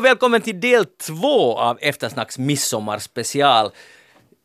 och 0.00 0.04
välkommen 0.04 0.40
till 0.40 0.60
del 0.60 0.84
två 0.84 1.58
av 1.58 1.78
Eftersnacks 1.80 2.38
midsommarspecial. 2.38 3.70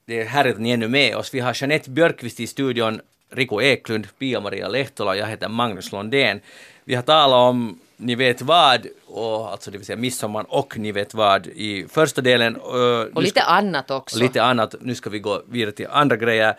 Det 0.05 0.21
är 0.21 0.25
härligt 0.25 0.53
att 0.53 0.61
ni 0.61 0.69
är 0.69 0.73
ännu 0.73 0.87
med 0.87 1.15
oss. 1.15 1.33
Vi 1.33 1.39
har 1.39 1.53
Jeanette 1.61 1.89
Björkqvist 1.89 2.39
i 2.39 2.47
studion, 2.47 3.01
Rico 3.29 3.61
Eklund, 3.61 4.07
Pia-Maria 4.19 4.67
Lehtola 4.67 5.11
och 5.11 5.17
jag 5.17 5.27
heter 5.27 5.49
Magnus 5.49 5.91
Londén. 5.91 6.39
Vi 6.83 6.95
har 6.95 7.01
talat 7.01 7.37
om 7.37 7.79
Ni 7.97 8.15
vet 8.15 8.41
vad, 8.41 8.87
och, 9.07 9.51
alltså 9.51 9.71
det 9.71 9.77
vill 9.77 9.85
säga 9.85 9.97
midsommar 9.97 10.45
och 10.49 10.77
Ni 10.77 10.91
vet 10.91 11.13
vad 11.13 11.47
i 11.47 11.85
första 11.89 12.21
delen. 12.21 12.55
Och, 12.55 13.03
och 13.13 13.23
lite 13.23 13.41
annat 13.41 13.91
också. 13.91 14.19
Lite 14.19 14.43
annat. 14.43 14.75
Nu 14.81 14.95
ska 14.95 15.09
vi 15.09 15.19
gå 15.19 15.41
vidare 15.47 15.71
till 15.71 15.87
andra 15.91 16.15
grejer. 16.15 16.55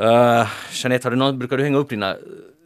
Uh, 0.00 0.48
Jeanette, 0.72 1.06
har 1.06 1.10
du 1.10 1.16
någon, 1.16 1.38
brukar 1.38 1.56
du 1.56 1.64
hänga 1.64 1.78
upp 1.78 1.88
dina, 1.88 2.16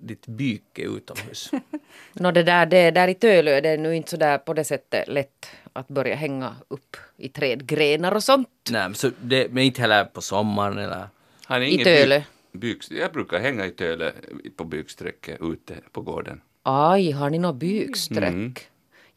ditt 0.00 0.26
byke 0.26 0.82
utomhus? 0.82 1.50
no, 2.12 2.30
det 2.32 2.42
där, 2.42 2.66
det 2.66 2.90
där 2.90 3.08
i 3.08 3.14
Tölö 3.14 3.60
det 3.60 3.68
är 3.68 3.78
nu 3.78 3.96
inte 3.96 4.10
så 4.10 4.16
där 4.16 4.38
på 4.38 4.54
det 4.54 4.64
sättet 4.64 5.08
lätt 5.08 5.46
att 5.72 5.88
börja 5.88 6.14
hänga 6.14 6.56
upp 6.68 6.96
i 7.16 7.28
trädgrenar 7.28 8.14
och 8.14 8.24
sånt. 8.24 8.48
Nej, 8.70 8.82
men, 8.82 8.94
så 8.94 9.10
det, 9.20 9.52
men 9.52 9.62
inte 9.62 9.80
heller 9.80 10.04
på 10.04 10.20
sommaren 10.20 10.78
eller? 10.78 11.08
Har 11.44 11.60
I 11.60 11.84
Tölö? 11.84 12.22
Byk, 12.52 12.84
jag 12.90 13.12
brukar 13.12 13.38
hänga 13.38 13.66
i 13.66 13.70
Tölö 13.70 14.12
på 14.56 14.64
byksträcket 14.64 15.40
ute 15.40 15.74
på 15.92 16.00
gården. 16.00 16.40
Aj, 16.62 17.10
har 17.10 17.30
ni 17.30 17.38
något 17.38 17.56
byksträck? 17.56 18.28
Mm. 18.28 18.54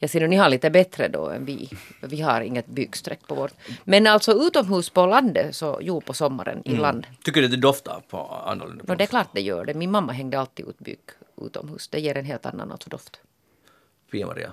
Jag 0.03 0.09
ser 0.09 0.23
att 0.23 0.29
ni 0.29 0.35
har 0.35 0.49
lite 0.49 0.69
bättre 0.69 1.07
då 1.07 1.29
än 1.29 1.45
vi. 1.45 1.69
Vi 2.01 2.21
har 2.21 2.41
inget 2.41 2.67
byksträck 2.67 3.27
på 3.27 3.35
vårt. 3.35 3.51
Men 3.83 4.07
alltså 4.07 4.31
utomhus 4.31 4.89
på 4.89 5.05
landet, 5.05 5.55
så 5.55 5.79
jo 5.81 6.01
på 6.01 6.13
sommaren 6.13 6.61
i 6.65 6.69
mm. 6.69 6.81
land. 6.81 7.07
Tycker 7.23 7.41
du 7.41 7.47
det 7.47 7.57
doftar 7.57 8.01
på 8.09 8.17
annorlunda? 8.45 8.83
No, 8.87 8.95
det 8.95 9.03
är 9.03 9.07
klart 9.07 9.27
det 9.33 9.41
gör 9.41 9.65
det. 9.65 9.73
Min 9.73 9.91
mamma 9.91 10.13
hängde 10.13 10.39
alltid 10.39 10.67
ut 10.67 10.79
byk 10.79 10.99
utomhus. 11.41 11.87
Det 11.87 11.99
ger 11.99 12.17
en 12.17 12.25
helt 12.25 12.45
annan 12.45 12.71
alltså 12.71 12.89
doft. 12.89 13.19
Pia-Maria? 14.13 14.49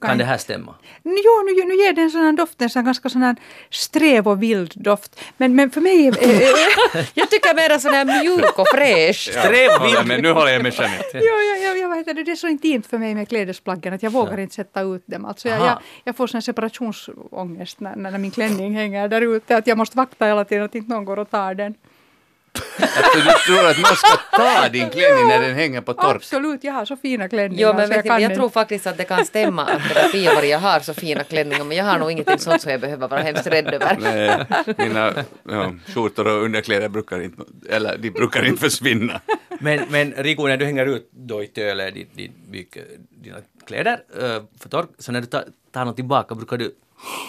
Kan 0.00 0.18
det 0.18 0.24
här 0.24 0.38
stämma? 0.38 0.74
Jo, 1.02 1.34
nu, 1.46 1.64
nu 1.68 1.74
ger 1.74 1.92
den 1.92 2.10
sån 2.10 2.20
här 2.20 2.32
doft, 2.32 2.62
en 2.62 2.70
sån 2.70 2.84
ganska 2.84 3.08
sån 3.08 3.36
sträv 3.70 4.28
och 4.28 4.42
vild 4.42 4.72
doft. 4.76 5.20
Men, 5.36 5.54
men 5.56 5.70
för 5.70 5.80
mig... 5.80 6.06
Är, 6.06 6.14
jag 7.14 7.30
tycker 7.30 7.54
mer 7.54 7.78
sån 7.78 7.92
här 7.92 8.04
mjuk 8.04 8.58
och 8.58 8.68
fräsch. 8.68 9.30
Sträv 9.30 9.70
och 9.80 9.86
vild. 9.86 10.06
Men 10.06 10.22
nu 10.22 10.30
håller 10.32 10.52
jag 10.52 10.62
med 10.62 10.74
Jeanette. 10.74 11.04
jo, 11.12 11.20
jag, 11.20 11.62
jag, 11.62 11.78
jag 11.78 12.04
vet, 12.04 12.26
det 12.26 12.32
är 12.32 12.36
så 12.36 12.48
intimt 12.48 12.86
för 12.86 12.98
mig 12.98 13.14
med 13.14 13.28
klädesplaggen 13.28 13.94
att 13.94 14.02
jag 14.02 14.10
vågar 14.10 14.36
ja. 14.36 14.42
inte 14.42 14.54
sätta 14.54 14.80
ut 14.80 15.02
dem. 15.06 15.24
Alltså 15.24 15.48
jag, 15.48 15.60
jag, 15.60 15.78
jag, 16.04 16.16
får 16.16 16.26
sån 16.26 16.42
separationsångest 16.42 17.80
när, 17.80 17.96
när 17.96 18.18
min 18.18 18.30
klänning 18.30 18.74
hänger 18.74 19.08
där 19.08 19.36
ute. 19.36 19.56
Att 19.56 19.66
jag 19.66 19.78
måste 19.78 19.96
vakta 19.96 20.26
hela 20.26 20.44
tiden 20.44 20.64
att 20.64 20.74
inte 20.74 20.90
någon 20.92 21.04
går 21.04 21.18
och 21.18 21.30
tar 21.30 21.54
den. 21.54 21.74
Att 22.78 23.12
du 23.14 23.20
tror 23.46 23.70
att 23.70 23.76
någon 23.78 23.96
ska 23.96 24.16
ta 24.36 24.68
din 24.68 24.90
klänning 24.90 25.28
när 25.28 25.40
den 25.40 25.54
hänger 25.54 25.80
på 25.80 25.94
tork? 25.94 26.16
Absolut, 26.16 26.64
jag 26.64 26.72
har 26.72 26.84
så 26.84 26.96
fina 26.96 27.28
klänningar. 27.28 27.68
Jo, 27.68 27.76
men 27.76 27.88
vet 27.88 28.06
jag, 28.06 28.20
jag 28.20 28.34
tror 28.34 28.48
faktiskt 28.48 28.86
att 28.86 28.96
det 28.96 29.04
kan 29.04 29.24
stämma 29.24 29.64
att 29.64 30.12
Pia-Maria 30.12 30.58
har 30.58 30.80
så 30.80 30.94
fina 30.94 31.24
klänningar 31.24 31.64
men 31.64 31.76
jag 31.76 31.84
har 31.84 31.98
nog 31.98 32.10
ingenting 32.10 32.38
sånt 32.38 32.62
som 32.62 32.70
jag 32.70 32.80
behöver 32.80 33.08
vara 33.08 33.20
hemskt 33.20 33.46
rädd 33.46 33.74
över. 33.74 33.96
Nej, 34.00 34.46
mina 34.78 35.14
ja, 35.48 35.72
skjortor 35.94 36.26
och 36.26 36.42
underkläder 36.44 36.88
brukar 36.88 37.22
inte, 37.22 37.42
eller 37.68 37.98
de 37.98 38.10
brukar 38.10 38.44
inte 38.44 38.60
försvinna. 38.60 39.20
Men, 39.60 39.80
men 39.88 40.12
Rico, 40.12 40.46
när 40.46 40.56
du 40.56 40.64
hänger 40.64 40.86
ut 40.86 41.10
då 41.10 41.42
i 41.42 41.46
Töle 41.46 41.90
din, 41.90 42.08
din, 42.14 42.32
dina 43.22 43.36
kläder 43.66 44.00
uh, 44.22 44.42
för 44.60 44.68
tork, 44.68 44.88
så 44.98 45.12
när 45.12 45.20
du 45.20 45.26
tar, 45.26 45.44
tar 45.72 45.84
något 45.84 45.96
tillbaka 45.96 46.34
brukar 46.34 46.56
du 46.56 46.74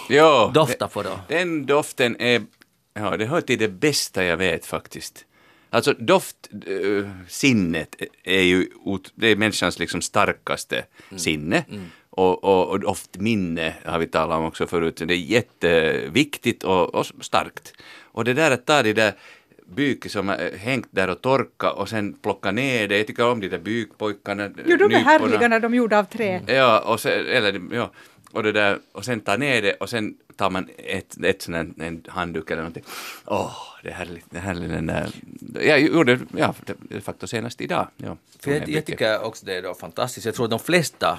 jo, 0.08 0.50
dofta 0.54 0.88
på 0.88 1.02
då? 1.02 1.10
Den 1.28 1.66
doften 1.66 2.20
är 2.20 2.42
Ja, 2.98 3.16
det 3.16 3.26
hör 3.26 3.40
till 3.40 3.58
det 3.58 3.68
bästa 3.68 4.24
jag 4.24 4.36
vet 4.36 4.66
faktiskt. 4.66 5.24
Alltså 5.70 5.92
doftsinnet 5.92 7.96
äh, 7.98 8.06
är 8.24 8.42
ju 8.42 8.68
det 9.14 9.28
är 9.28 9.36
människans 9.36 9.78
liksom 9.78 10.02
starkaste 10.02 10.84
mm. 11.10 11.18
sinne. 11.18 11.64
Mm. 11.70 11.84
Och, 12.10 12.44
och, 12.44 12.68
och 12.68 12.80
doftminne 12.80 13.74
har 13.84 13.98
vi 13.98 14.06
talat 14.06 14.38
om 14.38 14.44
också 14.44 14.66
förut. 14.66 14.96
Det 14.96 15.14
är 15.14 15.18
jätteviktigt 15.18 16.64
och, 16.64 16.94
och 16.94 17.06
starkt. 17.20 17.72
Och 18.02 18.24
det 18.24 18.34
där 18.34 18.50
att 18.50 18.66
ta 18.66 18.82
det 18.82 18.92
där 18.92 19.12
byke 19.66 20.08
som 20.08 20.28
har 20.28 20.56
hängt 20.56 20.88
där 20.90 21.08
och 21.08 21.20
torka 21.20 21.72
och 21.72 21.88
sen 21.88 22.12
plocka 22.12 22.52
ner 22.52 22.88
det. 22.88 22.98
Jag 22.98 23.06
tycker 23.06 23.30
om 23.30 23.40
de 23.40 23.48
där 23.48 23.58
bykpojkarna. 23.58 24.50
Jo, 24.66 24.76
de 24.76 24.94
är 24.94 24.98
härliga 24.98 25.48
när 25.48 25.60
de 25.60 25.72
är 25.72 25.76
gjorda 25.76 25.98
av 25.98 26.04
trä. 26.04 26.40
Ja, 26.46 26.80
och, 26.80 27.00
sen, 27.00 27.26
eller, 27.26 27.60
ja, 27.72 27.90
och, 28.32 28.42
det 28.42 28.52
där, 28.52 28.78
och 28.92 29.04
sen 29.04 29.20
ta 29.20 29.36
ner 29.36 29.62
det 29.62 29.72
och 29.72 29.90
sen 29.90 30.16
tar 30.36 30.50
man 30.50 30.68
ett, 30.78 31.16
ett 31.24 31.42
sån 31.42 31.54
här, 31.54 31.72
en 31.78 32.04
handduk 32.08 32.50
eller 32.50 32.62
någonting. 32.62 32.84
Åh, 33.24 33.46
oh, 33.46 33.56
det 33.82 33.88
är 33.88 33.94
härligt, 33.94 34.24
det 34.30 34.38
är 34.38 34.42
härligt 34.42 34.70
den 34.70 34.86
där. 34.86 35.10
Jag 35.60 35.80
gjorde 35.80 36.18
ja, 36.36 36.54
det 36.66 37.00
faktiskt 37.00 37.30
senast 37.30 37.60
idag. 37.60 37.88
Ja, 37.96 38.16
För 38.40 38.50
jag, 38.50 38.68
jag 38.68 38.84
tycker 38.84 39.24
också 39.24 39.46
det 39.46 39.56
är 39.56 39.74
fantastiskt. 39.74 40.26
Jag 40.26 40.34
tror 40.34 40.44
att 40.44 40.50
de 40.50 40.58
flesta 40.58 41.18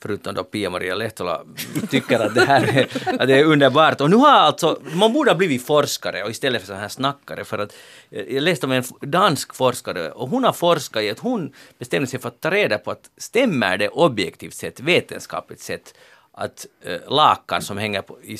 förutom 0.00 0.34
då 0.34 0.44
Pia-Maria 0.44 0.94
Lehtola, 0.94 1.44
tycker 1.90 2.20
att 2.20 2.34
det 2.34 2.44
här 2.44 2.78
är, 2.78 3.20
att 3.20 3.28
det 3.28 3.38
är 3.38 3.44
underbart. 3.44 4.00
Och 4.00 4.10
nu 4.10 4.16
har 4.16 4.30
alltså, 4.30 4.80
man 4.92 5.12
borde 5.12 5.30
ha 5.30 5.36
blivit 5.36 5.66
forskare 5.66 6.22
och 6.22 6.30
istället 6.30 6.60
för 6.60 6.66
så 6.66 6.74
här 6.74 6.88
snackare 6.88 7.44
för 7.44 7.58
att 7.58 7.74
jag 8.10 8.42
läste 8.42 8.66
om 8.66 8.72
en 8.72 8.84
dansk 9.00 9.54
forskare 9.54 10.10
och 10.10 10.28
hon 10.28 10.44
har 10.44 10.52
forskat 10.52 11.02
i 11.02 11.10
att 11.10 11.18
hon 11.18 11.52
bestämde 11.78 12.06
sig 12.06 12.20
för 12.20 12.28
att 12.28 12.40
ta 12.40 12.50
reda 12.50 12.78
på 12.78 12.90
att 12.90 13.10
stämmer 13.16 13.78
det 13.78 13.88
objektivt 13.88 14.54
sett, 14.54 14.80
vetenskapligt 14.80 15.60
sett, 15.60 15.94
att 16.38 16.66
eh, 16.80 17.12
lakan 17.12 17.62
som 17.62 17.78
hänger 17.78 18.02
på, 18.02 18.22
i, 18.22 18.38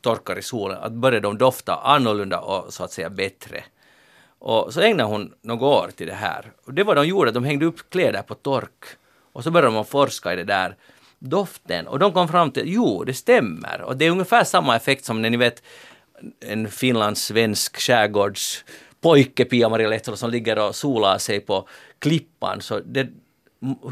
torkar 0.00 0.38
i 0.38 0.42
solen, 0.42 0.78
att 0.82 0.92
börjar 0.92 1.20
de 1.20 1.38
dofta 1.38 1.74
annorlunda 1.74 2.40
och 2.40 2.72
så 2.72 2.84
att 2.84 2.92
säga 2.92 3.10
bättre. 3.10 3.64
Och 4.38 4.74
så 4.74 4.80
ägnade 4.80 5.08
hon 5.08 5.34
några 5.42 5.66
år 5.66 5.90
till 5.96 6.06
det 6.06 6.14
här. 6.14 6.52
Och 6.66 6.74
det 6.74 6.84
var 6.84 6.94
de 6.94 7.06
gjorde, 7.06 7.30
de 7.30 7.44
hängde 7.44 7.66
upp 7.66 7.90
kläder 7.90 8.22
på 8.22 8.34
tork. 8.34 8.84
Och 9.32 9.44
så 9.44 9.50
började 9.50 9.74
de 9.74 9.84
forska 9.84 10.32
i 10.32 10.36
det 10.36 10.44
där 10.44 10.76
doften. 11.18 11.86
Och 11.86 11.98
de 11.98 12.12
kom 12.12 12.28
fram 12.28 12.50
till, 12.50 12.62
jo, 12.66 13.04
det 13.04 13.14
stämmer. 13.14 13.80
Och 13.82 13.96
det 13.96 14.04
är 14.04 14.10
ungefär 14.10 14.44
samma 14.44 14.76
effekt 14.76 15.04
som 15.04 15.22
när 15.22 15.30
ni 15.30 15.36
vet 15.36 15.62
en 16.40 16.70
finlandssvensk 16.70 17.80
skärgårdspojke, 17.80 19.44
Pia-Maria 19.44 19.88
Lehtola, 19.88 20.16
som 20.16 20.30
ligger 20.30 20.58
och 20.58 20.74
solar 20.74 21.18
sig 21.18 21.40
på 21.40 21.68
klippan. 21.98 22.60
Så 22.60 22.80
det, 22.80 23.08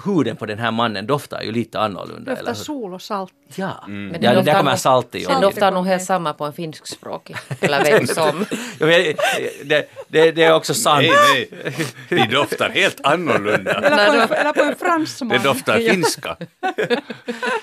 huden 0.05 0.37
på 0.37 0.47
den 0.47 0.59
här 0.59 0.71
mannen 0.71 1.07
doftar 1.07 1.43
ju 1.43 1.53
lite 1.53 1.81
annorlunda. 1.81 2.35
Doftar 2.35 2.55
sol 2.55 2.95
och 2.95 3.03
salt. 3.03 3.33
Ja, 3.55 3.85
mm. 3.87 4.09
men 4.09 4.23
ja 4.23 4.43
där 4.43 4.55
kommer 4.55 4.77
salt 4.77 5.15
i. 5.15 5.25
Den 5.25 5.41
doftar 5.41 5.73
nog 5.73 5.87
helt 5.87 6.03
samma 6.03 6.33
på 6.33 6.45
en 6.45 6.53
finskspråkig. 6.53 7.37
Eller 7.61 7.85
vem 7.85 8.07
som. 8.07 8.47
ja, 8.79 8.87
det, 8.87 9.89
det, 10.09 10.33
det, 10.33 10.43
är 10.43 10.55
också 10.55 10.75
sant. 10.75 11.07
Nej, 11.33 11.49
nej. 11.65 11.87
De 12.29 12.35
doftar 12.35 12.71
helt 12.71 13.01
annorlunda. 13.03 13.73
eller, 13.73 14.27
på 14.27 14.35
en, 14.35 14.41
eller 14.41 14.53
på 14.53 14.61
en 14.63 14.77
fransman. 14.77 15.29
Det 15.29 15.45
doftar 15.45 15.79
finska. 15.79 16.37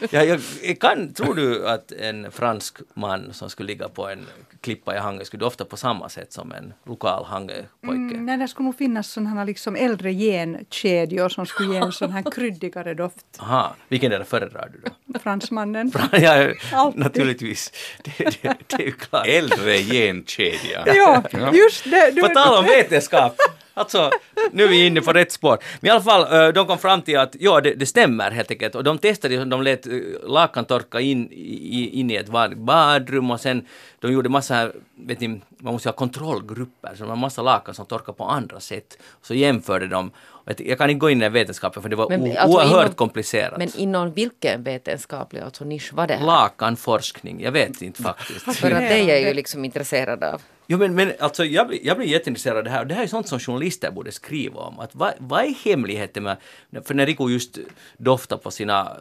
ja, 0.10 0.24
jag, 0.24 0.40
kan, 0.80 1.14
tror 1.14 1.36
du 1.36 1.68
att 1.68 1.92
en 1.92 2.32
fransk 2.32 2.78
man 2.94 3.34
som 3.34 3.50
skulle 3.50 3.68
ligga 3.68 3.90
på 3.90 4.10
en 4.10 4.26
klippa 4.62 4.96
i 4.96 5.00
Hangö 5.00 5.26
skulle 5.26 5.40
dofta 5.40 5.66
på 5.66 5.78
samma 5.78 6.10
sätt 6.10 6.34
som 6.34 6.52
en 6.52 6.74
lokal 6.84 7.26
Hangöpojke? 7.26 7.70
Mm, 7.82 8.26
nej, 8.26 8.38
det 8.38 8.48
skulle 8.48 8.66
nog 8.66 8.78
finnas 8.78 9.12
sådana 9.12 9.44
liksom 9.44 9.76
äldre 9.76 10.14
genkedjor 10.14 11.30
som 11.30 11.46
skulle 11.46 11.74
ge 11.74 11.80
en 11.80 11.92
sån 12.00 12.12
här 12.12 12.32
kryddigare 12.32 12.94
doft. 12.94 13.26
Aha, 13.40 13.76
vilken 13.88 14.12
det 14.12 14.26
föredrar 14.26 14.72
du 14.74 14.90
då? 14.90 15.20
Fransmannen. 15.20 15.92
ja, 16.12 16.94
naturligtvis. 16.96 17.72
Det, 18.04 18.12
det, 18.18 18.58
det 18.68 18.84
är 18.84 18.86
ju 18.86 18.92
klart. 18.92 19.28
Äldre 19.28 19.78
genkedja. 19.78 20.84
ja, 20.96 21.24
just 21.54 21.84
det. 21.84 22.12
Du, 22.16 22.22
På 22.22 22.28
tal 22.28 22.58
om 22.58 22.66
vetenskap. 22.66 23.36
Alltså, 23.74 24.12
nu 24.52 24.64
är 24.64 24.68
vi 24.68 24.86
inne 24.86 25.02
på 25.02 25.14
rätt 25.14 25.32
spår. 25.32 25.58
Men 25.80 25.88
i 25.88 25.92
alla 25.92 26.02
fall, 26.02 26.34
eh, 26.34 26.54
de 26.54 26.68
kom 26.68 26.78
fram 26.78 27.02
till 27.02 27.18
att 27.18 27.36
ja, 27.40 27.62
det, 27.62 27.74
det 27.74 27.86
stämmer 27.86 28.32
helt 28.32 28.52
enkelt. 28.52 28.76
Och 28.76 28.84
de 28.84 28.98
testade, 28.98 29.46
de 29.46 29.62
lät 29.62 29.88
eh, 29.88 29.94
lakan 30.24 30.66
torka 30.66 31.00
in, 31.00 31.32
in 31.32 32.12
i 32.12 32.16
ett 32.16 32.30
badrum 32.58 33.32
och 33.32 33.40
sen 33.40 33.66
de 34.00 34.12
gjorde 34.12 34.30
massa, 34.30 34.72
vet 34.96 35.20
ni, 35.20 35.28
man 35.60 35.74
måste 35.74 35.90
ha 35.90 35.94
kontrollgrupper, 35.94 36.92
så 36.96 37.04
det 37.04 37.10
var 37.10 37.16
massa 37.16 37.42
lakan 37.42 37.76
som 37.76 37.86
torkade 37.86 38.18
på 38.18 38.24
andra 38.24 38.60
sätt. 38.60 38.98
Så 39.22 39.34
jämförde 39.34 39.88
de. 39.88 40.12
Jag 40.58 40.78
kan 40.78 40.90
inte 40.90 41.00
gå 41.00 41.10
in 41.10 41.22
i 41.22 41.30
vetenskapen 41.30 41.82
för 41.82 41.90
det 41.90 41.96
var 41.96 42.10
men, 42.10 42.38
alltså 42.38 42.58
oerhört 42.58 42.86
inom, 42.86 42.96
komplicerat. 42.96 43.58
Men 43.58 43.76
inom 43.78 44.14
vilken 44.14 44.64
vetenskaplig 44.64 45.42
alltså 45.42 45.66
nisch 45.66 45.94
var 45.94 46.08
det 46.08 46.14
här? 46.14 46.26
Lakanforskning, 46.26 47.42
jag 47.42 47.52
vet 47.52 47.82
inte 47.82 48.04
faktiskt. 48.04 48.40
för 48.58 48.72
att 48.72 48.80
det 48.80 49.00
är 49.00 49.10
jag 49.10 49.22
ju 49.22 49.34
liksom 49.34 49.66
intresserad 49.66 50.24
av. 50.24 50.42
Jo 50.68 50.78
men, 50.78 50.96
men 50.96 51.14
alltså 51.20 51.46
jag 51.46 51.68
blir, 51.68 51.80
jag 51.84 51.98
blir 51.98 52.08
jätteintresserad 52.08 52.58
av 52.58 52.64
det 52.64 52.70
här 52.70 52.82
och 52.82 52.88
det 52.88 52.94
här 52.94 53.04
är 53.04 53.08
sånt 53.08 53.28
som 53.28 53.40
journalister 53.40 53.92
borde 53.92 54.12
skriva 54.12 54.62
om. 54.62 54.80
Att 54.80 54.96
vad, 54.96 55.14
vad 55.18 55.46
är 55.46 55.54
hemligheten 55.66 56.24
med, 56.24 56.38
för 56.84 56.94
när 56.94 57.06
Rico 57.06 57.30
just 57.30 57.58
doftar 57.98 58.38
på 58.38 58.52
sina 58.52 58.82
eh, 58.82 58.96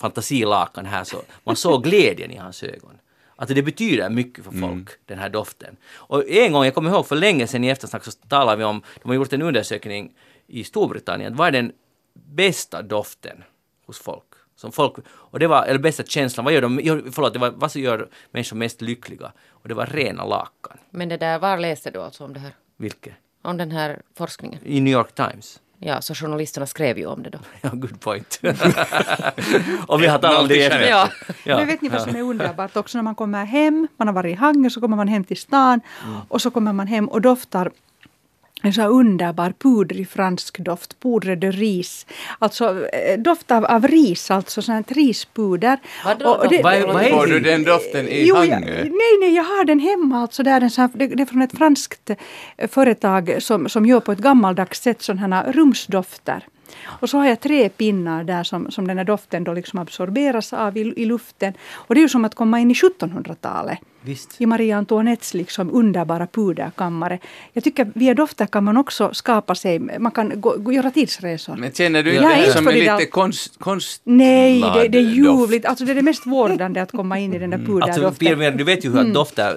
fantasilakan 0.00 0.86
här 0.86 1.04
så 1.04 1.22
man 1.44 1.56
såg 1.56 1.84
glädjen 1.84 2.30
i 2.30 2.36
hans 2.36 2.62
ögon. 2.62 2.97
Att 3.40 3.48
det 3.48 3.62
betyder 3.62 4.10
mycket 4.10 4.44
för 4.44 4.50
folk, 4.50 4.62
mm. 4.62 4.86
den 5.06 5.18
här 5.18 5.28
doften. 5.28 5.76
Och 5.94 6.28
en 6.28 6.52
gång, 6.52 6.64
jag 6.64 6.74
kommer 6.74 6.90
ihåg 6.90 7.06
för 7.06 7.16
länge 7.16 7.46
sedan 7.46 7.64
i 7.64 7.68
eftersnack 7.68 8.04
så 8.04 8.10
talade 8.10 8.56
vi 8.56 8.64
om, 8.64 8.82
de 9.02 9.08
har 9.08 9.14
gjort 9.14 9.32
en 9.32 9.42
undersökning 9.42 10.12
i 10.46 10.64
Storbritannien, 10.64 11.36
vad 11.36 11.48
är 11.48 11.52
den 11.52 11.72
bästa 12.14 12.82
doften 12.82 13.44
hos 13.86 13.98
folk? 13.98 14.24
Som 14.56 14.72
folk, 14.72 14.94
och 15.08 15.38
det 15.38 15.46
var, 15.46 15.64
eller 15.64 15.78
bästa 15.78 16.02
känslan, 16.02 16.44
vad 16.44 16.54
gör 16.54 16.62
de, 16.62 16.80
förlåt, 17.12 17.32
det 17.32 17.38
var, 17.38 17.50
vad 17.50 17.72
som 17.72 17.82
gör 17.82 18.08
människor 18.30 18.56
mest 18.56 18.80
lyckliga? 18.80 19.32
Och 19.48 19.68
det 19.68 19.74
var 19.74 19.86
rena 19.86 20.24
lakan. 20.24 20.78
Men 20.90 21.08
det 21.08 21.16
där, 21.16 21.38
var 21.38 21.58
läste 21.58 21.90
du 21.90 22.02
alltså 22.02 22.24
om 22.24 22.32
det 22.32 22.40
här? 22.40 22.52
Vilket? 22.76 23.14
Om 23.42 23.56
den 23.56 23.70
här 23.70 24.02
forskningen? 24.14 24.60
I 24.64 24.80
New 24.80 24.92
York 24.92 25.14
Times. 25.14 25.60
Ja, 25.80 26.00
så 26.00 26.14
journalisterna 26.14 26.66
skrev 26.66 26.98
ju 26.98 27.06
om 27.06 27.22
det 27.22 27.30
då. 27.30 27.38
Ja, 27.60 27.70
good 27.72 28.00
point. 28.00 28.40
och 29.86 30.02
vi 30.02 30.06
har 30.06 30.18
talat 30.18 30.40
om 30.40 30.48
det 30.48 30.62
efter. 30.64 30.88
Ja. 30.88 31.08
Ja. 31.44 31.56
Men 31.56 31.66
vet 31.66 31.82
ni 31.82 31.88
vad 31.88 32.02
som 32.02 32.16
är 32.16 32.22
underbart 32.22 32.76
också 32.76 32.98
när 32.98 33.02
man 33.02 33.14
kommer 33.14 33.44
hem, 33.44 33.88
man 33.96 34.08
har 34.08 34.14
varit 34.14 34.32
i 34.32 34.34
Hangö, 34.34 34.70
så 34.70 34.80
kommer 34.80 34.96
man 34.96 35.08
hem 35.08 35.24
till 35.24 35.36
stan 35.36 35.80
och 36.28 36.42
så 36.42 36.50
kommer 36.50 36.72
man 36.72 36.86
hem 36.86 37.08
och 37.08 37.20
doftar 37.20 37.70
en 38.62 38.72
så 38.72 38.82
underbar 38.82 39.52
pudrig 39.58 40.08
fransk 40.08 40.58
doft, 40.58 41.00
poudre 41.00 41.36
de 41.36 41.52
ris. 41.52 42.06
Alltså 42.38 42.88
eh, 42.88 43.18
doft 43.18 43.50
av, 43.50 43.64
av 43.64 43.88
ris, 43.88 44.30
alltså 44.30 44.62
sånt 44.62 44.92
rispuder. 44.92 45.78
Och-? 46.04 46.20
Vad 46.62 46.82
vad 46.82 47.08
Får 47.08 47.26
du 47.26 47.40
den 47.40 47.64
doften 47.64 48.08
i 48.08 48.26
Jo, 48.26 48.36
jag, 48.36 48.60
nej, 48.60 49.18
nej, 49.20 49.34
jag 49.34 49.44
har 49.44 49.64
den 49.64 49.80
hemma. 49.80 50.22
Alltså, 50.22 50.42
det, 50.42 50.50
är 50.50 50.60
en 50.60 50.70
sån 50.70 50.90
det, 50.94 51.06
det 51.06 51.22
är 51.22 51.26
från 51.26 51.42
ett 51.42 51.58
franskt 51.58 52.10
eh, 52.10 52.68
företag 52.68 53.36
som, 53.38 53.68
som 53.68 53.86
gör 53.86 54.00
på 54.00 54.12
ett 54.12 54.18
gammaldags 54.18 54.82
sätt 54.82 55.02
sådana 55.02 55.36
här 55.36 55.52
rumsdofter. 55.52 56.44
Och 56.84 57.10
så 57.10 57.18
har 57.18 57.26
jag 57.26 57.40
tre 57.40 57.68
pinnar 57.68 58.24
där 58.24 58.44
som, 58.44 58.70
som 58.70 58.86
den 58.86 58.98
här 58.98 59.04
doften 59.04 59.44
då 59.44 59.52
liksom 59.52 59.78
absorberas 59.78 60.52
av 60.52 60.76
i, 60.76 60.80
i 60.80 61.04
luften. 61.04 61.52
Och 61.72 61.94
det 61.94 62.00
är 62.00 62.02
ju 62.02 62.08
som 62.08 62.24
att 62.24 62.34
komma 62.34 62.60
in 62.60 62.70
i 62.70 62.74
1700-talet. 62.74 63.78
Visst. 64.00 64.40
I 64.40 64.46
Marie 64.46 64.76
Antoinettes 64.76 65.34
liksom 65.34 65.70
underbara 65.70 66.26
puderkammare. 66.26 67.18
Jag 67.52 67.64
tycker 67.64 67.90
via 67.94 68.14
dofter 68.14 68.46
kan 68.46 68.64
man 68.64 68.76
också 68.76 69.10
skapa 69.12 69.54
sig, 69.54 69.78
man 69.78 70.12
kan 70.12 70.40
gå, 70.40 70.72
göra 70.72 70.90
tidsresor. 70.90 71.56
Men 71.56 71.72
känner 71.72 72.02
du 72.02 72.14
inte 72.14 72.28
det 72.28 72.38
inte 72.38 72.52
som 72.52 72.68
är 72.68 72.72
lite 72.72 73.06
konst, 73.06 73.58
konst 73.58 74.00
Nej, 74.04 74.60
det, 74.60 74.88
det 74.88 74.98
är 74.98 75.02
ljuvligt. 75.02 75.66
Alltså 75.66 75.84
det 75.84 75.92
är 75.92 75.94
det 75.94 76.02
mest 76.02 76.26
vårdande 76.26 76.82
att 76.82 76.92
komma 76.92 77.18
in 77.18 77.34
i 77.34 77.38
den 77.38 77.50
där 77.50 77.58
puderdoften. 77.58 78.04
Alltså, 78.04 78.50
du 78.58 78.64
vet 78.64 78.84
ju 78.84 78.90
hur 78.90 79.00
att 79.00 79.14
dofter 79.14 79.56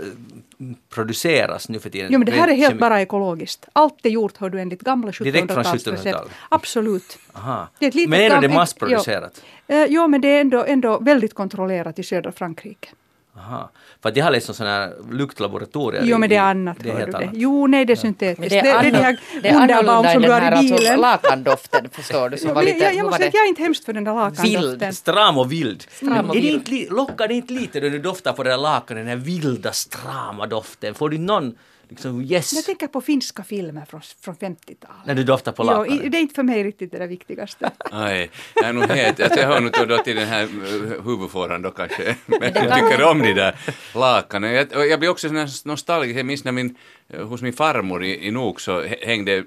produceras 0.90 1.70
nu 1.70 1.80
för 1.80 1.90
tiden. 1.90 2.08
Jo 2.12 2.20
men 2.20 2.26
det 2.26 2.32
här 2.32 2.48
är 2.48 2.54
helt 2.56 2.80
bara 2.80 3.02
ekologiskt. 3.02 3.66
Allt 3.74 4.06
är 4.06 4.10
gjort 4.10 4.38
hör 4.38 4.50
du 4.50 4.60
enligt 4.60 4.82
gamla 4.82 5.12
Direkt 5.12 5.54
från 5.54 5.64
1700-talsrecept. 5.64 5.98
1700-talet? 5.98 6.32
Absolut. 6.50 7.18
Aha. 7.34 7.68
Det 7.80 7.86
är 7.86 8.08
Men 8.08 8.20
är 8.32 8.42
det 8.42 8.50
massproducerat? 8.50 9.42
Jo, 9.42 9.44
Eh, 9.72 9.86
jo 9.90 10.08
men 10.08 10.22
det 10.22 10.28
är 10.28 10.42
ändå, 10.42 10.64
ändå 10.66 11.00
väldigt 11.00 11.34
kontrollerat 11.34 12.00
i 12.00 12.04
södra 12.04 12.32
Frankrike. 12.32 12.90
Aha. 13.38 13.72
För 14.02 14.10
att 14.10 14.16
jag 14.16 14.26
har 14.26 14.32
läst 14.32 14.50
om 14.50 14.56
sådana 14.56 14.76
här 14.76 14.94
luktlaboratorier. 15.12 16.04
Jo 16.06 16.18
men 16.18 16.30
det 16.30 16.36
är 16.36 16.42
annat. 16.42 16.78
Det 16.80 16.90
är 16.90 17.08
det. 17.08 17.18
annat. 17.18 17.30
Jo 17.34 17.68
nej 17.68 17.86
det 17.86 17.94
är 17.94 17.98
syntetiskt. 17.98 18.50
Det, 18.50 18.62
det, 18.62 18.70
är 18.70 18.84
de 18.92 18.98
här 18.98 19.20
det 19.42 19.50
är 19.50 19.54
Wunderbaum 19.54 19.90
annorlunda 19.90 20.12
som 20.12 20.16
än 20.16 20.22
du 20.22 20.28
den 20.28 20.42
här 20.44 20.52
alltså, 20.52 20.76
bilen. 20.78 21.00
lakandoften 21.00 21.90
förstår 21.92 22.30
du. 22.30 22.38
Som 22.38 22.48
Jo, 22.50 22.56
var 22.56 22.64
lite, 22.64 22.78
jag, 22.78 22.96
jag 22.96 23.04
var 23.04 23.04
måste 23.04 23.18
säga 23.18 23.26
det? 23.26 23.28
att 23.28 23.34
jag 23.34 23.44
är 23.44 23.50
inte 23.50 23.62
hemskt 23.62 23.86
för 23.86 23.94
den 23.94 24.04
där 24.04 24.14
lakandoften. 24.14 24.94
Stram 24.94 25.38
och 25.38 25.52
vild. 25.52 25.86
Stram 25.92 26.30
och 26.30 26.36
är 26.36 26.42
det 26.42 26.48
vild. 26.48 26.68
inte, 26.74 26.94
lockar 26.94 27.28
det 27.28 27.34
inte 27.34 27.54
lite 27.54 27.80
då 27.80 27.90
du 27.90 28.00
doftar 28.00 28.34
på 28.34 28.44
det 28.44 28.50
där 28.50 28.58
lakanet, 28.58 29.02
den 29.02 29.08
här 29.20 29.26
vilda 29.26 29.72
strama 29.72 30.48
doften? 30.48 30.94
Får 30.94 31.10
du 31.10 31.18
någon 31.18 31.56
liksom 31.92 32.22
yes 32.22 32.54
Jag 32.54 32.66
tänker 32.66 32.88
på 32.88 33.02
finska 33.02 33.44
filmer 33.44 33.86
från, 33.86 34.02
från 34.22 34.36
50-talet. 34.36 35.06
när 35.06 35.16
du 35.16 35.24
doftar 35.24 35.52
på 35.52 35.64
Jo, 35.64 35.68
lakanet? 35.68 36.04
i- 36.04 36.10
det 36.10 36.18
är 36.18 36.22
inte 36.22 36.36
för 36.36 36.44
mig 36.44 36.64
riktigt 36.64 36.92
det 36.92 36.98
där 36.98 37.08
viktigaste. 37.08 37.72
Nej, 37.92 38.30
jag 38.56 38.66
är 38.66 38.74
nog 38.74 38.84
helt, 38.84 39.20
alltså 39.20 39.40
jag 39.40 39.48
hör 39.48 39.62
nog 39.62 39.72
då 39.90 39.98
till 39.98 40.16
den 40.16 40.28
här 40.28 40.44
eh, 40.44 41.04
huvudfåran 41.06 41.62
då 41.62 41.72
kanske. 41.72 42.16
Men 42.26 42.40
det 42.40 42.48
jag 42.70 42.76
tycker 42.76 43.04
om 43.04 43.20
de 43.22 43.34
där 43.34 43.56
lakanen. 43.96 44.54
Jag, 44.54 44.88
jag 44.90 45.00
blir 45.00 45.10
också 45.10 45.28
sån 45.28 45.38
här 45.38 45.68
nostalgisk, 45.68 46.20
jag 46.20 46.26
minns 46.26 46.44
när 46.44 46.52
min, 46.52 46.76
hos 47.18 47.42
min 47.42 47.54
farmor 47.54 48.04
i, 48.04 48.28
i 48.28 48.32
Nuuk 48.32 48.60
så 48.60 48.82
hä- 48.82 49.06
hängde, 49.06 49.44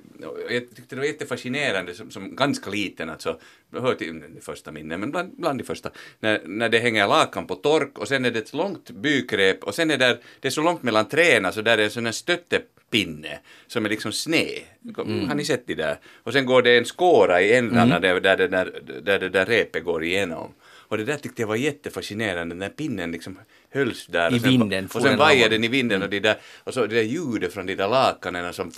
jag 0.51 0.77
tyckte 0.77 0.95
det 0.95 0.97
var 0.97 1.07
jättefascinerande 1.07 1.95
som, 1.95 2.11
som 2.11 2.37
ganska 2.37 2.71
liten 2.71 3.11
alltså, 3.11 3.39
hör 3.73 3.95
till 3.95 4.23
det 4.35 4.41
första 4.41 4.73
minnet, 4.73 5.01
men 5.01 5.11
bland, 5.11 5.37
bland 5.37 5.61
de 5.61 5.65
första, 5.65 5.91
när, 6.21 6.41
när 6.45 6.69
det 6.69 6.79
hänger 6.79 7.07
lakan 7.07 7.47
på 7.47 7.55
tork 7.55 7.99
och 7.99 8.09
sen 8.09 8.25
är 8.25 8.31
det 8.31 8.39
ett 8.39 8.55
långt 8.55 8.91
bykrep 8.91 9.65
och 9.65 9.75
sen 9.75 9.91
är 9.91 9.99
det, 9.99 10.19
det 10.41 10.49
är 10.49 10.53
så 10.53 10.63
långt 10.63 10.83
mellan 10.83 11.09
träna 11.09 11.53
så 11.53 11.63
där 11.63 11.79
är 11.79 11.85
en 11.85 11.91
sån 11.91 12.05
här 12.05 12.13
stöttepinne 12.13 13.39
som 13.67 13.85
är 13.85 13.91
liksom 13.91 14.13
sned. 14.13 14.61
Har 14.97 15.35
ni 15.35 15.45
sett 15.45 15.67
det 15.67 15.75
där? 15.75 15.99
Och 16.23 16.33
sen 16.33 16.47
går 16.47 16.63
det 16.63 16.79
en 16.79 16.85
skåra 16.85 17.43
i 17.43 17.55
ändarna 17.57 18.01
där, 18.01 18.21
där, 18.21 18.37
det 18.37 18.49
där, 18.49 18.81
där 19.03 19.19
det 19.19 19.29
där 19.29 19.47
repet 19.47 19.85
går 19.85 20.05
igenom. 20.05 20.55
Och 20.89 20.99
det 20.99 21.05
där 21.05 21.17
tyckte 21.17 21.43
jag 21.43 21.47
var 21.47 21.57
jättefascinerande, 21.57 22.55
när 22.55 22.69
pinnen 22.69 23.13
liksom 23.13 23.39
hölls 23.75 24.07
där. 24.07 24.33
I 24.33 24.37
och 24.37 24.41
sen, 24.41 24.51
vinden, 24.51 24.85
Och 24.85 24.93
sen 24.93 25.03
den 25.03 25.19
vajade 25.19 25.55
den 25.55 25.65
i 25.65 25.69
vinden 25.69 26.03
och, 26.03 26.11
det 26.11 26.21
där, 26.21 26.37
och 26.65 26.75
så 26.75 26.87
det 26.87 26.95
där 26.95 27.03
ljudet 27.03 27.55
från 27.55 27.67
de 27.67 27.75
där 27.75 27.89
lakanen 27.89 28.53
som... 28.53 28.73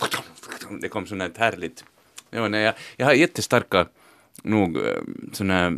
Det 0.81 0.89
kom 0.89 1.07
sånt 1.07 1.21
här 1.21 1.31
härligt... 1.37 1.83
Ja, 2.29 2.47
nej, 2.47 2.63
jag, 2.63 2.73
jag 2.97 3.05
har 3.05 3.13
jättestarka 3.13 3.87
nog 4.43 4.77
sådana 5.33 5.53
här 5.53 5.77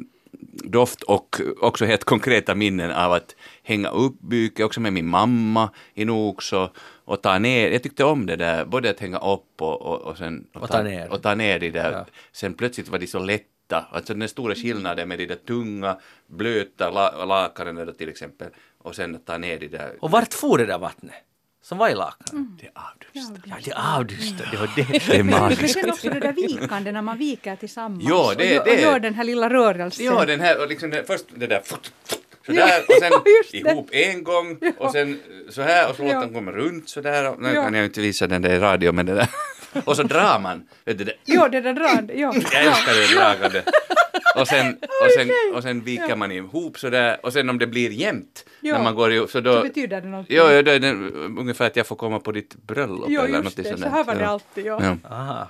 doft 0.63 1.03
och 1.03 1.41
också 1.61 1.85
helt 1.85 2.03
konkreta 2.03 2.55
minnen 2.55 2.91
av 2.91 3.13
att 3.13 3.35
hänga 3.63 3.89
upp 3.89 4.19
byke, 4.21 4.63
också 4.63 4.79
med 4.79 4.93
min 4.93 5.07
mamma 5.07 5.69
i 5.93 6.05
Nuuk 6.05 6.41
så, 6.41 6.69
och 7.05 7.21
ta 7.21 7.39
ner, 7.39 7.71
jag 7.71 7.83
tyckte 7.83 8.03
om 8.03 8.25
det 8.25 8.35
där, 8.35 8.65
både 8.65 8.89
att 8.89 8.99
hänga 8.99 9.17
upp 9.17 9.61
och, 9.61 9.81
och, 9.81 10.01
och 10.01 10.17
sen 10.17 10.47
Och 10.53 10.69
ta 10.69 10.83
ner. 10.83 11.11
och 11.11 11.21
ta 11.21 11.35
ner 11.35 11.59
de 11.59 11.71
där. 11.71 11.91
Ja. 11.91 12.05
Sen 12.31 12.53
plötsligt 12.53 12.89
var 12.89 12.99
de 12.99 13.07
så 13.07 13.19
lätta, 13.19 13.85
alltså 13.91 14.13
den 14.13 14.29
stora 14.29 14.55
skillnaden 14.55 15.07
med 15.07 15.17
de 15.17 15.25
där 15.25 15.35
tunga, 15.35 15.97
blöta 16.27 16.91
la, 16.91 17.25
lakanen 17.25 17.93
till 17.97 18.09
exempel, 18.09 18.47
och 18.83 18.95
sen 18.95 19.19
ta 19.19 19.37
ner 19.37 19.57
de 19.59 19.67
där. 19.67 19.95
Och 20.01 20.11
vart 20.11 20.33
for 20.33 20.57
det 20.57 20.65
där 20.65 20.77
vattnet? 20.77 21.13
Som 21.63 21.77
var 21.77 21.89
i 21.89 21.95
lakanet? 21.95 22.31
Mm. 22.31 22.57
Det 22.61 22.65
är 22.65 22.71
avdust. 22.75 23.45
Ja, 23.45 23.55
det 23.65 23.71
är 23.71 23.95
avdust. 23.97 24.37
Det 24.37 24.57
det. 24.75 24.99
Det 25.07 25.15
är 25.19 25.23
Men 25.23 25.39
magiskt. 25.39 25.73
sen 25.73 25.89
också 25.89 26.09
det 26.09 26.19
där 26.19 26.33
vikande 26.33 26.91
när 26.91 27.01
man 27.01 27.17
viker 27.17 27.55
tillsammans 27.55 28.03
Jo, 28.07 28.15
det- 28.17 28.35
och, 28.35 28.45
gör, 28.45 28.65
det- 28.65 28.71
och 28.71 28.79
gör 28.81 28.99
den 28.99 29.13
här 29.13 29.23
lilla 29.23 29.49
rörelsen. 29.49 30.05
Ja, 30.05 30.25
den 30.25 30.39
här, 30.39 30.61
och 30.61 30.67
liksom 30.67 30.89
det, 30.89 31.03
först 31.07 31.25
det 31.35 31.47
där 31.47 31.61
sådär 32.45 32.59
Ja, 32.59 32.79
och 32.87 32.93
sen 33.01 33.09
ja, 33.11 33.23
just 33.41 33.51
det. 33.51 33.57
ihop 33.71 33.89
en 33.91 34.23
gång 34.23 34.59
och 34.77 34.91
sen 34.91 35.19
så 35.49 35.61
här 35.61 35.89
och 35.89 35.95
så 35.95 36.01
låter 36.01 36.15
Ja. 36.15 36.21
den 36.21 36.33
komma 36.33 36.51
runt 36.51 36.89
sådär. 36.89 37.29
Och, 37.29 37.41
nu 37.41 37.49
Ja. 37.53 37.63
kan 37.63 37.73
jag 37.73 37.85
inte 37.85 38.01
visa 38.01 38.27
den 38.27 38.41
där 38.41 38.49
i 38.49 38.59
radio 38.59 38.91
men 38.91 39.05
det 39.05 39.13
där. 39.13 39.27
Och 39.85 39.95
så 39.95 40.03
drar 40.03 40.39
man. 40.39 40.67
Det, 40.83 41.13
Jo, 41.25 41.47
det 41.51 41.61
där 41.61 41.73
drande. 41.73 42.13
Jo. 42.15 42.33
jag 42.53 42.63
älskar 42.65 42.93
det 42.93 43.15
dragande. 43.19 43.63
Och 44.35 44.47
sen, 44.47 44.77
och 45.05 45.11
sen, 45.17 45.29
och 45.55 45.63
sen 45.63 45.81
viker 45.83 46.15
man 46.15 46.31
ihop 46.31 46.79
sådär 46.79 47.17
och 47.23 47.33
sen 47.33 47.49
om 47.49 47.57
det 47.59 47.67
blir 47.67 47.91
jämnt 47.91 48.45
Ja. 48.61 48.77
när 48.77 48.83
man 48.83 48.95
går 48.95 49.11
ihop 49.13 49.29
så 49.31 49.39
då... 49.39 49.53
Så 49.53 49.61
betyder 49.63 50.01
det 50.01 50.07
någonting. 50.07 50.35
Jo, 50.37 50.43
ja, 50.43 50.61
då 50.61 50.71
är 50.71 50.79
det 50.79 50.91
ungefär 51.39 51.67
att 51.67 51.75
jag 51.75 51.87
får 51.87 51.95
komma 51.95 52.19
på 52.19 52.31
ditt 52.31 52.55
bröllop 52.55 53.05
Jo, 53.09 53.21
eller 53.21 53.29
just 53.33 53.43
något 53.43 53.55
det. 53.55 53.63
sånt 53.63 53.77
Så 53.79 53.83
där. 53.85 53.91
här 53.91 54.03
var 54.03 54.15
det 54.15 54.21
Ja. 54.21 54.27
alltid. 54.29 54.65
Ja. 54.65 54.79
Ja. 54.83 55.09
Aha. 55.15 55.47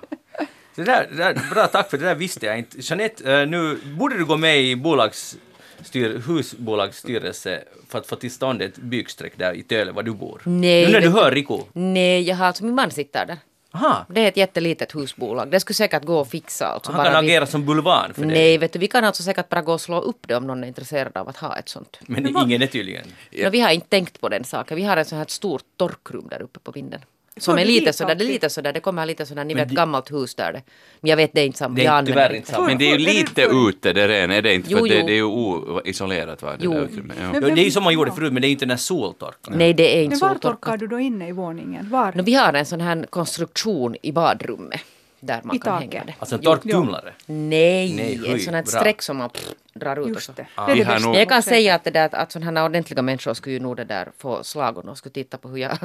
Det 0.75 0.83
där, 0.83 1.07
det 1.11 1.17
där, 1.17 1.37
bra, 1.51 1.67
tack 1.67 1.89
för 1.89 1.97
det 1.97 2.05
där 2.05 2.15
visste 2.15 2.45
jag 2.45 2.57
inte. 2.57 2.77
Jeanette, 2.79 3.33
eh, 3.41 3.47
nu 3.47 3.77
borde 3.99 4.17
du 4.17 4.25
gå 4.25 4.37
med 4.37 4.61
i 4.61 4.75
bolagsstyr, 4.75 6.21
husbolagsstyrelse 6.27 7.63
för 7.89 7.99
att 7.99 8.07
få 8.07 8.15
till 8.15 8.31
stånd 8.31 8.61
ett 8.61 8.77
byggstreck 8.77 9.33
där 9.37 9.53
i 9.53 9.63
Töle, 9.63 9.91
var 9.91 10.03
du 10.03 10.11
bor. 10.11 10.41
Nej, 10.45 10.85
Nu 10.85 10.91
när 10.91 11.01
du 11.01 11.09
hör 11.09 11.31
Riku. 11.31 11.57
Nej, 11.73 12.21
jag 12.21 12.35
har 12.35 12.45
alltså, 12.45 12.63
min 12.65 12.75
man 12.75 12.91
sitter 12.91 13.25
där. 13.25 13.37
Aha, 13.71 14.05
Det 14.09 14.21
är 14.21 14.27
ett 14.27 14.37
jättelitet 14.37 14.95
husbolag. 14.95 15.51
Det 15.51 15.59
skulle 15.59 15.75
säkert 15.75 16.03
gå 16.05 16.21
att 16.21 16.29
fixa. 16.29 16.67
Alltså, 16.67 16.91
han 16.91 17.05
kan 17.05 17.13
bara 17.13 17.21
vi- 17.21 17.27
agera 17.27 17.45
som 17.45 17.65
bulvan 17.65 18.13
för 18.13 18.21
Nej, 18.25 18.35
dig. 18.35 18.57
vet 18.57 18.73
du, 18.73 18.79
vi 18.79 18.87
kan 18.87 19.03
alltså 19.03 19.23
säkert 19.23 19.49
bara 19.49 19.61
gå 19.61 19.73
och 19.73 19.81
slå 19.81 19.99
upp 19.99 20.27
det 20.27 20.35
om 20.35 20.47
någon 20.47 20.63
är 20.63 20.67
intresserad 20.67 21.17
av 21.17 21.29
att 21.29 21.37
ha 21.37 21.57
ett 21.57 21.69
sånt. 21.69 21.99
Men 22.07 22.27
ingen 22.37 22.61
är 22.61 22.67
tydligen. 22.67 23.05
No, 23.31 23.49
vi 23.49 23.59
har 23.59 23.69
inte 23.71 23.87
tänkt 23.87 24.21
på 24.21 24.29
den 24.29 24.43
saken. 24.43 24.77
Vi 24.77 24.83
har 24.83 24.97
ett 24.97 25.07
sånt 25.07 25.17
här 25.17 25.25
stort 25.27 25.63
torkrum 25.77 26.27
där 26.29 26.41
uppe 26.41 26.59
på 26.59 26.71
vinden. 26.71 27.01
Som 27.39 27.57
är 27.57 27.65
lite 27.65 27.93
sådär, 27.93 28.15
det 28.15 28.23
är 28.23 28.27
lite 28.27 28.49
sådär, 28.49 28.73
det 28.73 28.79
kommer 28.79 29.05
lite 29.05 29.25
sådär, 29.25 29.43
ni 29.43 29.53
Men 29.55 29.61
vet 29.63 29.69
det- 29.69 29.75
gammalt 29.75 30.11
hus 30.11 30.35
där 30.35 30.53
det. 30.53 30.61
Men 30.99 31.09
jag 31.09 31.17
vet 31.17 31.33
det 31.33 31.41
är 31.41 31.45
inte 31.45 31.57
samma. 31.57 31.75
Det 31.75 31.85
är 31.85 32.05
tyvärr 32.05 32.29
det 32.29 32.37
inte 32.37 32.51
samma. 32.51 32.67
Men 32.67 32.77
det 32.77 32.85
är 32.91 32.97
ju 32.97 33.05
det 33.05 33.13
lite 33.13 33.41
ute 33.41 33.93
där 33.93 34.09
är, 34.09 34.29
är 34.29 34.41
det 34.41 34.53
inte? 34.53 34.71
Jo, 34.71 34.77
för 34.77 34.87
det, 34.87 35.01
det 35.01 35.11
är 35.11 35.15
ju 35.15 35.23
oisolerat 35.23 36.41
va? 36.41 36.51
Det 36.51 36.57
Jo. 36.65 36.73
där 36.73 36.89
ja. 37.21 37.31
Men- 37.39 37.55
det 37.55 37.61
är 37.61 37.65
ju 37.65 37.71
som 37.71 37.83
man 37.83 37.93
gjorde 37.93 38.11
förut, 38.11 38.33
men 38.33 38.41
det 38.41 38.47
är 38.47 38.49
inte 38.49 38.65
den 38.65 38.69
här 38.69 38.77
soltorkan. 38.77 39.53
Nej, 39.57 39.73
det 39.73 39.97
är 39.99 40.03
inte 40.03 40.17
Men 40.21 40.29
var 40.29 40.35
torkar 40.35 40.77
du 40.77 40.87
då 40.87 40.99
inne 40.99 41.27
i 41.27 41.31
våningen? 41.31 41.89
Var? 41.89 42.13
No, 42.15 42.21
vi 42.23 42.33
har 42.33 42.53
en 42.53 42.65
sån 42.65 42.81
här 42.81 43.05
konstruktion 43.09 43.95
i 44.01 44.11
badrummet. 44.11 44.81
Där 45.21 45.41
man 45.43 45.55
I 45.55 45.59
kan 45.59 45.73
taket? 45.73 45.93
hänga 45.93 46.05
det. 46.05 46.13
Alltså 46.19 46.35
en 46.35 46.41
torktumlare. 46.41 47.13
Nej, 47.25 47.93
Nej, 47.95 48.13
ett 48.15 48.33
oj, 48.33 48.39
sånt 48.39 48.55
här 48.55 48.63
bra. 48.63 48.79
streck 48.79 49.01
som 49.01 49.17
man 49.17 49.29
pff, 49.29 49.47
drar 49.73 50.09
ut 50.09 50.15
och 50.15 50.21
så. 50.21 50.31
det. 50.31 50.47
Ja. 50.55 50.65
det 50.67 50.73
det 51.13 51.19
jag 51.19 51.29
kan 51.29 51.43
säga 51.43 51.75
att, 51.75 51.83
det 51.83 51.89
där, 51.91 52.15
att 52.15 52.31
sådana 52.31 52.59
här 52.61 52.65
ordentliga 52.69 53.01
människor 53.01 53.33
skulle 53.33 53.53
ju 53.53 53.59
nog 53.59 53.77
det 53.77 53.83
där 53.83 54.07
få 54.17 54.43
slagon 54.43 54.89
och 54.89 54.97
skulle 54.97 55.13
titta 55.13 55.37
på 55.37 55.47
hur 55.49 55.57
jag 55.57 55.77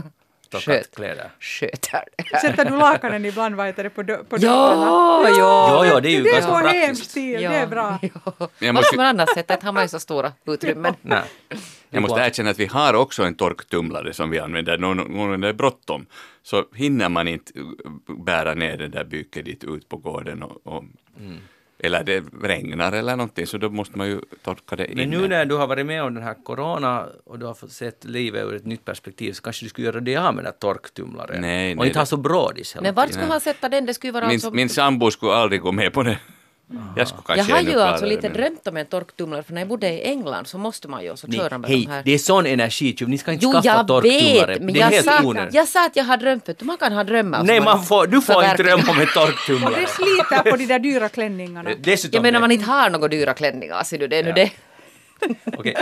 Torkat 0.54 0.74
sköt, 0.84 0.94
kläder. 0.96 1.30
sköter 1.40 2.04
det. 2.16 2.38
Sätter 2.40 2.64
du 2.64 2.76
lakanen 2.76 3.24
ibland 3.24 3.54
vad 3.54 3.66
heter 3.66 3.84
det, 3.84 3.90
på, 3.90 4.02
dö- 4.02 4.24
på 4.24 4.36
Ja, 4.36 4.40
dörrarna? 4.40 5.38
ja. 5.38 5.84
Jo, 5.86 5.90
jo, 5.94 6.00
det 6.00 6.08
är 6.08 6.10
ju 6.10 6.22
Det 6.22 6.28
är 6.28 6.32
ganska 6.32 6.50
på 6.52 6.58
praktiskt. 6.58 6.86
hemstil, 6.86 7.40
det 7.40 7.44
är 7.56 7.66
bra. 7.66 7.98
Ja. 8.02 8.48
Jag 8.58 8.74
måste- 8.74 8.96
man 8.96 9.06
annars 9.06 9.28
sätta? 9.34 9.54
Inte 9.54 9.66
har 9.66 9.72
man 9.72 9.82
ju 9.82 9.88
så 9.88 10.00
stora 10.00 10.32
utrymmen. 10.46 10.94
Nej. 11.02 11.22
Jag 11.90 12.02
måste 12.02 12.20
erkänna 12.20 12.50
att 12.50 12.58
vi 12.58 12.66
har 12.66 12.94
också 12.94 13.22
en 13.22 13.34
torktumlare 13.34 14.12
som 14.12 14.30
vi 14.30 14.38
använder 14.38 14.78
någon 14.78 15.40
det 15.40 15.48
är 15.48 15.52
bråttom. 15.52 16.06
Så 16.42 16.64
hinner 16.74 17.08
man 17.08 17.28
inte 17.28 17.52
bära 18.24 18.54
ner 18.54 18.76
det 18.76 18.88
där 18.88 19.04
byket 19.04 19.44
dit 19.44 19.64
ut 19.64 19.88
på 19.88 19.96
gården 19.96 20.42
och, 20.42 20.66
och 20.66 20.84
eller 21.78 22.04
det 22.04 22.24
regnar 22.42 22.92
eller 22.92 23.16
någonting 23.16 23.46
så 23.46 23.58
då 23.58 23.70
måste 23.70 23.98
man 23.98 24.06
ju 24.08 24.20
torka 24.42 24.76
det 24.76 24.86
Men 24.88 24.98
inne. 25.00 25.16
nu 25.18 25.28
när 25.28 25.44
du 25.44 25.54
har 25.54 25.66
varit 25.66 25.86
med 25.86 26.02
om 26.02 26.14
den 26.14 26.22
här 26.22 26.34
corona 26.44 27.06
och 27.24 27.38
du 27.38 27.46
har 27.46 27.68
sett 27.68 28.04
livet 28.04 28.44
ur 28.44 28.54
ett 28.54 28.66
nytt 28.66 28.84
perspektiv 28.84 29.32
så 29.32 29.42
kanske 29.42 29.64
du 29.64 29.68
skulle 29.68 29.86
göra 29.86 30.00
det 30.00 30.16
av 30.16 30.34
med 30.34 30.44
den 30.44 30.52
här 30.52 30.58
torktumlaren. 30.58 31.40
Nej, 31.40 31.72
och 31.72 31.76
nej, 31.78 31.86
inte 31.86 31.98
ha 31.98 32.04
det- 32.04 32.06
så 32.08 32.16
brådis 32.16 32.76
Men 32.82 32.94
vart 32.94 33.12
skulle 33.12 33.26
han 33.26 33.40
sätta 33.40 33.68
den? 33.68 33.86
Det 33.86 33.94
skulle 33.94 34.12
vara 34.12 34.26
min, 34.26 34.34
alltså... 34.34 34.50
min 34.50 34.68
sambo 34.68 35.10
skulle 35.10 35.32
aldrig 35.32 35.60
gå 35.60 35.72
med 35.72 35.92
på 35.92 36.02
det. 36.02 36.18
Jag 36.96 37.08
Jag 37.36 37.44
har 37.44 37.60
ju 37.60 37.80
alltså 37.80 38.06
lite 38.06 38.22
men- 38.28 38.32
drömt 38.32 38.66
om 38.66 38.76
en 38.76 38.86
torktumlare 38.86 39.42
för 39.42 39.52
när 39.52 39.60
jag 39.60 39.68
bodde 39.68 39.88
i 39.88 40.02
England 40.02 40.46
så 40.46 40.58
måste 40.58 40.88
man 40.88 41.04
ju 41.04 41.16
så 41.16 41.26
Nej, 41.26 41.38
köra 41.38 41.58
med 41.58 41.70
hej, 41.70 41.80
de 41.86 41.92
här. 41.92 42.02
det 42.04 42.14
är 42.14 42.18
sån 42.18 42.46
energitjuv. 42.46 43.08
Ni 43.08 43.18
ska 43.18 43.32
inte 43.32 43.44
Jo, 43.44 43.52
skaffa 43.52 43.66
jag 43.68 43.86
torktumlare. 43.88 44.52
vet, 44.52 44.62
men 44.62 44.74
det 44.74 44.80
är 44.80 44.84
jag 44.84 44.90
helt 44.90 45.06
sa, 45.06 45.22
onödigt. 45.24 45.54
jag 45.54 45.68
sa 45.68 45.86
att 45.86 45.96
jag 45.96 46.04
har 46.04 46.16
drömt, 46.16 46.46
du, 46.58 46.64
man 46.64 46.76
kan 46.76 46.92
ha 46.92 47.04
drömmar. 47.04 47.42
Nej, 47.44 47.60
man 47.60 47.84
får, 47.84 48.06
du 48.06 48.20
får 48.20 48.44
inte 48.44 48.62
drömma 48.62 48.82
om 48.90 48.96
en 48.96 49.02
Och 49.02 49.08
torktumlare. 49.08 49.80
det 49.80 49.86
sliter 49.86 50.50
på 50.50 50.56
de 50.56 50.66
där 50.66 50.78
dyra 50.78 51.08
klänningarna. 51.08 51.70
Dessutom, 51.80 52.16
Jag 52.16 52.22
menar 52.22 52.40
man 52.40 52.52
inte 52.52 52.64
har 52.64 52.90
några 52.90 53.08
dyra 53.08 53.34
klänningar, 53.34 53.82
ser 53.82 53.98
du, 53.98 54.06
det 54.08 54.16
är 54.16 54.22
nu 54.22 54.28
Ja. 54.28 54.34
det. 54.34 54.50
Okej, 55.56 55.74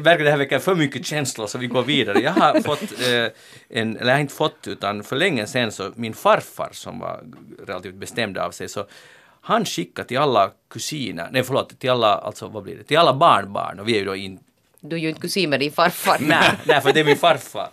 verkar 0.00 0.24
det 0.24 0.30
här 0.30 0.36
väcker 0.38 0.58
för 0.58 0.74
mycket 0.74 1.06
känslor 1.06 1.46
så 1.46 1.58
vi 1.58 1.66
går 1.66 1.82
vidare. 1.82 2.20
Jag 2.20 2.30
har 2.32 2.60
fått 2.64 2.82
eh, 2.82 3.78
en, 3.80 3.96
eller 3.96 4.06
jag 4.06 4.14
har 4.16 4.20
inte 4.20 4.34
fått 4.34 4.66
utan 4.66 5.02
för 5.02 5.16
länge 5.16 5.46
sedan 5.46 5.72
så 5.72 5.92
min 5.96 6.14
farfar 6.14 6.68
som 6.72 6.98
var 6.98 7.20
relativt 7.66 7.94
bestämd 7.94 8.38
av 8.38 8.50
sig 8.50 8.68
så 8.68 8.86
han 9.46 9.64
skickade 9.64 10.08
till 10.08 10.18
alla 10.18 10.50
kusiner, 10.70 11.28
nej 11.32 11.44
förlåt, 11.44 11.78
till 11.78 11.90
alla, 11.90 12.14
alltså 12.14 12.48
vad 12.48 12.62
blir 12.62 12.76
det, 12.76 12.84
till 12.84 12.98
alla 12.98 13.14
barnbarn 13.14 13.80
och 13.80 13.88
vi 13.88 13.94
är 13.94 13.98
ju 13.98 14.04
då 14.04 14.16
in, 14.16 14.38
Du 14.80 14.96
är 14.96 15.00
ju 15.00 15.08
inte 15.08 15.20
kusin 15.20 15.50
med 15.50 15.60
din 15.60 15.72
farfar. 15.72 16.16
nej, 16.20 16.50
nej 16.64 16.80
för 16.80 16.92
det 16.92 17.00
är 17.00 17.04
min 17.04 17.16
farfar. 17.16 17.68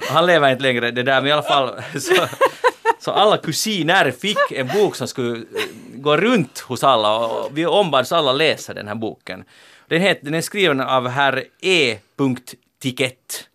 Han 0.10 0.26
lever 0.26 0.50
inte 0.50 0.62
längre, 0.62 0.90
det 0.90 1.02
där, 1.02 1.20
men 1.20 1.28
i 1.28 1.32
alla 1.32 1.42
fall 1.42 1.82
så, 2.00 2.26
så 2.98 3.10
alla 3.10 3.38
kusiner 3.38 4.10
fick 4.10 4.52
en 4.52 4.66
bok 4.66 4.96
som 4.96 5.08
skulle 5.08 5.36
eh, 5.36 5.44
gå 5.94 6.16
runt 6.16 6.58
hos 6.58 6.84
alla 6.84 7.18
och 7.18 7.58
vi 7.58 7.66
ombads 7.66 8.12
alla 8.12 8.32
läsa 8.32 8.74
den 8.74 8.88
här 8.88 8.94
boken. 8.94 9.44
Den, 9.88 10.00
heter, 10.00 10.24
den 10.24 10.34
är 10.34 10.40
skriven 10.40 10.80
av 10.80 11.08
herr 11.08 11.44
E. 11.60 11.98
Tikett. 12.82 13.48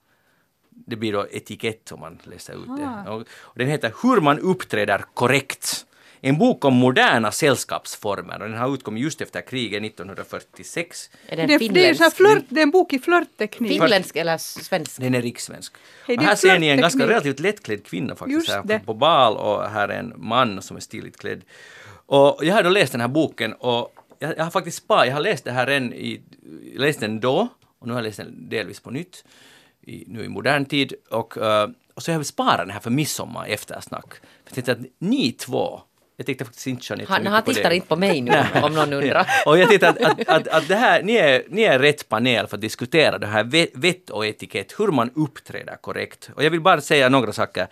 Det 0.70 0.96
blir 0.96 1.14
då 1.14 1.28
etikett 1.32 1.92
om 1.92 2.00
man 2.00 2.20
läser 2.24 2.54
ut 2.54 2.78
det. 2.78 3.12
Och, 3.12 3.22
och 3.42 3.58
den 3.58 3.68
heter 3.68 3.94
Hur 4.02 4.22
man 4.22 4.40
uppträder 4.40 5.06
korrekt. 5.14 5.86
En 6.24 6.38
bok 6.38 6.66
om 6.66 6.74
moderna 6.74 7.32
sällskapsformer 7.32 8.42
och 8.42 8.50
den 8.50 8.58
har 8.58 8.74
utkommit 8.74 9.04
just 9.04 9.22
efter 9.22 9.42
kriget 9.42 9.84
1946. 9.84 11.10
Är 11.28 11.36
det 11.36 11.42
en 11.42 11.48
Det, 11.48 11.58
det, 11.58 11.66
är 11.66 11.68
finländsk, 11.68 12.18
flört, 12.18 12.44
det 12.50 12.60
är 12.60 12.64
en 12.64 12.72
bok 12.72 12.94
i 12.94 13.00
flörtteknik. 13.00 13.72
finländsk 13.72 14.16
eller 14.16 14.38
svensk? 14.38 15.02
Den 15.02 15.16
är 15.16 15.22
och 15.22 16.08
det 16.08 16.14
är 16.14 16.18
här 16.18 16.36
ser 16.36 16.60
ni 16.60 16.68
en 16.68 16.82
ganska 16.82 17.08
relativt 17.08 17.40
lättklädd 17.40 17.86
kvinna 17.86 18.16
faktiskt. 18.16 18.50
Här 18.50 18.80
på 18.80 18.94
bal 18.94 19.38
och 19.38 19.70
här 19.70 19.90
är 19.90 20.00
en 20.00 20.14
man 20.18 20.62
som 20.62 20.78
är 20.78 20.82
stiligt 20.82 21.18
klädd. 21.18 21.42
Och 22.06 22.40
jag 22.42 22.56
har 22.56 22.64
då 22.64 22.70
läst 22.70 22.92
den 22.92 23.02
här 23.02 23.08
boken 23.08 23.54
och 23.54 23.94
jag, 24.20 24.38
jag 24.38 24.44
har 24.44 24.52
faktiskt 24.52 24.78
sparat, 24.78 25.08
jag 25.08 25.14
har 25.14 25.22
läst 25.22 25.44
det 25.44 25.52
här 25.52 25.68
än 25.68 25.94
i, 25.94 26.22
jag 26.74 26.82
läste 26.82 27.08
den 27.08 27.20
då 27.20 27.48
och 27.80 27.88
nu 27.88 27.94
har 27.94 28.00
jag 28.00 28.06
läst 28.06 28.18
den 28.18 28.50
delvis 28.50 28.80
på 28.80 28.92
nytt. 28.92 29.24
I, 29.82 30.04
nu 30.08 30.24
i 30.24 30.28
modern 30.28 30.66
tid 30.66 30.94
och, 31.10 31.38
eh, 31.38 31.70
och 31.94 32.04
så 32.04 32.12
har 32.12 32.20
jag 32.20 32.26
sparat 32.26 32.58
den 32.58 32.70
här 32.70 32.80
för 32.80 32.90
midsommar 32.90 33.46
eftersnack. 33.46 34.14
Jag 34.46 34.54
tänkte 34.54 34.72
att 34.72 34.78
ni 35.00 35.32
två, 35.32 35.82
jag 36.22 36.26
tänkte 36.26 36.46
faktiskt 36.46 36.68
inte 36.68 36.86
Jeanette 36.90 37.08
så 37.08 37.14
Han, 37.14 37.26
han 37.26 37.44
på 37.44 37.54
tittar 37.54 37.70
det. 37.70 37.76
inte 37.76 37.88
på 37.88 37.96
mig 37.96 38.22
nu 38.22 38.44
om 38.64 38.74
någon 38.74 38.94
undrar. 38.94 39.28
Och 39.46 39.58
jag 39.58 39.70
tänkte 39.70 39.90
att, 39.90 40.02
att, 40.02 40.28
att, 40.28 40.48
att 40.48 40.68
det 40.68 40.76
här, 40.76 41.04
ni, 41.04 41.14
är, 41.14 41.44
ni 41.50 41.62
är 41.62 41.80
rätt 41.80 42.10
panel 42.10 42.48
för 42.48 42.58
att 42.58 42.62
diskutera 42.62 43.18
det 43.18 43.28
här 43.28 43.44
vett- 43.74 44.10
och 44.10 44.26
etikett, 44.26 44.80
hur 44.80 44.88
man 44.88 45.12
uppträder 45.16 45.76
korrekt. 45.76 46.30
Och 46.36 46.44
jag 46.44 46.52
vill 46.52 46.62
bara 46.62 46.82
säga 46.82 47.10
några 47.10 47.34
saker. 47.34 47.68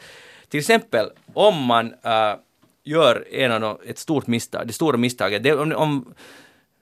Till 0.50 0.60
exempel 0.60 1.10
om 1.34 1.66
man 1.66 1.94
äh, 2.04 2.36
gör 2.84 3.28
en 3.32 3.64
av 3.64 3.82
ett 3.86 3.98
stort 3.98 4.28
misstag, 4.28 4.68
det 4.68 4.74
stora 4.74 4.98
misstaget, 4.98 5.44
det, 5.44 5.54
om, 5.54 5.72
om 5.72 6.14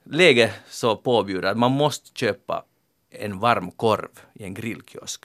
läge 0.04 0.52
så 0.68 0.96
påbjuder 0.96 1.50
att 1.50 1.58
man 1.58 1.72
måste 1.72 2.18
köpa 2.18 2.64
en 3.10 3.38
varm 3.38 3.70
korv 3.70 4.08
i 4.34 4.44
en 4.44 4.54
grillkiosk. 4.54 5.24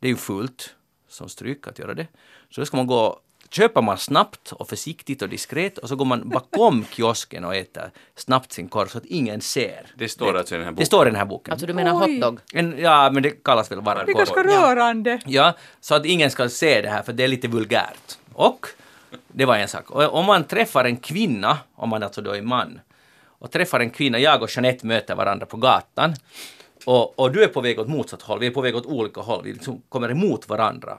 Det 0.00 0.06
är 0.06 0.10
ju 0.10 0.16
fullt 0.16 0.74
som 1.08 1.28
stryk 1.28 1.68
att 1.68 1.78
göra 1.78 1.94
det. 1.94 2.06
Så 2.50 2.60
då 2.60 2.66
ska 2.66 2.76
man 2.76 2.86
gå, 2.86 3.20
köper 3.54 3.82
man 3.82 3.98
snabbt 3.98 4.52
och 4.52 4.68
försiktigt 4.68 5.22
och 5.22 5.28
diskret 5.28 5.78
och 5.78 5.88
så 5.88 5.96
går 5.96 6.04
man 6.04 6.28
bakom 6.28 6.84
kiosken 6.90 7.44
och 7.44 7.54
äter 7.54 7.90
snabbt 8.16 8.52
sin 8.52 8.68
korv 8.68 8.88
så 8.88 8.98
att 8.98 9.04
ingen 9.04 9.40
ser. 9.40 9.86
Det 9.96 10.08
står 10.08 10.36
alltså 10.38 10.54
i 10.54 10.58
den 10.58 10.64
här 10.64 10.70
Det 10.72 10.74
boken. 10.74 10.86
står 10.86 11.06
i 11.06 11.10
den 11.10 11.18
här 11.18 11.24
boken. 11.24 11.52
Alltså 11.52 11.66
du 11.66 11.72
menar 11.74 12.06
Oj. 12.06 12.14
hotdog? 12.14 12.40
En, 12.52 12.74
ja, 12.78 13.10
men 13.12 13.22
det 13.22 13.30
kallas 13.30 13.70
väl 13.70 13.80
varm 13.80 14.02
Det 14.06 14.12
är 14.12 14.16
ganska 14.16 14.34
korv. 14.34 14.46
rörande. 14.46 15.20
Ja, 15.26 15.52
så 15.80 15.94
att 15.94 16.06
ingen 16.06 16.30
ska 16.30 16.48
se 16.48 16.82
det 16.82 16.88
här 16.88 17.02
för 17.02 17.12
det 17.12 17.24
är 17.24 17.28
lite 17.28 17.48
vulgärt. 17.48 18.18
Och 18.32 18.66
det 19.28 19.44
var 19.44 19.56
en 19.56 19.68
sak. 19.68 19.90
Och 19.90 20.14
om 20.14 20.26
man 20.26 20.44
träffar 20.44 20.84
en 20.84 20.96
kvinna, 20.96 21.58
om 21.74 21.88
man 21.88 22.02
alltså 22.02 22.20
då 22.22 22.30
är 22.30 22.42
man, 22.42 22.80
och 23.38 23.50
träffar 23.50 23.80
en 23.80 23.90
kvinna, 23.90 24.18
jag 24.18 24.42
och 24.42 24.50
Jeanette 24.56 24.86
möter 24.86 25.14
varandra 25.14 25.46
på 25.46 25.56
gatan 25.56 26.14
och, 26.86 27.18
och 27.18 27.32
du 27.32 27.42
är 27.44 27.48
på 27.48 27.60
väg 27.60 27.78
åt 27.80 27.88
motsatt 27.88 28.22
håll, 28.22 28.38
vi 28.38 28.46
är 28.46 28.50
på 28.50 28.60
väg 28.60 28.76
åt 28.76 28.86
olika 28.86 29.20
håll, 29.20 29.40
vi 29.44 29.52
liksom 29.52 29.82
kommer 29.88 30.10
emot 30.10 30.48
varandra. 30.48 30.98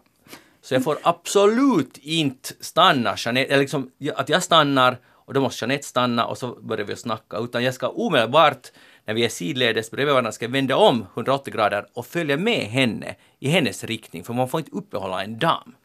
Så 0.65 0.73
jag 0.73 0.83
får 0.83 0.97
absolut 1.01 1.97
inte 1.97 2.49
stanna. 2.59 3.15
Jeanette, 3.17 3.53
eller 3.53 3.61
liksom 3.61 3.91
att 4.15 4.29
jag 4.29 4.43
stannar 4.43 4.97
och 5.07 5.33
då 5.33 5.41
måste 5.41 5.65
Jeanette 5.65 5.85
stanna 5.85 6.25
och 6.25 6.37
så 6.37 6.47
börjar 6.47 6.85
vi 6.85 6.95
snacka, 6.95 7.37
utan 7.37 7.63
jag 7.63 7.73
ska 7.73 7.87
omedelbart 7.87 8.71
när 9.05 9.13
vi 9.13 9.25
är 9.25 9.29
sidledes 9.29 9.91
bredvid 9.91 10.13
varandra 10.13 10.31
ska 10.31 10.47
vända 10.47 10.75
om 10.75 11.05
180 11.13 11.53
grader 11.53 11.85
och 11.93 12.05
följa 12.05 12.37
med 12.37 12.59
henne 12.59 13.15
i 13.39 13.49
hennes 13.49 13.83
riktning, 13.83 14.23
för 14.23 14.33
man 14.33 14.49
får 14.49 14.59
inte 14.59 14.71
uppehålla 14.71 15.23
en 15.23 15.39
dam. 15.39 15.75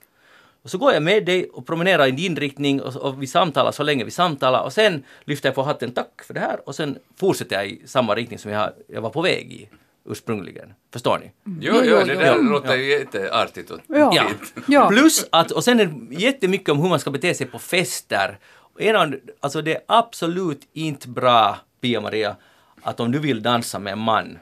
Och 0.63 0.71
så 0.71 0.79
går 0.79 0.93
jag 0.93 1.03
med 1.03 1.27
dig 1.27 1.49
och 1.49 1.67
promenerar 1.67 2.07
i 2.07 2.11
din 2.11 2.37
riktning 2.37 2.83
och, 2.83 2.97
och 2.97 3.23
vi 3.23 3.27
samtalar 3.27 3.73
så 3.73 3.83
länge 3.83 4.05
vi 4.05 4.11
samtalar. 4.11 4.63
Och 4.63 4.73
sen 4.73 5.05
lyfter 5.25 5.49
jag 5.49 5.55
på 5.55 5.63
hatten 5.63 5.93
tack 5.93 6.23
för 6.27 6.35
det 6.35 6.41
här. 6.41 6.69
Och 6.69 6.75
sen 6.75 6.99
fortsätter 7.17 7.57
jag 7.57 7.69
i 7.69 7.83
samma 7.87 8.15
riktning 8.15 8.39
som 8.39 8.51
jag, 8.51 8.73
jag 8.89 9.01
var 9.01 9.11
på 9.11 9.23
väg 9.23 9.53
i 9.53 9.69
ursprungligen. 10.11 10.75
Förstår 10.93 11.19
ni? 11.19 11.33
Jo, 11.45 11.53
Jo, 11.61 11.83
jo, 11.85 11.97
jo, 12.01 12.07
det 12.07 12.15
där 12.15 12.43
låter 12.43 12.77
ju 12.77 12.91
jätteartigt. 12.91 13.71
Och 13.71 13.81
Ja. 13.87 14.13
Ja. 14.15 14.31
Ja. 14.69 14.89
Plus 14.89 15.27
att, 15.33 15.51
och 15.51 15.65
sen 15.65 15.81
är 15.81 15.85
det 15.85 16.15
jättemycket 16.15 16.69
om 16.69 16.79
hur 16.79 16.89
man 16.89 17.01
ska 17.01 17.11
bete 17.11 17.35
sig 17.35 17.47
på 17.47 17.59
fester. 17.59 18.39
En 18.79 18.97
av, 18.97 19.15
alltså 19.41 19.63
det 19.63 19.75
är 19.75 19.81
absolut 19.87 20.61
inte 20.73 21.09
bra, 21.09 21.59
Pia-Maria, 21.81 22.37
att 22.83 23.01
om 23.01 23.13
du 23.13 23.19
vill 23.19 23.43
dansa 23.43 23.79
med 23.79 23.93
en 23.93 23.99
man, 23.99 24.39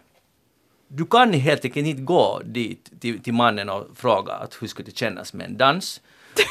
du 0.89 1.07
kan 1.07 1.33
helt 1.33 1.65
enkelt 1.65 1.87
inte 1.87 2.03
gå 2.03 2.43
dit 2.45 2.91
till, 3.01 3.23
till 3.23 3.35
mannen 3.35 3.69
och 3.69 3.87
fråga 3.95 4.33
att 4.33 4.57
hur 4.61 4.67
skulle 4.67 4.87
det 4.87 4.97
kännas 4.97 5.33
med 5.33 5.47
en 5.47 5.57
dans. 5.57 6.01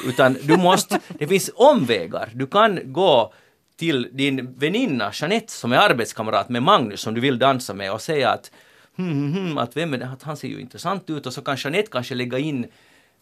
Utan 0.08 0.38
du 0.42 0.58
måste, 0.58 1.00
det 1.20 1.28
finns 1.28 1.50
omvägar. 1.56 2.30
Du 2.34 2.48
kan 2.48 2.80
gå 2.94 3.34
till 3.78 4.10
din 4.12 4.54
väninna 4.58 5.12
Jeanette 5.14 5.52
som 5.54 5.72
är 5.72 5.78
arbetskamrat 5.78 6.50
med 6.50 6.64
Magnus 6.64 7.02
som 7.02 7.14
du 7.14 7.22
vill 7.22 7.40
dansa 7.40 7.74
med 7.74 7.92
och 7.92 8.02
säga 8.02 8.30
att 8.30 8.52
hmm, 8.98 9.34
hmm, 9.34 9.58
att 9.58 9.78
vem 9.78 9.94
är 9.94 9.98
det? 9.98 10.08
Att 10.08 10.24
han 10.24 10.38
ser 10.38 10.48
ju 10.48 10.62
intressant 10.62 11.10
ut 11.10 11.26
och 11.26 11.34
så 11.34 11.42
kan 11.42 11.56
Jeanette 11.56 11.90
kanske 11.92 12.16
lägga 12.16 12.40
in 12.40 12.68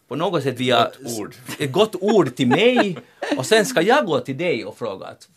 på 0.08 0.16
något 0.16 0.42
sätt 0.42 0.60
via 0.60 0.84
Gott 0.84 1.18
ord. 1.18 1.34
ett 1.58 1.72
gott 1.72 1.94
ord 2.00 2.36
till 2.36 2.48
mig 2.48 2.98
och 3.38 3.46
sen 3.46 3.66
ska 3.66 3.82
jag 3.82 4.06
gå 4.06 4.20
till 4.20 4.38
dig 4.38 4.64
och 4.64 4.78
fråga 4.78 5.06
att 5.06 5.28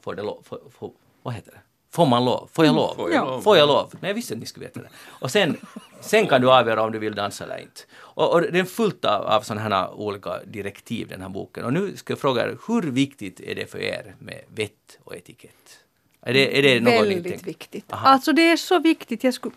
får 0.00 0.14
det 0.14 0.22
lov, 0.22 0.42
får, 0.44 0.60
får, 0.70 0.90
vad 1.22 1.34
heter 1.34 1.52
det? 1.52 1.60
Får 1.90 2.06
man 2.06 2.24
lov? 2.24 2.48
Får 2.52 2.66
jag 2.66 2.74
lov? 2.74 2.94
Får 2.94 3.12
jag 3.12 3.26
lov? 3.26 3.40
Får 3.40 3.56
jag 3.56 3.68
lov? 3.68 3.94
Nej, 4.00 4.10
jag 4.10 4.14
visste 4.14 4.34
att 4.34 4.40
ni 4.40 4.46
skulle 4.46 4.66
veta 4.66 4.80
det. 4.80 4.88
Och 5.06 5.30
sen, 5.30 5.56
sen 6.00 6.26
kan 6.26 6.40
du 6.40 6.50
avgöra 6.52 6.82
om 6.82 6.92
du 6.92 6.98
vill 6.98 7.14
dansa 7.14 7.44
eller 7.44 7.58
inte. 7.58 7.80
Och, 7.94 8.32
och 8.32 8.42
det 8.42 8.58
är 8.58 8.64
fullt 8.64 9.04
av, 9.04 9.26
av 9.26 9.40
sådana 9.40 9.60
här 9.60 9.94
olika 9.94 10.44
direktiv, 10.44 11.08
den 11.08 11.22
här 11.22 11.28
boken. 11.28 11.64
Och 11.64 11.72
nu 11.72 11.96
ska 11.96 12.12
jag 12.12 12.18
fråga 12.18 12.42
er, 12.42 12.58
hur 12.68 12.82
viktigt 12.82 13.40
är 13.40 13.54
det 13.54 13.66
för 13.66 13.78
er 13.78 14.14
med 14.18 14.40
vett 14.48 14.98
och 15.04 15.16
etikett? 15.16 15.83
Är 16.26 16.34
det, 16.34 16.58
är 16.58 16.62
det 16.62 16.80
något 16.80 16.92
Väldigt 16.92 17.24
tänker? 17.24 17.46
viktigt. 17.46 17.92
Aha. 17.92 18.08
Alltså 18.08 18.32
det 18.32 18.50
är 18.50 18.56
så 18.56 18.78
viktigt. 18.78 19.24
Jag 19.24 19.34
skulle 19.34 19.54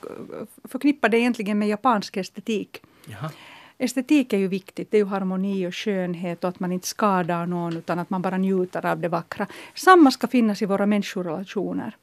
förknippa 0.64 1.10
det 1.10 1.20
egentligen 1.20 1.60
med 1.60 1.68
japansk 1.68 2.18
estetik. 2.18 2.82
Jaha. 3.06 3.32
Estetik 3.78 4.34
är 4.34 4.38
ju 4.38 4.48
viktigt. 4.48 4.92
Det 4.92 4.98
är 4.98 5.02
ju 5.02 5.06
harmoni 5.06 5.68
och 5.68 5.76
skönhet 5.76 6.44
och 6.44 6.50
att 6.50 6.60
man 6.60 6.72
inte 6.72 6.88
skadar 6.88 7.46
någon 7.46 7.78
utan 7.78 8.00
att 8.00 8.10
man 8.10 8.22
bara 8.22 8.38
njuter 8.38 8.86
av 8.86 9.00
det 9.00 9.08
vackra. 9.10 9.48
Samma 9.76 10.12
ska 10.12 10.28
finnas 10.28 10.62
i 10.62 10.66
våra 10.66 10.86
människorelationer. 10.86 11.96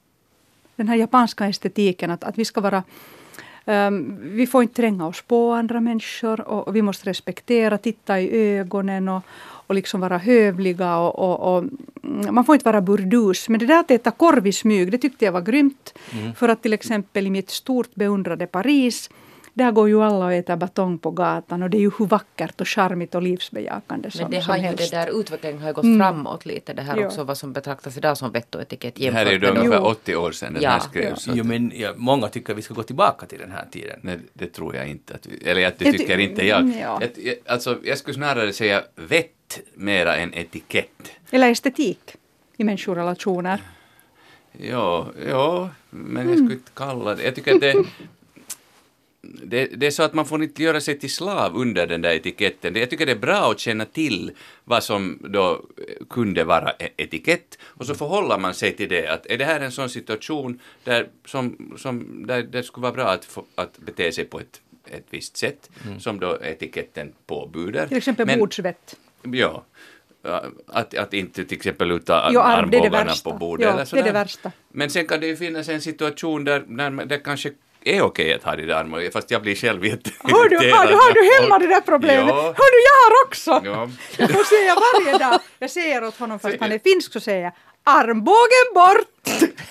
Den 0.77 0.89
här 0.89 0.97
japanska 0.97 1.47
estetiken 1.47 2.11
att, 2.11 2.25
att 2.25 2.39
vi 2.39 2.45
ska 2.45 2.61
vara 2.61 2.83
ehm, 3.67 4.19
vi 4.23 4.47
får 4.47 4.63
inte 4.63 4.75
tränga 4.75 5.07
oss 5.07 5.23
på 5.23 5.53
andra 5.53 5.81
människor 5.81 6.41
och, 6.41 6.77
vi 6.77 6.83
måste 6.83 7.11
respektera, 7.11 7.79
titta 7.79 8.21
i 8.21 8.57
ögonen 8.59 9.09
och, 9.09 9.23
och 9.67 9.75
liksom 9.75 10.01
vara 10.01 10.19
hövliga. 10.19 10.97
Och, 10.97 11.19
och, 11.19 11.57
och, 11.57 11.65
mm, 12.05 12.35
man 12.35 12.45
får 12.45 12.55
inte 12.55 12.65
vara 12.65 12.81
burdus. 12.81 13.49
Men 13.49 13.61
det 13.61 13.67
där 13.67 13.81
att 13.81 13.91
äta 13.91 14.11
korv 14.11 14.47
i 14.47 14.53
smyg, 14.53 14.91
det 14.91 14.99
tyckte 14.99 15.25
jag 15.25 15.33
var 15.33 15.41
grymt. 15.41 15.95
För 16.37 16.49
att 16.49 16.63
till 16.63 16.73
exempel 16.73 17.27
i 17.27 17.31
mitt 17.31 17.51
stort 17.51 17.95
beundrade 17.95 18.47
Paris 18.47 19.11
där 19.55 19.71
går 19.73 19.89
ju 19.89 20.03
alla 20.03 20.25
och 20.25 20.33
äter 20.33 20.57
batong 20.57 20.99
på 20.99 21.11
gatan 21.11 21.63
och 21.63 21.71
det 21.71 21.77
är 21.77 21.81
ju 21.81 21.91
hur 21.99 22.07
vackert 22.07 22.61
och 22.61 22.69
charmigt 22.69 23.15
och 23.15 23.23
livsbejakande 23.23 24.11
som, 24.11 24.23
Men 24.23 24.31
det 24.31 24.41
som 24.43 24.51
har 24.51 24.57
ju 24.57 24.63
helst. 24.63 24.91
det 24.91 24.97
där 24.97 25.21
utvecklingen 25.21 25.59
har 25.61 25.69
ju 25.69 25.75
gått 25.75 25.85
Mm. 25.85 25.99
framåt 25.99 26.47
lite. 26.47 26.73
Det 26.75 26.83
här 26.83 26.97
Ja. 26.97 27.07
också 27.07 27.25
vad 27.25 27.39
som 27.39 27.53
betraktas 27.53 27.97
idag 27.97 28.17
som 28.19 28.33
vett 28.33 28.55
och 28.55 28.61
etikett 28.63 28.95
Det 28.95 29.11
här 29.11 29.27
är 29.27 29.33
ju 29.33 29.39
då 29.39 29.49
ungefär 29.49 29.79
Jo. 29.79 29.85
80 29.85 30.17
år 30.17 30.33
sedan 30.33 30.53
den 30.55 30.63
Ja. 30.63 30.71
här 30.71 30.81
skrevs. 30.81 31.29
Jo, 31.35 31.45
men 31.45 31.73
ja, 31.75 31.93
många 31.97 32.29
tycker 32.29 32.53
att 32.53 32.59
vi 32.59 32.63
ska 32.63 32.75
gå 32.75 32.83
tillbaka 32.83 33.27
till 33.27 33.39
den 33.39 33.51
här 33.51 33.67
tiden. 33.71 33.99
Nej, 34.03 34.19
det 34.33 34.47
tror 34.47 34.77
jag 34.77 34.89
inte. 34.89 35.15
Att 35.15 35.27
vi, 35.27 35.49
eller 35.51 35.67
att 35.69 35.79
det 35.79 35.93
tycker 35.93 36.19
inte 36.19 36.47
jag. 36.47 36.69
ja. 36.69 36.99
Jag, 37.01 37.11
jag. 37.27 37.35
Alltså, 37.47 37.79
jag 37.85 37.99
skulle 37.99 38.15
snarare 38.15 38.53
säga 38.53 38.83
vett 38.95 39.61
mera 39.75 40.17
än 40.17 40.35
etikett. 40.35 40.89
Eller 41.31 41.51
estetik 41.51 42.17
i 42.57 42.65
människorelationer. 42.65 43.61
Ja, 44.59 45.07
ja, 45.29 45.71
men 45.91 46.29
jag 46.29 46.39
skulle 46.39 46.55
inte 46.55 46.71
kalla 46.75 47.15
det... 47.15 47.23
Jag 47.25 47.35
tycker 47.35 47.55
att 47.55 47.61
det... 47.61 47.85
det, 49.43 49.67
det 49.67 49.87
är 49.87 49.91
så 49.91 50.03
att 50.03 50.15
man 50.15 50.27
får 50.27 50.43
inte 50.43 50.63
göra 50.63 50.81
sig 50.81 50.99
till 50.99 51.11
slav 51.11 51.57
under 51.57 51.87
den 51.87 52.03
där 52.03 52.15
etiketten. 52.15 52.77
Jag 52.77 52.91
tycker 52.91 53.07
det 53.07 53.13
är 53.13 53.17
bra 53.17 53.51
att 53.51 53.61
känna 53.61 53.85
till 53.85 54.31
vad 54.65 54.83
som 54.85 55.19
då 55.29 55.63
kunde 56.11 56.45
vara 56.45 56.71
e- 56.79 56.89
etikett 56.97 57.59
och 57.63 57.87
så 57.87 57.95
förhåller 57.95 58.39
man 58.39 58.55
sig 58.55 58.77
till 58.77 58.89
det. 58.89 59.09
Att 59.09 59.27
är 59.27 59.39
det 59.39 59.45
här 59.45 59.61
en 59.61 59.73
sån 59.73 59.89
situation 59.89 60.61
där, 60.85 61.09
som, 61.27 61.73
som, 61.79 62.27
där 62.27 62.43
det 62.43 62.63
skulle 62.63 62.83
vara 62.83 62.93
bra 62.93 63.05
att, 63.09 63.25
få, 63.25 63.45
att 63.55 63.79
bete 63.79 64.13
sig 64.13 64.25
på 64.25 64.41
ett, 64.41 64.61
ett 64.91 65.07
visst 65.11 65.37
sätt 65.37 65.71
som 65.99 66.21
då 66.21 66.39
etiketten 66.43 67.13
påbjuder. 67.27 67.87
Till 67.87 67.97
exempel 67.97 68.27
Men- 68.27 68.39
bordsvett. 68.39 68.97
Ja. 69.23 69.65
Att, 70.67 70.95
att 70.95 71.15
inte 71.15 71.45
till 71.45 71.57
exempel 71.57 71.89
luta 71.89 72.31
Jo, 72.33 72.41
arm- 72.41 72.71
det 72.71 72.71
det 72.71 72.83
armbågarna 72.85 73.13
på 73.25 73.33
bordet 73.33 73.65
Ja, 73.65 73.69
eller 73.71 73.77
det 73.79 73.83
är 73.83 73.85
sådär. 73.87 74.03
det 74.05 74.13
värsta. 74.13 74.53
Men 74.73 74.91
sen 74.91 75.07
kan 75.07 75.21
det 75.21 75.27
ju 75.27 75.37
finnas 75.37 75.69
en 75.69 75.81
situation 75.81 76.45
där, 76.45 76.61
där 76.61 77.05
det 77.07 77.19
kanske 77.19 77.53
är 77.85 78.03
okej 78.03 78.35
att 78.35 78.43
ha 78.43 78.57
det 78.57 78.67
där 78.67 78.75
armbågen, 78.75 79.13
fast 79.13 79.31
jag 79.31 79.43
blir 79.43 79.55
själv 79.55 79.85
jätte 79.87 80.11
Har 80.19 80.49
du, 80.49 80.57
har, 80.57 80.87
du, 80.87 80.95
har 80.95 81.13
du 81.15 81.43
hemma 81.43 81.59
det 81.59 81.67
där 81.67 81.81
problemet? 81.81 82.29
Ja. 82.29 82.43
Hör 82.43 82.71
du, 82.73 82.79
jag 82.89 82.97
har 83.05 83.27
också! 83.27 83.51
Ja. 83.65 83.91
Jag 84.19 84.31
får 84.31 84.45
säga 84.45 84.75
varje 84.75 85.19
dag, 85.19 85.41
jag 85.59 85.71
säger 85.71 86.05
åt 86.05 86.19
honom 86.19 86.39
fast 86.39 86.57
han 86.61 86.73
är 86.73 86.79
finsk 86.79 87.13
så 87.13 87.21
säger 87.21 87.43
jag 87.43 87.53
armbågen 87.87 88.67
bort! 88.75 89.09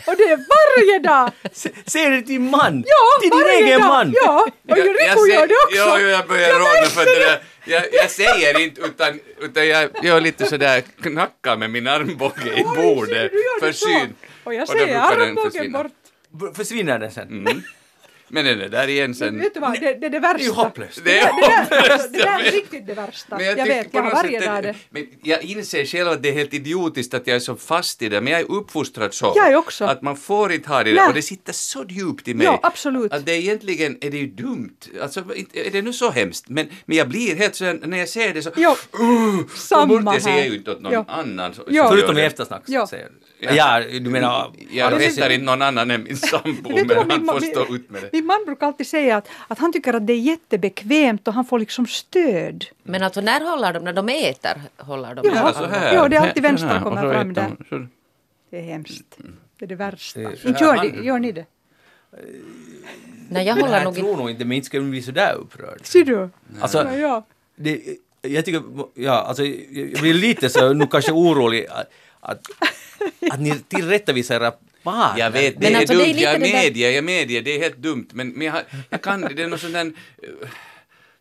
Och 0.07 0.15
det 0.17 0.23
är 0.23 0.37
varje 0.55 0.99
dag! 0.99 1.31
Se- 1.53 1.69
Säger 1.85 2.09
du 2.11 2.17
till 2.21 2.27
din 2.27 2.49
man? 2.49 2.83
Ja, 2.87 3.21
till 3.21 3.29
din 3.29 3.39
varje 3.41 3.57
egen 3.65 3.79
dag! 3.81 3.87
man? 3.89 4.13
Ja, 4.15 4.41
och 4.69 4.77
Jag- 4.77 4.77
jag 4.77 4.87
gör 4.87 4.93
det 4.93 5.09
ser- 5.09 5.43
också! 5.43 5.77
Ja, 5.77 5.99
ja, 5.99 6.07
jag 6.07 6.27
börjar 6.27 6.53
rodna 6.53 6.87
för 6.89 7.05
det 7.05 7.25
där. 7.25 7.41
Jag, 7.65 7.83
jag 7.91 8.11
säger 8.11 8.59
inte 8.59 8.81
utan, 8.81 9.19
utan 9.39 9.67
jag 9.67 9.89
gör 10.03 10.21
lite 10.21 10.45
sådär 10.45 10.81
knackar 11.01 11.57
med 11.57 11.69
min 11.69 11.87
armbåge 11.87 12.53
i 12.59 12.63
bordet 12.63 13.31
ser 13.31 13.59
för 13.59 13.71
syn. 13.71 14.15
Och 14.43 14.53
jag 14.53 14.67
säger 14.67 14.87
den 14.87 14.97
armbågen 15.01 15.71
bort. 15.71 16.55
Försvinner 16.55 16.99
den 16.99 17.11
sen? 17.11 17.27
Mm. 17.27 17.63
Men 18.33 18.45
är 18.47 18.69
där 18.69 18.87
igen 18.87 19.15
sen. 19.15 19.39
Vet 19.39 19.53
du 19.53 19.59
vad, 19.59 19.73
det, 19.73 19.79
det 19.79 20.05
är 20.05 20.09
det 20.09 20.19
värsta. 20.19 20.37
Det 20.37 20.43
är 20.43 20.47
ju 20.47 20.51
hopplöst. 20.53 21.01
Det 21.05 21.19
är 21.19 21.25
Det 21.25 21.41
där, 21.41 21.59
hopplöst, 21.59 22.13
det 22.13 22.19
där 22.19 22.25
jag 22.25 22.47
är 22.47 22.51
riktigt 22.51 22.87
det 22.87 22.93
värsta. 22.93 23.37
Men 23.37 23.45
jag 23.45 23.57
tycker 23.57 23.67
vet, 23.83 23.87
jag 23.91 24.01
har 24.03 24.11
varje 24.11 24.39
dag 24.39 24.63
det- 24.63 24.67
det. 24.71 24.75
Men 24.89 25.07
jag 25.23 25.43
inser 25.43 25.85
själv 25.85 26.09
att 26.09 26.23
det 26.23 26.29
är 26.29 26.33
helt 26.33 26.53
idiotiskt 26.53 27.13
att 27.13 27.27
jag 27.27 27.35
är 27.35 27.39
så 27.39 27.55
fast 27.55 28.01
i 28.01 28.09
det, 28.09 28.21
men 28.21 28.33
jag 28.33 28.41
är 28.41 28.51
uppfostrad 28.51 29.13
så. 29.13 29.33
Jag 29.35 29.51
är 29.51 29.55
också. 29.55 29.85
Att 29.85 30.01
man 30.01 30.17
får 30.17 30.51
inte 30.53 30.69
ha 30.69 30.83
det 30.83 30.89
där, 30.89 30.95
Nej. 30.95 31.07
och 31.07 31.13
det 31.13 31.21
sitter 31.21 31.53
så 31.53 31.85
djupt 31.89 32.27
i 32.27 32.33
mig. 32.33 32.45
Ja, 32.45 32.59
absolut. 32.63 33.13
Att 33.13 33.25
det 33.25 33.35
egentligen 33.41 33.97
är 34.01 34.11
det 34.11 34.17
ju 34.17 34.27
dumt. 34.27 34.77
Alltså, 35.01 35.19
är 35.53 35.71
det 35.71 35.81
nu 35.81 35.93
så 35.93 36.09
hemskt? 36.11 36.45
Men, 36.49 36.69
men 36.85 36.97
jag 36.97 37.09
blir 37.09 37.35
helt 37.35 37.55
så 37.55 37.65
här, 37.65 37.79
när 37.85 37.97
jag 37.97 38.09
ser 38.09 38.33
det 38.33 38.41
så... 38.41 38.51
Jo, 38.55 38.69
Uh, 38.99 39.47
samma 39.55 39.85
bort, 39.85 40.01
jag 40.05 40.11
här. 40.11 40.19
säger 40.19 40.45
ju 40.51 40.57
inte 40.57 40.71
åt 40.71 40.81
någon 40.81 40.93
Jo. 40.93 41.05
annan. 41.07 41.53
Så, 41.53 41.63
som 41.63 41.73
Förutom 41.89 42.17
i 42.17 42.21
det. 42.21 42.25
eftersnack, 42.27 42.63
säger 42.89 43.09
du. 43.39 43.55
Ja, 43.55 43.81
du 43.91 44.09
menar... 44.09 44.51
Jag 44.71 44.99
rättar 45.01 45.29
inte 45.29 45.45
någon 45.45 45.61
annan 45.61 45.91
än 45.91 46.03
min 46.03 46.17
sambo, 46.17 46.69
men 46.87 47.11
han 47.11 47.25
får 47.25 47.39
stå 47.39 47.75
ut 47.75 47.89
med 47.89 48.01
det. 48.01 48.22
Min 48.23 48.27
man 48.27 48.45
brukar 48.45 48.67
alltid 48.67 48.87
säga 48.87 49.17
att, 49.17 49.27
att 49.47 49.59
han 49.59 49.73
tycker 49.73 49.93
att 49.93 50.07
det 50.07 50.13
är 50.13 50.17
jättebekvämt 50.19 51.27
och 51.27 51.33
han 51.33 51.45
får 51.45 51.59
liksom 51.59 51.87
stöd. 51.87 52.65
Men 52.83 53.03
alltså 53.03 53.21
när 53.21 53.41
håller 53.41 53.73
de, 53.73 53.83
när 53.83 53.93
de 53.93 54.09
äter, 54.09 54.61
håller 54.77 55.15
de 55.15 55.21
Ja, 55.27 55.31
med 55.33 55.37
Ja, 55.41 55.47
armarna? 55.49 55.53
så 55.73 55.79
här. 55.79 55.93
Ja, 55.95 56.07
det 56.07 56.15
är 56.15 56.19
alltid 56.21 56.43
Så 56.43 56.49
vänstra 56.49 56.69
här, 56.69 56.81
kommer 56.81 57.01
så 57.01 57.11
fram 57.11 57.33
där. 57.33 57.51
så- 57.69 57.87
Det 58.49 58.57
är 58.57 58.61
hemskt. 58.61 59.17
Det 59.59 59.65
är 59.65 59.69
det 59.69 59.75
värsta. 59.75 60.19
Det 60.19 60.25
är 60.25 60.35
så 60.35 60.47
Inte 60.47 60.65
här 60.65 60.75
gör, 60.83 60.91
det, 60.91 61.03
gör 61.05 61.19
ni 61.19 61.31
det? 61.31 61.45
Nej, 63.29 63.47
jag 63.47 63.55
Men 63.55 63.63
håller 63.65 63.83
nog 63.83 63.95
tror 63.95 64.07
inte... 64.09 64.19
nog 64.21 64.29
inte 64.29 64.45
min 64.45 64.63
skulle 64.63 64.89
bli 64.89 65.01
sådär 65.01 65.33
upprörd. 65.35 65.79
Ser 65.83 66.03
du? 66.05 66.29
Alltså, 66.61 66.77
Ja, 66.83 66.95
ja. 66.97 67.25
det, 67.55 67.81
jag 68.21 68.45
tycker, 68.45 68.61
ja, 68.93 69.11
alltså, 69.21 69.43
jag 69.45 69.99
blir 70.01 70.13
lite 70.13 70.49
så 70.49 70.73
nu 70.73 70.87
kanske 70.87 71.11
orolig 71.11 71.65
att, 71.69 71.89
att, 72.19 72.41
att 73.31 73.39
ni 73.39 73.51
tillrättavisar 73.59 74.41
partner. 74.83 75.23
Jag 75.23 75.31
vet, 75.31 75.53
det 75.59 75.61
Men 75.67 75.75
är 75.75 75.79
alltså, 75.79 75.93
det 75.97 76.03
är 76.03 76.07
dumt, 76.13 76.19
jag 76.21 76.39
det 76.41 76.45
där- 76.45 76.53
medger, 76.53 76.91
jag 76.91 77.03
medger, 77.03 77.41
det 77.41 77.55
är 77.55 77.59
helt 77.59 77.77
dumt, 77.77 78.07
men, 78.13 78.29
men 78.29 78.47
jag, 78.47 78.55
jag 78.89 79.01
kan, 79.01 79.21
det 79.21 79.43
är 79.43 79.47
någon 79.47 79.59
sån 79.59 79.71
där... 79.71 79.91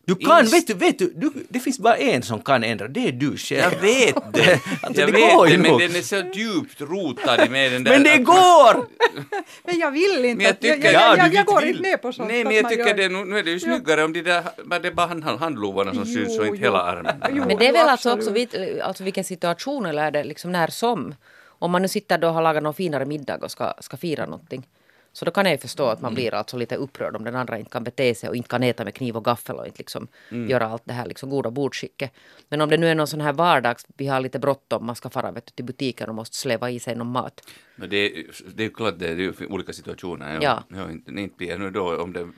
Du 0.04 0.14
kan, 0.14 0.46
vet 0.46 0.66
du, 0.66 0.74
vet 0.74 0.98
du, 0.98 1.12
du, 1.16 1.32
det 1.48 1.60
finns 1.60 1.78
bara 1.78 1.96
en 1.96 2.22
som 2.22 2.42
kan 2.42 2.64
ändra, 2.64 2.88
det 2.88 3.08
är 3.08 3.12
du 3.12 3.36
själv. 3.36 3.60
Jag 3.72 3.80
vet 3.80 4.14
det, 4.32 4.60
Alltså, 4.82 5.00
jag 5.00 5.08
det 5.08 5.12
vet 5.12 5.34
går 5.34 5.46
det, 5.46 5.58
men 5.58 5.78
den 5.78 5.96
är 5.96 6.02
så 6.02 6.22
djupt 6.34 6.80
rotad 6.80 7.46
i 7.46 7.48
mig 7.48 7.70
den 7.70 7.84
där... 7.84 7.90
Men 7.92 8.02
det 8.02 8.12
att- 8.14 8.24
går! 8.24 8.86
Men 9.64 9.78
jag 9.78 9.90
vill 9.90 10.24
inte. 10.24 10.36
Men 10.36 10.46
jag 10.46 10.60
tycker- 10.60 10.92
jag, 10.92 10.94
Ja, 10.94 11.16
jag, 11.16 11.16
du 11.16 11.20
jag, 11.20 11.34
jag 11.34 11.46
går 11.46 11.60
vill. 11.60 11.68
inte 11.70 11.82
med 11.82 12.02
på 12.02 12.12
sånt. 12.12 12.28
Nej, 12.28 12.44
men 12.44 12.54
jag 12.54 12.62
man 12.62 12.70
tycker 12.72 12.86
gör- 12.86 12.94
det, 12.94 13.08
nu 13.08 13.38
är 13.38 13.42
det 13.42 13.50
ju 13.50 13.60
snyggare 13.60 14.04
om 14.04 14.12
de 14.12 14.22
där, 14.22 14.42
det 14.82 14.88
är 14.88 14.92
bara 14.92 15.06
hand, 15.06 15.24
handlovarna 15.24 15.94
som 15.94 16.06
syns 16.06 16.38
och 16.38 16.46
inte 16.46 16.58
Jo, 16.58 16.64
hela 16.64 16.78
jo. 16.78 16.98
armen. 16.98 17.14
Jo. 17.36 17.44
Men 17.46 17.58
det 17.58 17.66
är 17.68 17.72
väl 17.72 17.88
alltså 17.88 18.12
också 18.12 18.30
vid, 18.30 18.80
alltså 18.82 19.04
vilken 19.04 19.24
situation 19.24 19.86
eller 19.86 20.02
är 20.04 20.10
det 20.10 20.24
liksom 20.24 20.52
när 20.52 20.68
som? 20.68 21.14
Om 21.62 21.70
man 21.70 21.82
nu 21.82 21.88
sitter 21.88 22.18
då 22.18 22.28
och 22.28 22.34
har 22.34 22.42
lagat 22.42 22.62
någon 22.62 22.74
finare 22.74 23.04
middag 23.04 23.36
och 23.44 23.50
ska, 23.50 23.74
ska 23.80 23.96
fira 23.96 24.26
någonting. 24.26 24.66
Så 25.12 25.24
då 25.24 25.30
kan 25.30 25.44
jag 25.44 25.52
ju 25.52 25.58
förstå 25.58 25.86
att 25.86 26.00
man 26.00 26.14
blir 26.14 26.34
alltså 26.34 26.56
lite 26.56 26.76
upprörd 26.76 27.16
om 27.16 27.24
den 27.24 27.36
andra 27.36 27.58
inte 27.58 27.70
kan 27.70 27.84
bete 27.84 28.14
sig 28.14 28.28
och 28.28 28.36
inte 28.36 28.48
kan 28.48 28.62
äta 28.62 28.84
med 28.84 28.94
kniv 28.94 29.16
och 29.16 29.24
gaffel 29.24 29.56
och 29.56 29.66
inte 29.66 29.78
liksom 29.78 30.08
göra 30.48 30.66
allt 30.66 30.82
det 30.84 30.92
här 30.92 31.06
liksom 31.06 31.30
goda 31.30 31.50
bordskicket. 31.50 32.12
Men 32.48 32.60
om 32.60 32.68
det 32.68 32.76
nu 32.76 32.88
är 32.88 32.94
någon 32.94 33.06
sån 33.06 33.20
här 33.20 33.32
vardags, 33.32 33.86
vi 33.96 34.06
har 34.06 34.20
lite 34.20 34.38
bråttom, 34.38 34.86
man 34.86 34.96
ska 34.96 35.10
fara 35.10 35.30
vet 35.30 35.46
du, 35.46 35.50
till 35.50 35.64
butiken 35.64 36.08
och 36.08 36.14
måste 36.14 36.36
släva 36.36 36.70
i 36.70 36.80
sig 36.80 36.94
någon 36.94 37.06
mat. 37.12 37.48
Men 37.76 37.90
det, 37.90 37.96
är- 37.96 38.24
det 38.54 38.62
är 38.62 38.68
ju 38.68 38.74
klart, 38.74 38.94
det 38.98 39.08
är 39.08 39.16
ju 39.16 39.32
olika 39.48 39.72
situationer. 39.72 40.38
Ja. 40.42 40.62
Ja, 40.68 40.90
inte, 40.90 41.10
inte 41.10 41.36
blir 41.36 41.58
nu 41.58 41.70
då 41.70 41.96
om 42.02 42.12
det... 42.12 42.28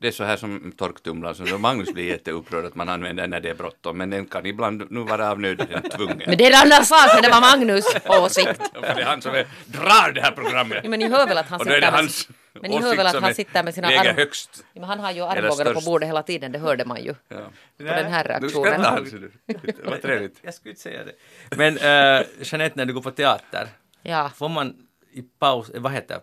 Det 0.00 0.08
är 0.08 0.12
så 0.12 0.24
här 0.24 0.36
som 0.36 0.72
torktumlaren, 0.76 1.34
så 1.34 1.44
då 1.44 1.58
Magnus 1.58 1.92
blir 1.92 2.04
jätteupprörd 2.04 2.64
att 2.64 2.74
man 2.74 2.88
använder 2.88 3.26
när 3.26 3.40
det 3.40 3.50
är 3.50 3.54
bråttom, 3.54 3.98
men 3.98 4.10
den 4.10 4.26
kan 4.26 4.46
ibland 4.46 4.86
nu 4.90 5.00
vara 5.00 5.30
av 5.30 5.40
nöden 5.40 5.82
tvungen. 5.90 6.22
Men 6.26 6.38
det 6.38 6.44
är 6.46 6.50
en 6.50 6.72
annan 6.72 6.84
sak, 6.86 7.10
för 7.10 7.22
det 7.22 7.28
var 7.28 7.40
Magnus 7.40 7.84
åsikt. 8.04 8.60
För 8.74 8.94
det 8.94 9.00
är 9.00 9.04
han 9.04 9.22
som 9.22 9.34
är, 9.34 9.46
drar 9.66 10.12
det 10.12 10.20
här 10.20 10.30
programmet. 10.32 10.80
Ja, 10.84 10.90
men 10.90 10.98
ni 10.98 11.08
hör 11.08 11.26
väl 11.26 11.38
att 11.38 11.48
han 11.48 11.58
det 11.58 11.64
sitter 11.64 11.80
med, 11.80 11.92
hans 11.92 12.28
men 12.60 12.70
ni 12.70 12.80
hör 12.82 12.96
väl 12.96 13.06
att 13.06 13.12
som 13.12 13.22
han 13.24 13.34
sitter 13.34 13.62
med 13.62 13.74
sina 13.74 13.88
arm... 13.88 14.16
högst. 14.16 14.64
Ja, 14.72 14.80
men 14.80 14.88
han 14.88 15.00
har 15.00 15.12
ju 15.12 15.22
armbågarna 15.22 15.72
på 15.72 15.80
bordet 15.80 16.08
hela 16.08 16.22
tiden, 16.22 16.52
det 16.52 16.58
hörde 16.58 16.84
man 16.84 17.02
ju. 17.04 17.14
Ja. 17.28 17.36
På 17.78 17.82
den 17.82 18.12
här 18.12 18.40
Du 18.40 18.48
skrattar 18.48 18.70
reaktionen. 18.70 18.84
alltså. 18.86 19.16
du. 19.16 19.72
Vad 19.84 20.02
trevligt. 20.02 20.38
Jag 20.42 20.54
skulle 20.54 20.70
inte 20.70 20.82
säga 20.82 21.00
det. 21.04 21.12
Men 21.56 21.74
uh, 21.74 22.26
Jeanette, 22.42 22.72
när 22.76 22.84
du 22.86 22.92
går 22.94 23.02
på 23.02 23.10
teater, 23.10 23.68
Ja. 24.02 24.30
får 24.36 24.48
man 24.48 24.74
i 25.12 25.22
paus, 25.22 25.70
vad 25.74 25.92
heter 25.92 26.18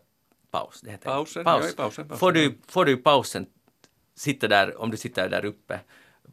paus? 0.52 0.82
Det 0.82 0.92
heter 0.92 1.06
Pausen, 1.06 1.44
paus. 1.44 1.66
ja, 1.66 1.84
pausen, 1.84 2.08
pausen, 2.08 2.18
får, 2.20 2.32
du, 2.32 2.58
får 2.68 2.86
du 2.86 2.98
pausen 2.98 3.46
sitta 4.16 4.48
där, 4.48 4.82
om 4.82 4.92
du 4.92 4.98
sitter 4.98 5.30
där 5.30 5.46
uppe 5.46 5.80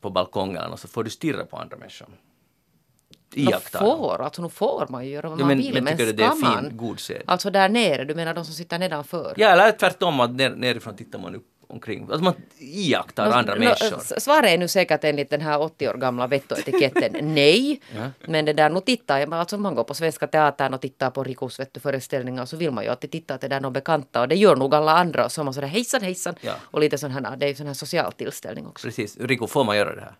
på 0.00 0.10
balkongen 0.10 0.72
och 0.72 0.78
så 0.80 0.88
får 0.88 1.04
du 1.04 1.10
stirra 1.10 1.44
på 1.44 1.56
andra 1.56 1.76
människor? 1.76 2.08
Iaktta 3.34 3.78
får, 3.78 4.22
alltså 4.22 4.42
nu 4.42 4.48
får 4.48 4.86
man 4.88 5.04
ju 5.06 5.10
göra 5.10 5.28
vad 5.28 5.40
Ja, 5.40 5.44
man 5.44 5.48
men, 5.48 5.58
vill, 5.58 5.74
men 5.74 5.84
men 5.84 5.92
tycker 5.96 6.06
du 6.06 6.12
det 6.12 6.24
är 6.24 6.60
fin, 6.60 6.76
god 6.76 7.00
sed? 7.00 7.22
Alltså 7.26 7.50
där 7.50 7.68
nere, 7.68 8.04
du 8.04 8.14
menar 8.14 8.34
de 8.34 8.44
som 8.44 8.54
sitter 8.54 8.78
nedanför? 8.78 9.34
Ja, 9.36 9.48
eller 9.48 9.72
tvärtom, 9.72 10.20
att 10.20 10.30
ner, 10.30 10.50
nerifrån 10.50 10.96
tittar 10.96 11.18
man 11.18 11.34
upp 11.34 11.46
omkring. 11.70 12.02
Alltså 12.02 12.24
man 12.24 12.34
iakttar 12.58 13.26
Nå, 13.26 13.32
andra 13.32 13.54
nå, 13.54 13.60
människor. 13.60 14.20
Svaret 14.20 14.50
är 14.50 14.58
nu 14.58 14.68
säkert 14.68 15.04
enligt 15.04 15.30
den 15.30 15.40
här 15.40 15.60
80 15.60 15.88
år 15.88 15.94
gamla 15.94 16.26
vettoetiketten 16.26 17.12
nej. 17.34 17.80
Men 18.26 18.44
det 18.44 18.52
där, 18.52 18.70
nu 18.70 18.80
tittar 18.80 19.18
jag, 19.18 19.34
alltså 19.34 19.58
man 19.58 19.74
går 19.74 19.84
på 19.84 19.94
Svenska 19.94 20.26
Teatern 20.26 20.74
och 20.74 20.80
tittar 20.80 21.10
på 21.10 21.24
Rikos 21.24 21.60
föreställningar 21.82 22.46
så 22.46 22.56
vill 22.56 22.70
man 22.70 22.84
ju 22.84 22.90
alltid 22.90 23.10
titta 23.10 23.34
att 23.34 23.40
det 23.40 23.48
där 23.48 23.56
är 23.56 23.60
någon 23.60 23.72
bekanta 23.72 24.20
och 24.20 24.28
det 24.28 24.36
gör 24.36 24.56
nog 24.56 24.74
alla 24.74 24.92
andra 24.92 25.28
så 25.28 25.44
man 25.44 25.54
sådär 25.54 25.68
hejsan 25.68 26.02
hejsan 26.02 26.34
Ja. 26.40 26.52
och 26.62 26.80
lite 26.80 26.98
sån 26.98 27.10
här, 27.10 27.36
det 27.36 27.46
är 27.46 27.48
ju 27.48 27.54
sån 27.54 27.66
här 27.66 27.74
social 27.74 28.12
tillställning 28.12 28.66
också. 28.66 28.86
Precis. 28.86 29.16
Rico, 29.16 29.46
får 29.46 29.64
man 29.64 29.76
göra 29.76 29.94
det 29.94 30.00
här? 30.00 30.14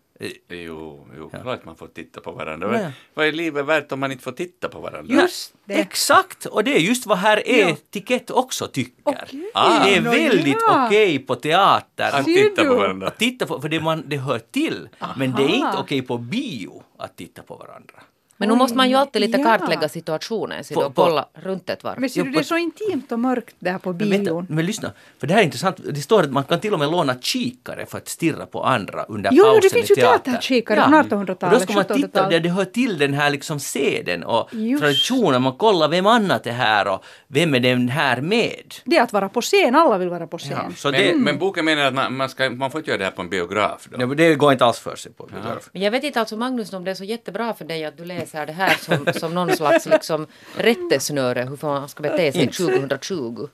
Jo, 0.49 1.07
jo, 1.17 1.31
klart 1.43 1.65
man 1.65 1.77
får 1.77 1.87
titta 1.87 2.21
på 2.21 2.33
varandra. 2.33 2.81
Ja. 2.81 2.93
Vad 3.15 3.27
är 3.27 3.33
livet 3.33 3.67
värt 3.67 3.93
om 3.93 4.01
man 4.01 4.13
inte 4.13 4.25
får 4.25 4.33
titta 4.33 4.69
på 4.69 4.81
varandra? 4.81 5.15
Just 5.15 5.55
det. 5.65 5.75
Exakt! 5.75 6.47
Och 6.47 6.65
det 6.65 6.77
är 6.77 6.79
just 6.79 7.07
vad 7.07 7.19
här 7.19 7.43
etikett 7.49 8.31
också 8.31 8.67
tycker. 8.67 9.03
Okej. 9.03 9.51
Ah. 9.55 9.85
Det 9.85 9.97
är 9.97 10.01
väldigt 10.01 10.57
ja. 10.69 10.87
okej 10.87 11.19
på 11.19 11.35
teater. 11.35 12.11
Att 12.13 12.25
titta 12.25 12.65
på 12.65 12.75
varandra. 12.75 13.07
Att 13.07 13.19
titta 13.19 13.47
på, 13.47 13.61
för 13.61 13.69
det, 13.69 13.81
man, 13.81 14.05
det 14.07 14.17
hör 14.17 14.39
till. 14.39 14.89
Men 15.17 15.33
det 15.33 15.43
är 15.43 15.55
inte 15.55 15.79
okej 15.79 16.03
på 16.03 16.19
bio 16.19 16.83
att 16.97 17.17
titta 17.17 17.43
på 17.43 17.57
varandra. 17.57 17.95
Men 18.41 18.49
nu 18.49 18.55
måste 18.55 18.77
man 18.77 18.89
ju 18.91 18.95
alltid 18.97 19.21
lite 19.23 19.39
ja. 19.39 19.45
kartlägga 19.45 19.89
situationen 19.89 20.65
så 20.65 20.75
på- 20.75 20.93
kolla 20.95 21.29
runt 21.35 21.71
ett 21.71 21.85
varv. 21.85 22.01
Men 22.01 22.11
ser 22.11 22.25
du, 22.25 22.31
det 22.31 22.39
är 22.39 22.43
så 22.43 22.57
intimt 22.57 23.13
och 23.13 23.19
mörkt 23.21 23.57
där 23.59 23.79
på 23.79 23.93
Men, 23.93 24.11
vänta, 24.11 24.25
bion. 24.25 24.47
men 24.49 24.67
lyssna, 24.67 24.93
för 25.21 25.27
det 25.27 25.35
här 25.35 25.41
är 25.41 25.45
intressant. 25.45 25.77
Det 25.95 26.01
står 26.01 26.23
att 26.23 26.31
man 26.33 26.45
kan 26.45 26.61
till 26.61 26.73
och 26.73 26.79
med 26.79 26.91
låna 26.91 27.15
kikare 27.21 27.87
för 27.87 27.99
att 27.99 28.09
stirra 28.09 28.47
på 28.47 28.63
andra 28.65 29.05
under 29.05 29.31
Jo, 29.33 29.45
pausen 29.45 29.61
det 29.63 29.71
finns 29.71 29.91
i 29.91 29.95
ju 29.95 30.01
teater. 30.01 30.25
teaterkikare 30.33 30.81
från 30.83 30.95
1800-talet, 30.95 31.43
Och 31.43 31.51
då 31.51 31.61
ska 31.61 31.73
man 31.73 31.85
titta, 31.85 31.97
1700-talet. 31.99 32.31
det, 32.31 32.39
det 32.39 32.49
hör 32.49 32.65
till 32.65 32.99
den 32.99 33.15
här 33.15 33.31
liksom 33.31 33.61
seden 33.61 34.25
och 34.25 34.49
Just. 34.55 34.83
traditionen. 34.83 35.43
Man 35.43 35.53
kollar 35.57 35.89
vem 35.89 36.07
annat 36.07 36.47
är 36.47 36.53
här 36.53 36.89
och 36.89 37.05
vem 37.29 37.55
är 37.55 37.61
den 37.61 37.89
här 37.89 38.21
med. 38.21 38.75
Det 38.85 38.97
är 38.97 39.03
att 39.03 39.13
vara 39.13 39.29
på 39.29 39.41
scen, 39.41 39.75
alla 39.75 39.99
vill 39.99 40.09
vara 40.09 40.27
på 40.27 40.39
scen. 40.39 40.53
Ja, 40.53 40.71
så 40.77 40.91
Men, 40.91 41.01
det, 41.01 41.15
men 41.15 41.39
boken 41.39 41.65
menar 41.65 41.85
att 41.85 41.95
man, 41.95 42.17
man, 42.17 42.29
ska, 42.29 42.51
man 42.51 42.71
får 42.71 42.79
inte 42.79 42.91
göra 42.91 42.99
det 42.99 43.05
här 43.05 43.11
på 43.13 43.23
en 43.23 43.29
biograf 43.31 43.89
då? 43.91 43.97
Ja, 44.03 44.07
men 44.07 44.17
det 44.17 44.35
går 44.35 44.53
inte 44.53 44.65
alls 44.65 44.79
för 44.79 44.97
sig 44.97 45.13
på 45.13 45.27
biograf. 45.27 45.69
Men 45.73 45.83
jag 45.83 45.91
vet 45.91 46.05
inte 46.05 46.21
alltså 46.21 46.37
Magnus 46.37 46.73
om 46.73 46.85
det 46.85 46.91
är 46.91 46.95
så 46.95 47.05
jättebra 47.05 47.55
för 47.55 47.65
dig 47.65 47.85
att 47.85 47.97
du 47.97 48.05
läser 48.05 48.30
det 48.33 48.53
här 48.53 48.75
som, 48.75 49.13
som 49.13 49.35
någon 49.35 49.57
slags 49.57 49.87
liksom 49.87 50.27
rättesnöre 50.57 51.43
hur 51.43 51.67
man 51.67 51.89
ska 51.89 52.03
bete 52.03 52.33
sig 52.33 52.47
2020. 52.47 53.49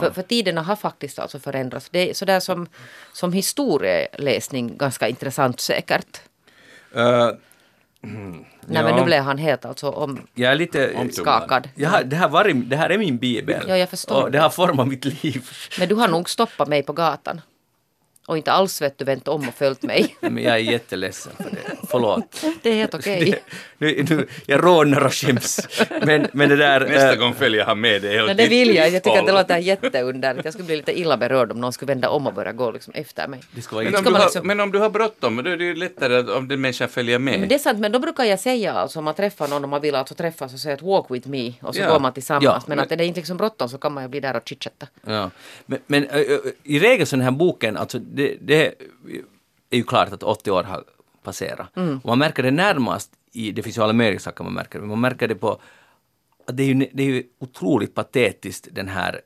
För, 0.00 0.10
för 0.10 0.22
tiderna 0.22 0.62
har 0.62 0.76
faktiskt 0.76 1.18
alltså 1.18 1.38
förändrats. 1.38 1.88
Det 1.90 2.10
är 2.10 2.14
sådär 2.14 2.40
som, 2.40 2.66
som 3.12 3.32
historieläsning 3.32 4.76
ganska 4.76 5.08
intressant 5.08 5.60
säkert. 5.60 6.20
Eh, 6.94 7.30
Nej 8.00 8.82
men 8.82 8.96
nu 8.96 9.04
blev 9.04 9.22
han 9.22 9.38
helt 9.38 9.64
alltså 9.64 9.90
om, 9.90 10.26
jag 10.34 10.52
är 10.52 10.56
lite... 10.56 11.08
skakad. 11.12 11.68
Jag 11.74 11.90
har, 11.90 12.04
det, 12.04 12.16
här 12.16 12.28
var, 12.28 12.44
det 12.44 12.76
här 12.76 12.90
är 12.90 12.98
min 12.98 13.18
bibel. 13.18 13.64
Ja, 13.68 13.76
jag 13.76 13.88
förstår 13.88 14.22
Och 14.22 14.30
det 14.30 14.38
har 14.38 14.50
format 14.50 14.88
mitt 14.88 15.04
liv. 15.04 15.50
Men 15.78 15.88
du 15.88 15.94
har 15.94 16.08
nog 16.08 16.30
stoppat 16.30 16.68
mig 16.68 16.82
på 16.82 16.92
gatan. 16.92 17.40
Och 18.28 18.36
inte 18.36 18.52
alls 18.52 18.82
vet 18.82 18.98
du 18.98 19.04
vänt 19.04 19.28
om 19.28 19.48
och 19.48 19.54
följt 19.54 19.82
mig. 19.82 20.16
Men 20.20 20.38
jag 20.38 20.54
är 20.54 20.58
jätteledsen 20.58 21.32
för 21.36 21.44
det. 21.50 21.76
Förlåt. 21.90 22.44
Det 22.62 22.70
är 22.70 22.74
helt 22.74 22.94
okej. 22.94 23.42
Nu, 23.78 24.06
nu, 24.10 24.26
jag 24.46 24.64
rodnar 24.64 25.04
och 25.04 25.14
skäms. 25.14 25.68
Men, 26.02 26.26
men 26.32 26.48
det 26.48 26.56
där... 26.56 26.80
Nästa 26.80 27.12
eh, 27.12 27.18
gång 27.18 27.34
följer 27.34 27.64
han 27.64 27.80
med 27.80 28.02
dig. 28.02 28.26
Nej, 28.26 28.34
det 28.34 28.46
vill 28.48 28.74
jag. 28.74 28.90
Jag 28.90 29.02
tycker 29.02 29.18
att 29.18 29.26
det 29.26 29.32
låter 29.32 29.58
jätteunderligt. 29.58 30.44
Jag 30.44 30.54
skulle 30.54 30.66
bli 30.66 30.76
lite 30.76 30.98
illa 31.00 31.16
berörd 31.16 31.52
om 31.52 31.60
någon 31.60 31.72
skulle 31.72 31.86
vända 31.92 32.08
om 32.08 32.26
och 32.26 32.34
börja 32.34 32.52
gå 32.52 32.70
liksom 32.70 32.92
efter 32.96 33.28
mig. 33.28 33.40
det 33.54 33.62
Men 33.72 33.86
inte- 33.86 33.98
om, 34.08 34.14
har, 34.14 34.22
liksom- 34.22 34.46
men 34.46 34.60
om 34.60 34.72
du 34.72 34.78
har 34.78 34.90
bråttom, 34.90 35.36
då 35.36 35.50
är 35.50 35.56
det 35.56 35.64
ju 35.64 35.74
lättare 35.74 36.16
att- 36.16 36.28
om 36.30 36.48
den 36.48 36.60
människan 36.60 36.88
följer 36.88 37.18
med. 37.18 37.40
Men 37.40 37.48
det 37.48 37.54
är 37.54 37.58
sant, 37.58 37.78
men 37.78 37.92
då 37.92 37.98
brukar 37.98 38.24
jag 38.24 38.40
säga 38.40 38.72
alltså 38.72 38.98
om 38.98 39.04
man 39.04 39.14
träffar 39.14 39.48
någon 39.48 39.62
och 39.64 39.68
man 39.70 39.80
vill 39.80 39.94
alltså 39.94 40.14
träffas 40.14 40.54
och 40.54 40.60
säga 40.60 40.74
att 40.74 40.82
walk 40.82 41.06
with 41.10 41.28
me 41.28 41.52
och 41.60 41.74
så 41.74 41.80
Ja. 41.80 41.92
går 41.92 42.00
man 42.00 42.12
tillsammans. 42.12 42.44
Ja, 42.44 42.62
men, 42.66 42.76
men- 42.76 42.84
att 42.84 42.92
är 42.92 42.96
det 42.96 43.04
inte 43.04 43.20
liksom 43.20 43.36
bråttom 43.36 43.68
så 43.68 43.78
kan 43.78 43.92
man 43.92 44.02
ju 44.04 44.08
bli 44.08 44.20
där 44.20 44.36
och 44.36 44.42
chitchatta. 44.48 44.86
Ja. 45.06 45.30
Men, 45.66 45.78
men 45.86 46.06
ö, 46.10 46.24
i 46.62 46.78
regel 46.78 47.06
så 47.06 47.16
den 47.16 47.24
här 47.24 47.30
boken, 47.30 47.76
alltså 47.76 47.98
det, 48.18 48.36
det 48.40 48.66
är 49.70 49.76
ju 49.76 49.82
klart 49.82 50.12
att 50.12 50.22
80 50.22 50.50
år 50.50 50.62
har 50.62 50.84
passerat. 51.22 51.68
Och 52.02 52.06
man 52.08 52.18
märker 52.18 52.42
det 52.42 52.50
närmast 52.50 53.10
i, 53.32 53.50
det 53.52 53.62
finns 53.62 53.78
ju 53.78 53.82
alla 53.82 53.92
möjliga 53.92 54.20
saker 54.20 54.44
man 54.44 54.52
märker, 54.52 54.78
men 54.78 54.88
man 54.88 55.00
märker 55.00 55.28
det 55.28 55.34
på 55.34 55.50
att 56.46 56.56
det 56.56 56.62
är 56.62 56.66
ju, 56.66 56.74
det 56.92 57.02
är 57.02 57.06
ju 57.06 57.22
otroligt 57.38 57.94
patetiskt 57.94 58.68
den 58.72 58.88
här 58.88 59.20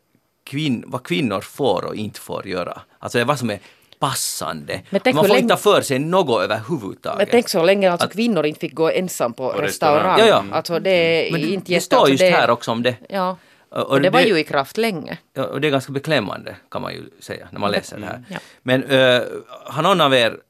kvinn, 0.44 0.84
vad 0.86 1.02
kvinnor 1.02 1.40
får 1.40 1.84
och 1.84 1.94
inte 1.96 2.20
får 2.20 2.46
göra. 2.46 2.80
Alltså 2.98 3.18
det 3.18 3.22
är 3.22 3.26
vad 3.26 3.38
som 3.38 3.50
är 3.50 3.58
passande. 3.98 4.82
Man 4.90 5.00
får 5.14 5.28
länge- 5.28 5.38
inte 5.40 5.56
för 5.56 5.80
sig 5.82 5.98
något 5.98 6.42
överhuvudtaget. 6.44 7.18
Men 7.18 7.26
tänk 7.30 7.48
så 7.48 7.62
länge 7.64 7.90
alltså 7.92 8.06
Att- 8.06 8.12
kvinnor 8.12 8.46
inte 8.46 8.60
fick 8.60 8.74
gå 8.74 8.90
ensam 8.90 9.32
på, 9.32 9.48
restaurang. 9.48 9.64
restaurang. 9.66 10.18
Ja, 10.18 10.26
ja. 10.26 10.44
Alltså 10.56 10.78
det 10.80 10.90
är 11.28 11.32
Men 11.32 11.40
det, 11.40 11.46
inte 11.46 11.66
det 11.66 11.72
jätte- 11.72 11.84
står 11.84 11.96
alltså 11.96 12.10
just 12.12 12.20
det, 12.20 12.30
här 12.30 12.50
också 12.50 12.70
om 12.70 12.82
det. 12.82 12.96
Ja. 13.08 13.36
Och- 13.72 13.78
Och, 13.78 13.90
och 13.90 14.00
det 14.00 14.10
var 14.10 14.20
det- 14.22 14.28
ju 14.28 14.38
i 14.38 14.44
kraft 14.44 14.76
länge. 14.76 15.18
Och 15.34 15.60
det 15.60 15.68
är 15.68 15.70
ganska 15.70 15.92
beklämmande 15.92 16.56
kan 16.70 16.82
man 16.82 16.92
ju 16.94 17.02
säga 17.20 17.48
när 17.52 17.60
man 17.60 17.70
läser 17.70 17.98
det 17.98 18.06
här. 18.06 18.24
Ja. 18.30 18.38
Men 18.62 18.84
uh, 18.84 19.22
har 19.48 19.82
någon 19.82 20.00
av 20.00 20.14
er 20.14 20.40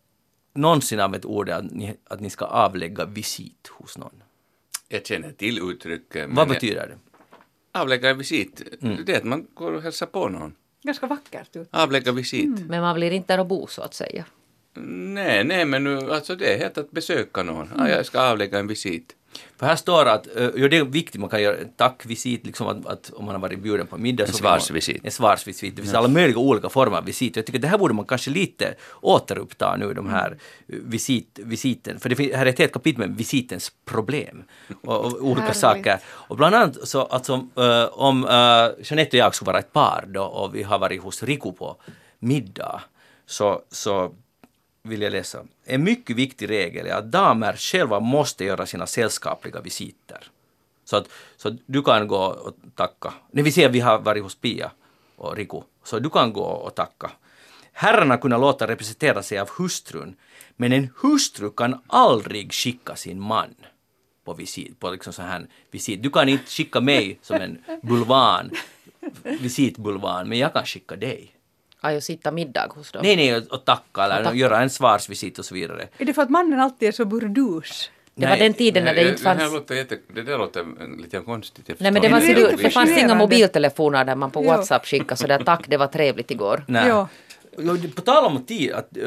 någonsin 0.54 1.00
använt 1.00 1.24
ordet 1.24 1.56
att 1.56 1.64
ni, 1.70 1.96
att 2.04 2.20
ni 2.20 2.30
ska 2.30 2.44
avlägga 2.44 3.04
visit 3.04 3.68
hos 3.70 3.98
någon? 3.98 4.22
Jag 4.88 5.06
känner 5.06 5.32
till 5.32 5.58
uttrycket. 5.70 6.28
Vad 6.30 6.48
betyder 6.48 6.86
det? 6.86 6.98
Avlägga 7.78 8.14
visit. 8.14 8.62
Mm. 8.82 9.04
Det 9.06 9.12
är 9.12 9.18
att 9.18 9.24
man 9.24 9.46
går 9.54 9.72
och 9.72 9.82
hälsar 9.82 10.06
på 10.06 10.28
någon. 10.28 10.54
Ganska 10.82 11.06
vackert 11.06 11.56
ut. 11.56 11.68
Avlägga 11.70 12.12
visit. 12.12 12.60
Men 12.68 12.80
man 12.82 12.94
blir 12.94 13.10
inte 13.10 13.32
där 13.32 13.40
och 13.40 13.46
bo 13.46 13.66
så 13.66 13.82
att 13.82 13.94
säga. 13.94 14.24
Nej, 15.14 15.44
nej, 15.44 15.64
men 15.64 15.84
nu, 15.84 16.12
alltså 16.12 16.34
det 16.36 16.54
är 16.54 16.58
helt 16.58 16.78
att 16.78 16.90
besöka 16.90 17.42
någon. 17.42 17.70
Ja, 17.78 17.88
jag 17.88 18.06
ska 18.06 18.20
avlägga 18.20 18.58
en 18.58 18.66
visit. 18.66 19.16
För 19.56 19.66
här 19.66 19.76
står 19.76 20.06
att, 20.06 20.26
uh, 20.36 20.50
jo 20.56 20.68
det 20.68 20.76
är 20.76 20.84
viktigt, 20.84 21.20
man 21.20 21.30
kan 21.30 21.42
göra 21.42 21.56
en 21.56 21.72
tackvisit, 21.72 22.46
liksom 22.46 22.66
att, 22.66 22.86
att 22.86 23.10
om 23.16 23.24
man 23.24 23.34
har 23.34 23.42
varit 23.42 23.58
bjuden 23.58 23.86
på 23.86 23.98
middag. 23.98 24.26
En 24.26 24.32
svarsvisit. 24.32 25.04
En 25.04 25.10
svarsvisit. 25.10 25.76
Det 25.76 25.82
finns 25.82 25.94
alla 25.94 26.08
möjliga 26.08 26.38
olika 26.38 26.68
former 26.68 26.96
av 26.96 27.04
visit. 27.04 27.36
Jag 27.36 27.46
tycker 27.46 27.58
det 27.58 27.68
här 27.68 27.78
borde 27.78 27.94
man 27.94 28.04
kanske 28.04 28.30
lite 28.30 28.74
återuppta 29.00 29.76
nu, 29.76 29.94
de 29.94 30.10
här 30.10 30.30
uh, 30.30 30.36
visit, 30.84 31.38
visiten. 31.42 32.00
För 32.00 32.08
det 32.08 32.36
här 32.36 32.46
är 32.46 32.50
ett 32.50 32.58
helt 32.58 32.72
kapitel 32.72 32.98
med 32.98 33.16
visitens 33.16 33.72
problem. 33.84 34.42
Och, 34.82 35.04
och 35.04 35.22
olika 35.22 35.40
Härligt. 35.40 35.56
saker. 35.56 35.98
Och 36.04 36.36
bland 36.36 36.54
annat 36.54 36.88
så 36.88 37.02
alltså, 37.02 37.34
uh, 37.34 37.84
om 37.92 38.24
uh, 38.24 38.30
Jeanette 38.84 39.16
och 39.16 39.20
jag 39.20 39.34
skulle 39.34 39.46
vara 39.46 39.58
ett 39.58 39.72
par 39.72 40.04
då 40.08 40.22
och 40.22 40.54
vi 40.54 40.62
har 40.62 40.78
varit 40.78 41.02
hos 41.02 41.22
Riku 41.22 41.52
på 41.52 41.76
middag 42.18 42.82
så, 43.26 43.62
så 43.70 44.14
vill 44.82 45.02
jag 45.02 45.12
läsa. 45.12 45.44
En 45.64 45.84
mycket 45.84 46.16
viktig 46.16 46.50
regel 46.50 46.86
är 46.86 46.94
att 46.94 47.12
damer 47.12 47.56
själva 47.56 48.00
måste 48.00 48.44
göra 48.44 48.66
sina 48.66 48.86
sällskapliga 48.86 49.60
visiter. 49.60 50.30
Så 50.84 50.96
att, 50.96 51.08
så 51.36 51.48
att 51.48 51.54
du 51.66 51.82
kan 51.82 52.08
gå 52.08 52.16
och 52.16 52.54
tacka. 52.74 53.14
Vi 53.30 53.42
vill 53.42 53.66
att 53.66 53.72
vi 53.72 53.80
har 53.80 53.98
varit 53.98 54.22
hos 54.22 54.34
Pia 54.34 54.70
och 55.16 55.36
Riku. 55.36 55.60
Så 55.84 55.98
du 55.98 56.10
kan 56.10 56.32
gå 56.32 56.44
och 56.44 56.74
tacka. 56.74 57.10
Herrarna 57.72 58.18
kunna 58.18 58.38
låta 58.38 58.66
representera 58.66 59.22
sig 59.22 59.38
av 59.38 59.50
hustrun. 59.50 60.16
Men 60.56 60.72
en 60.72 60.90
hustru 61.02 61.50
kan 61.50 61.80
aldrig 61.86 62.52
skicka 62.52 62.96
sin 62.96 63.20
man 63.20 63.54
på 64.24 64.34
visit. 64.34 64.80
På 64.80 64.90
liksom 64.90 65.12
så 65.12 65.22
här 65.22 65.46
visit. 65.70 66.02
Du 66.02 66.10
kan 66.10 66.28
inte 66.28 66.50
skicka 66.50 66.80
mig 66.80 67.18
som 67.22 67.36
en 67.36 67.64
bulvan, 67.82 68.50
visitbulvan, 69.22 70.28
men 70.28 70.38
jag 70.38 70.52
kan 70.52 70.66
skicka 70.66 70.96
dig. 70.96 71.34
Aj, 71.84 71.96
och 71.96 72.02
sitta 72.02 72.30
middag 72.30 72.66
hos 72.74 72.92
dem. 72.92 73.02
Nej, 73.04 73.16
nej, 73.16 73.36
och, 73.36 73.42
och 73.52 73.64
tacka 73.64 74.04
eller 74.04 74.18
Och 74.18 74.24
tacka. 74.24 74.36
göra 74.36 74.60
en 74.62 74.70
svarsvisit 74.70 75.38
och 75.38 75.44
så 75.44 75.54
vidare. 75.54 75.88
Är 75.98 76.04
det 76.04 76.12
för 76.14 76.22
att 76.22 76.30
mannen 76.30 76.60
alltid 76.60 76.88
är 76.88 76.92
så 76.92 77.04
burdus? 77.04 77.90
Det 78.14 78.26
var 78.26 78.30
Nej, 78.30 78.38
den 78.40 78.54
tiden 78.54 78.84
när 78.84 78.94
det 78.94 79.08
inte 79.08 79.28
här 79.28 79.38
fanns... 79.38 79.52
låter 79.52 79.74
jätte, 79.74 79.98
det 80.14 80.22
där 80.22 80.38
låter 80.38 80.64
lite 81.02 81.18
konstigt. 81.20 81.64
Jag 81.68 81.76
Nej 81.80 81.92
men 81.92 82.02
det, 82.02 82.08
var, 82.08 82.20
Det 82.20 82.34
du, 82.34 82.56
det 82.56 82.70
fanns 82.70 82.98
inga 82.98 83.14
mobiltelefoner 83.14 84.04
där 84.04 84.16
man 84.16 84.30
på. 84.30 84.42
WhatsApp 84.42 84.86
skickade 84.86 85.16
sådär 85.16 85.42
tack 85.44 85.64
det 85.68 85.76
var 85.76 85.86
trevligt 85.86 86.30
igår. 86.30 86.64
Nej. 86.68 86.88
Ja. 86.88 87.08
Det- 87.56 87.94
På 87.94 88.02
tal 88.02 88.24
om 88.24 88.44
tid, 88.46 88.72
att, 88.72 88.96
eh, 88.96 89.02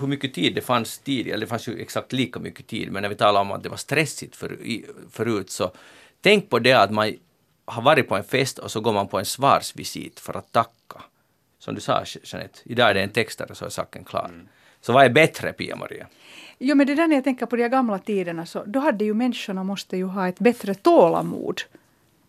hur 0.00 0.06
mycket 0.06 0.34
tid 0.34 0.54
det 0.54 0.60
fanns 0.60 0.98
tidigare, 0.98 1.40
det 1.40 1.46
fanns 1.46 1.68
ju 1.68 1.80
exakt 1.80 2.12
lika 2.12 2.38
mycket 2.40 2.66
tid, 2.66 2.92
men 2.92 3.02
när 3.02 3.08
vi 3.08 3.14
talar 3.14 3.40
om 3.40 3.52
att 3.52 3.62
det 3.62 3.68
var 3.68 3.76
stressigt 3.76 4.36
för, 4.36 4.52
i, 4.62 4.84
förut 5.10 5.50
så 5.50 5.70
tänk 6.20 6.50
på 6.50 6.58
det 6.58 6.72
att 6.72 6.90
man 6.90 7.12
har 7.64 7.82
varit 7.82 8.08
på 8.08 8.16
en 8.16 8.24
fest 8.24 8.58
och 8.58 8.70
så 8.70 8.80
går 8.80 8.92
man 8.92 9.08
på 9.08 9.18
en 9.18 9.24
svarsvisit 9.24 10.20
för 10.20 10.36
att 10.36 10.52
tacka. 10.52 10.70
Som 11.66 11.74
du 11.74 11.80
sa 11.80 12.04
Jeanette, 12.22 12.60
idag 12.64 12.90
är 12.90 12.94
det 12.94 13.02
en 13.02 13.10
textare 13.10 13.54
så 13.54 13.64
är 13.64 13.68
saken 13.68 14.04
klar. 14.04 14.30
Så 14.80 14.92
vad 14.92 15.04
är 15.04 15.10
bättre 15.10 15.52
Pia-Maria? 15.52 16.06
Jo, 16.58 16.76
men 16.76 16.86
det 16.86 16.94
där 16.94 17.08
när 17.08 17.14
jag 17.14 17.24
tänker 17.24 17.46
på 17.46 17.56
de 17.56 17.68
gamla 17.68 17.98
tiderna 17.98 18.46
så 18.46 18.64
då 18.64 18.80
hade 18.80 19.04
ju 19.04 19.14
människorna 19.14 19.64
måste 19.64 19.96
ju 19.96 20.04
ha 20.04 20.28
ett 20.28 20.38
bättre 20.38 20.74
tålamod 20.74 21.60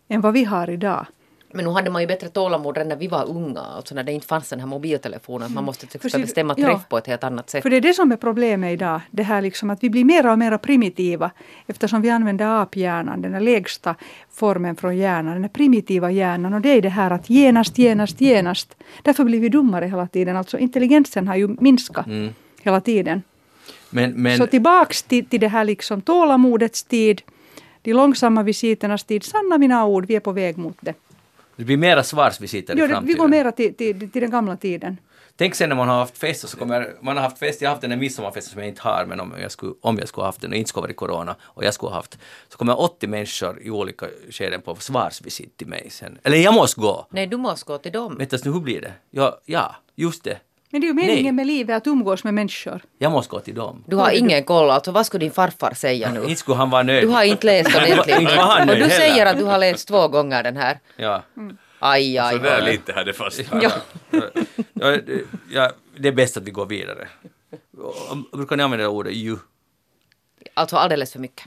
än 0.08 0.20
vad 0.20 0.32
vi 0.32 0.44
har 0.44 0.70
idag. 0.70 1.06
Men 1.50 1.64
nu 1.64 1.70
hade 1.70 1.90
man 1.90 2.02
ju 2.02 2.08
bättre 2.08 2.28
tålamod 2.28 2.76
redan 2.76 2.88
när 2.88 2.96
vi 2.96 3.08
var 3.08 3.28
unga, 3.28 3.60
alltså 3.60 3.94
när 3.94 4.02
det 4.02 4.12
inte 4.12 4.26
fanns 4.26 4.48
den 4.48 4.60
här 4.60 4.66
mobiltelefonen. 4.66 5.46
att 5.46 5.52
Man 5.52 5.64
måste 5.64 5.86
till 5.86 6.00
För 6.00 6.08
exempel 6.08 6.26
bestämma 6.26 6.54
ja. 6.56 6.66
träff 6.66 6.88
på 6.88 6.98
ett 6.98 7.06
helt 7.06 7.24
annat 7.24 7.50
sätt. 7.50 7.62
För 7.62 7.70
det 7.70 7.76
är 7.76 7.80
det 7.80 7.94
som 7.94 8.12
är 8.12 8.16
problemet 8.16 8.72
idag. 8.72 9.00
Det 9.10 9.22
här 9.22 9.42
liksom 9.42 9.70
att 9.70 9.82
vi 9.82 9.90
blir 9.90 10.04
mer 10.04 10.26
och 10.26 10.38
mer 10.38 10.58
primitiva 10.58 11.30
eftersom 11.66 12.02
vi 12.02 12.10
använder 12.10 12.62
aphjärnan, 12.62 13.22
den 13.22 13.44
lägsta 13.44 13.94
formen 14.30 14.76
från 14.76 14.96
hjärnan, 14.96 15.42
den 15.42 15.50
primitiva 15.50 16.10
hjärnan. 16.10 16.54
Och 16.54 16.60
det 16.60 16.68
är 16.68 16.82
det 16.82 16.88
här 16.88 17.10
att 17.10 17.30
genast, 17.30 17.78
genast, 17.78 18.20
genast. 18.20 18.76
Därför 19.02 19.24
blir 19.24 19.40
vi 19.40 19.48
dummare 19.48 19.86
hela 19.86 20.06
tiden. 20.06 20.36
Alltså 20.36 20.58
intelligensen 20.58 21.28
har 21.28 21.36
ju 21.36 21.48
minskat 21.48 22.06
hela 22.62 22.80
tiden. 22.80 23.22
Men, 23.90 24.22
men, 24.22 24.38
Så 24.38 24.46
tillbaks 24.46 25.02
till, 25.02 25.26
till 25.26 25.40
det 25.40 25.48
här 25.48 25.64
liksom 25.64 26.00
tålamodets 26.00 26.84
tid, 26.84 27.22
de 27.82 27.92
långsamma 27.92 28.42
visiternas 28.42 29.04
tid. 29.04 29.24
Sanna 29.24 29.58
mina 29.58 29.86
ord, 29.86 30.06
vi 30.06 30.16
är 30.16 30.20
på 30.20 30.32
väg 30.32 30.58
mot 30.58 30.76
det. 30.80 30.94
Det 31.58 31.64
blir 31.64 31.76
mera 31.76 32.02
svarsvisiter 32.02 32.74
i 32.76 32.78
Jo, 32.78 32.86
vi 32.86 32.92
framtiden. 32.92 33.18
går 33.18 33.28
mera 33.28 33.52
till, 33.52 33.74
till, 33.74 34.10
till 34.10 34.20
den 34.22 34.30
gamla 34.30 34.56
tiden. 34.56 34.96
Tänk 35.36 35.54
sen 35.54 35.68
när 35.68 35.76
man 35.76 35.88
har 35.88 35.98
haft 35.98 36.18
fest 36.18 36.44
och 36.44 36.50
så 36.50 36.56
kommer, 36.56 36.92
man 37.00 37.16
har 37.16 37.24
haft 37.24 37.38
fest, 37.38 37.60
jag 37.62 37.68
har 37.68 37.74
haft 37.74 37.82
den 37.82 37.90
här 37.90 37.98
midsommarfesten 37.98 38.52
som 38.52 38.60
jag 38.60 38.68
inte 38.68 38.82
har, 38.82 39.04
men 39.08 39.20
om 39.20 39.34
jag 39.40 39.50
skulle, 39.50 39.72
om 39.80 39.98
jag 39.98 40.08
skulle 40.08 40.22
ha 40.22 40.28
haft 40.28 40.40
den 40.40 40.50
och 40.50 40.56
inte 40.56 40.68
skulle 40.68 40.82
varit 40.82 40.96
corona 40.96 41.36
och 41.42 41.64
jag 41.64 41.74
skulle 41.74 41.90
ha 41.90 41.96
haft, 41.96 42.18
så 42.48 42.58
kommer 42.58 42.80
80 42.80 43.06
människor 43.06 43.62
i 43.62 43.70
olika 43.70 44.06
skeden 44.30 44.60
på 44.62 44.74
svarsvisit 44.74 45.56
till 45.56 45.66
mig 45.66 45.90
sen. 45.90 46.18
Eller 46.22 46.36
jag 46.38 46.54
måste 46.54 46.80
gå! 46.80 47.06
Nej, 47.10 47.26
du 47.26 47.36
måste 47.36 47.66
gå 47.66 47.78
till 47.78 47.92
dem. 47.92 48.16
Vänta 48.18 48.36
nu, 48.44 48.52
hur 48.52 48.60
blir 48.60 48.80
det? 48.80 48.92
Ja, 49.10 49.40
ja 49.44 49.76
just 49.94 50.24
det. 50.24 50.38
Men 50.70 50.80
det 50.80 50.84
är 50.86 50.88
ju 50.88 50.94
meningen 50.94 51.22
Nej. 51.22 51.32
med 51.32 51.46
livet 51.46 51.76
att 51.76 51.86
umgås 51.86 52.24
med 52.24 52.34
människor. 52.34 52.80
Jag 52.98 53.12
måste 53.12 53.30
gå 53.30 53.40
till 53.40 53.54
dem. 53.54 53.84
Du 53.86 53.96
har 53.96 54.10
ingen 54.10 54.44
koll, 54.44 54.70
alltså 54.70 54.90
vad 54.90 55.06
skulle 55.06 55.24
din 55.24 55.32
farfar 55.32 55.74
säga 55.74 56.10
nu? 56.12 56.22
Inte 56.22 56.34
skulle 56.36 56.56
han 56.56 56.70
vara 56.70 56.82
nöjd. 56.82 57.02
Du 57.04 57.08
har 57.08 57.22
inte 57.24 57.46
läst 57.46 57.68
ordentligt. 57.76 58.20
Inte 58.20 58.36
var 58.36 58.42
han 58.42 58.60
Och 58.68 58.74
du 58.74 58.80
heller. 58.82 58.94
säger 58.94 59.26
att 59.26 59.38
du 59.38 59.44
har 59.44 59.58
läst 59.58 59.88
två 59.88 60.08
gånger 60.08 60.42
den 60.42 60.56
här. 60.56 60.78
Ja. 60.96 61.22
Aj, 61.78 62.18
aj, 62.18 62.40
aj. 62.48 62.70
lite 62.72 62.92
hade 62.92 63.12
fast. 63.12 63.40
Ja. 63.52 63.70
ja, 64.10 64.86
det- 64.96 65.24
ja, 65.50 65.72
det 65.96 66.08
är 66.08 66.12
bäst 66.12 66.36
att 66.36 66.42
vi 66.42 66.50
går 66.50 66.66
vidare. 66.66 67.08
Brukar 68.32 68.56
ni 68.56 68.62
använda 68.62 68.88
ordet 68.88 69.12
ju? 69.14 69.36
Alltså 70.54 70.76
alldeles 70.76 71.12
för 71.12 71.18
mycket. 71.18 71.46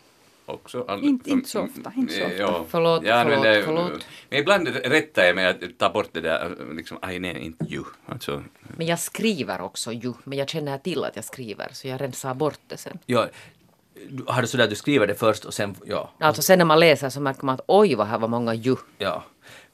Också 0.53 0.85
all- 0.87 1.03
Inte- 1.03 1.29
inte 1.29 1.49
så 1.49 1.61
ofta, 1.61 1.91
inte 1.97 2.13
så 2.13 2.23
ofta. 2.25 2.35
Ja. 2.37 2.65
Förlåt, 2.69 3.03
Jag 3.03 3.19
använder- 3.19 3.61
förlåt, 3.61 3.85
förlåt. 3.87 4.05
Men 4.29 4.39
ibland 4.39 4.67
rättar 4.67 5.23
jag 5.23 5.35
mig 5.35 5.45
att 5.47 5.57
ta 5.77 5.89
bort 5.89 6.09
det 6.11 6.21
där, 6.21 6.55
liksom, 6.75 6.97
aj 7.01 7.19
nej, 7.19 7.37
inte 7.45 7.65
ju. 7.69 7.83
Alltså, 8.05 8.43
Men 8.77 8.87
jag 8.87 8.99
skriver 8.99 9.61
också 9.61 9.91
ju. 9.91 10.13
Men 10.23 10.37
jag 10.37 10.49
känner 10.49 10.77
till 10.77 11.03
att 11.03 11.15
jag 11.15 11.25
skriver 11.25 11.69
så 11.73 11.87
jag 11.87 12.01
rensar 12.01 12.33
bort 12.33 12.59
det 12.67 12.77
sen. 12.77 12.99
Ja, 13.05 13.27
du- 14.09 14.23
har 14.27 14.41
du 14.41 14.47
sådär 14.47 14.63
att 14.63 14.69
du 14.69 14.75
skriver 14.75 15.07
det 15.07 15.15
först 15.15 15.45
och 15.45 15.53
sen, 15.53 15.75
ja. 15.85 16.09
Alltså 16.19 16.41
sen 16.41 16.57
när 16.57 16.65
man 16.65 16.79
läser 16.79 17.09
så 17.09 17.21
märker 17.21 17.45
man 17.45 17.55
att 17.55 17.61
oj 17.67 17.95
vad 17.95 18.07
här 18.07 18.17
var 18.19 18.27
många 18.27 18.53
ju. 18.53 18.75
Ja. 18.97 19.23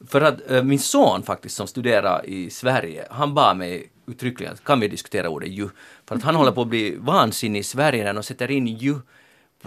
För 0.07 0.21
att 0.21 0.51
eh, 0.51 0.63
min 0.63 0.79
son 0.79 1.23
faktiskt 1.23 1.55
som 1.55 1.67
studerar 1.67 2.25
i 2.25 2.49
Sverige, 2.49 3.07
han 3.11 3.33
bad 3.33 3.57
mig 3.57 3.89
uttryckligen 4.07 4.53
att 4.53 4.63
kan 4.63 4.79
vi 4.79 4.87
diskutera 4.87 5.29
ordet 5.29 5.49
ju? 5.49 5.69
För 6.05 6.15
att 6.15 6.23
han 6.23 6.35
håller 6.39 6.51
på 6.51 6.61
att 6.61 6.67
bli 6.67 6.95
vansinnig 6.99 7.59
i 7.59 7.63
Sverige 7.63 8.03
när 8.03 8.13
de 8.13 8.23
sätter 8.23 8.51
in 8.51 8.67
ju 8.67 8.95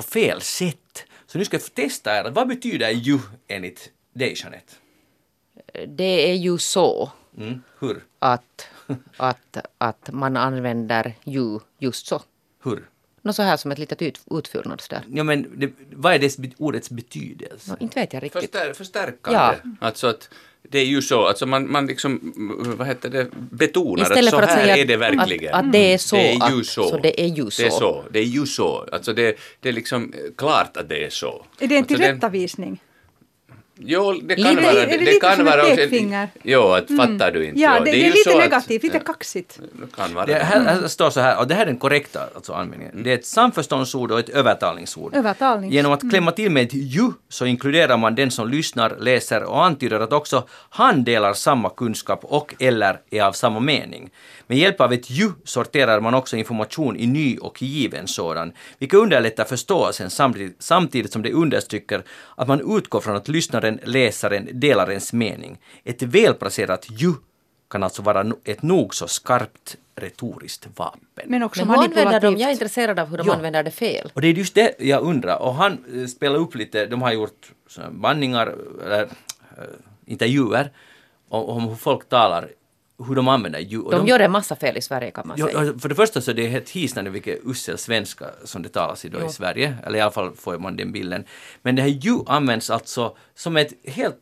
på 0.00 0.04
fel 0.04 0.40
sätt. 0.40 1.04
Så 1.26 1.38
nu 1.38 1.44
ska 1.44 1.56
jag 1.56 1.74
testa 1.74 2.16
er, 2.18 2.30
vad 2.30 2.48
betyder 2.48 2.90
ju 2.90 3.18
enligt 3.48 3.90
dig 4.14 4.34
Jeanette? 4.36 4.72
Det 5.88 6.30
är 6.30 6.34
ju 6.34 6.58
så 6.58 7.12
Mm, 7.36 7.62
hur? 7.78 8.04
att, 8.18 8.68
att, 9.16 9.56
att 9.78 10.10
man 10.12 10.36
använder 10.36 11.14
ju 11.24 11.58
just 11.78 12.06
så. 12.06 12.22
Hur? 12.64 12.88
Nå 13.22 13.32
så 13.32 13.42
här 13.42 13.56
som 13.56 13.70
ett 13.70 13.78
litet 13.78 14.02
ut, 14.02 14.20
utfyllnads 14.30 14.88
där. 14.88 15.02
Ja 15.08 15.24
men 15.24 15.60
det, 15.60 15.72
vad 15.92 16.14
är 16.14 16.18
det 16.18 16.50
ordets 16.58 16.90
betydelse? 16.90 17.70
Nå, 17.70 17.76
inte 17.80 18.00
vet 18.00 18.12
jag 18.12 18.22
riktigt. 18.22 18.42
förstär, 18.42 18.72
förstärkande. 18.72 19.38
Ja. 19.38 19.54
Alltså 19.80 20.06
att 20.06 20.30
det 20.68 20.78
är 20.78 20.84
ju 20.84 21.02
så, 21.02 21.26
alltså 21.26 21.46
man, 21.46 21.72
man 21.72 21.86
liksom, 21.86 22.32
vad 22.78 22.86
heter 22.86 23.10
det, 23.10 23.26
betonar 23.50 24.04
att 24.04 24.10
Istället 24.10 24.30
så 24.30 24.36
att 24.38 24.48
här 24.48 24.62
säga 24.62 24.76
är 24.76 24.84
det 24.84 24.94
att- 24.94 25.00
verkligen. 25.00 25.54
att 25.54 25.72
det 25.72 25.92
är 25.94 25.98
så 25.98 26.16
Det 26.16 26.28
är 26.32 26.50
ju 26.50 26.60
att- 26.60 26.66
så. 26.66 26.88
så 26.88 26.98
det 26.98 27.20
är 27.20 27.26
ju 27.26 27.42
Det 27.44 27.66
är 27.66 27.70
så. 27.70 27.78
så. 27.78 28.04
Det 28.10 28.18
är 28.18 28.22
ju 28.24 28.46
så. 28.46 28.86
Alltså 28.92 29.12
det, 29.12 29.36
det 29.60 29.68
är 29.68 29.72
liksom 29.72 30.12
klart 30.36 30.76
att 30.76 30.88
det 30.88 31.04
är 31.04 31.10
så. 31.10 31.44
Är 31.60 31.66
det 31.66 31.74
en 31.74 31.78
alltså 31.82 31.94
tillrättavisning? 31.96 32.80
Jo, 33.82 34.12
det 34.22 34.34
kan 34.36 34.44
Lite- 34.54 34.62
vara... 34.62 34.82
är 34.82 34.86
det 34.86 35.04
lite 35.04 35.36
som 35.36 35.46
ett 35.48 35.76
pekfinger? 35.76 36.28
Jo, 36.42 36.62
att 36.62 36.96
fattar 36.96 37.30
du 37.32 37.44
inte? 37.46 37.60
Ja, 37.60 37.74
Jo, 37.78 37.84
det, 37.84 37.90
det 37.90 37.96
ju 37.96 38.02
är 38.04 38.10
lite 38.10 38.30
så 38.30 38.30
att- 38.30 38.44
negativt, 38.44 38.82
lite 38.82 38.98
kaxigt. 38.98 39.58
Det 39.72 39.96
kan 39.96 40.14
vara 40.14 40.26
Det 40.26 40.32
det. 40.34 40.38
här, 40.44 40.60
här 40.64 40.88
står 40.88 41.10
så 41.10 41.20
här, 41.20 41.38
och 41.40 41.46
det 41.48 41.54
här 41.54 41.62
är 41.62 41.66
den 41.66 41.76
korrekta 41.78 42.20
alltså, 42.34 42.52
användningen. 42.52 43.02
Det 43.02 43.10
är 43.10 43.14
ett 43.14 43.26
samförståndsord 43.26 44.10
och 44.10 44.18
ett 44.18 44.28
övertalningsord. 44.28 45.14
Övertalnings. 45.16 45.72
Genom 45.74 45.92
att 45.92 46.10
klämma 46.10 46.32
till 46.32 46.50
med 46.50 46.62
ett 46.62 46.74
ju 46.74 47.10
så 47.28 47.46
inkluderar 47.46 47.96
man 47.96 48.14
den 48.14 48.30
som 48.30 48.48
lyssnar, 48.48 48.96
läser 49.00 49.42
och 49.42 49.64
antyder 49.64 50.00
att 50.00 50.12
också 50.12 50.46
han 50.70 51.04
delar 51.04 51.32
samma 51.32 51.70
kunskap 51.70 52.20
och 52.24 52.54
eller 52.58 53.00
är 53.10 53.22
av 53.22 53.32
samma 53.32 53.60
mening. 53.60 54.10
Med 54.50 54.58
hjälp 54.58 54.80
av 54.80 54.92
ett 54.92 55.10
ju 55.10 55.30
sorterar 55.44 56.00
man 56.00 56.14
också 56.14 56.36
information 56.36 56.96
i 56.96 57.06
ny 57.06 57.38
och 57.38 57.62
given 57.62 58.06
sådan, 58.06 58.52
vilket 58.78 58.98
underlättar 58.98 59.44
förståelsen 59.44 60.10
samtidigt, 60.10 60.56
samtidigt 60.58 61.12
som 61.12 61.22
det 61.22 61.32
understryker 61.32 62.02
att 62.36 62.48
man 62.48 62.76
utgår 62.76 63.00
från 63.00 63.16
att 63.16 63.28
lyssnaren, 63.28 63.80
läsaren 63.84 64.48
delar 64.52 64.90
ens 64.90 65.12
mening. 65.12 65.58
Ett 65.84 66.02
välplacerat 66.02 66.86
ju 66.90 67.12
kan 67.70 67.82
alltså 67.82 68.02
vara 68.02 68.32
ett 68.44 68.62
nog 68.62 68.94
så 68.94 69.08
skarpt 69.08 69.76
retoriskt 69.96 70.68
vapen. 70.76 71.24
Men 71.26 71.42
också 71.42 71.64
Men 71.64 71.78
använder 71.78 72.20
de? 72.20 72.36
Jag 72.36 72.48
är 72.48 72.52
intresserad 72.52 72.98
av 72.98 73.08
hur 73.08 73.18
de 73.18 73.26
Ja. 73.26 73.34
använder 73.34 73.62
det 73.62 73.70
fel. 73.70 74.10
Och 74.14 74.20
det 74.20 74.28
är 74.28 74.32
just 74.32 74.54
det 74.54 74.74
jag 74.78 75.02
undrar. 75.02 75.38
Och 75.42 75.54
han 75.54 75.78
eh, 75.94 76.06
spelar 76.06 76.38
upp 76.38 76.54
lite, 76.54 76.86
de 76.86 77.02
har 77.02 77.12
gjort 77.12 77.52
såna 77.68 77.90
bandningar, 77.90 78.54
eller 78.84 79.02
eh, 79.02 79.08
intervjuer 80.06 80.70
om, 81.28 81.44
om 81.44 81.68
hur 81.68 81.76
folk 81.76 82.08
talar, 82.08 82.48
hur 83.08 83.14
de 83.14 83.28
använder 83.28 83.58
ljud. 83.60 83.80
Och 83.80 83.90
De 83.90 84.06
gör 84.06 84.20
en 84.20 84.30
massa 84.32 84.56
fel 84.56 84.76
i 84.76 84.82
Sverige 84.82 85.10
kan 85.10 85.28
man 85.28 85.38
Ja, 85.38 85.46
säga. 85.46 85.58
alltså, 85.58 85.78
för 85.78 85.88
det 85.88 85.94
första 85.94 86.20
så 86.20 86.30
är 86.30 86.34
det 86.34 86.46
helt 86.46 86.70
hisnande 86.70 87.10
vilken 87.10 87.36
usel 87.50 87.78
svenska 87.78 88.26
som 88.44 88.62
det 88.62 88.68
talas 88.68 89.04
idag 89.04 89.26
i 89.26 89.32
Sverige, 89.32 89.76
eller 89.86 89.98
i 89.98 90.00
alla 90.00 90.10
fall 90.10 90.34
får 90.36 90.58
man 90.58 90.76
den 90.76 90.92
bilden. 90.92 91.24
Men 91.62 91.76
det 91.76 91.82
här 91.82 91.88
ju 91.88 92.18
används 92.26 92.70
alltså 92.70 93.16
som 93.34 93.56
ett 93.56 93.72
helt 93.84 94.18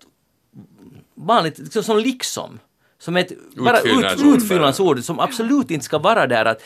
vanligt, 1.15 1.59
liksom 1.59 1.83
som 1.83 1.99
liksom. 1.99 2.59
Som 3.01 3.17
ett 3.17 3.33
bara 3.57 3.79
ut, 3.81 3.85
Utfyllnadsord 3.87 4.37
utfyllnadsord 4.37 5.05
som 5.05 5.21
absolut 5.21 5.71
inte 5.71 5.85
ska 5.85 5.99
vara 5.99 6.27
där 6.27 6.45
att 6.45 6.63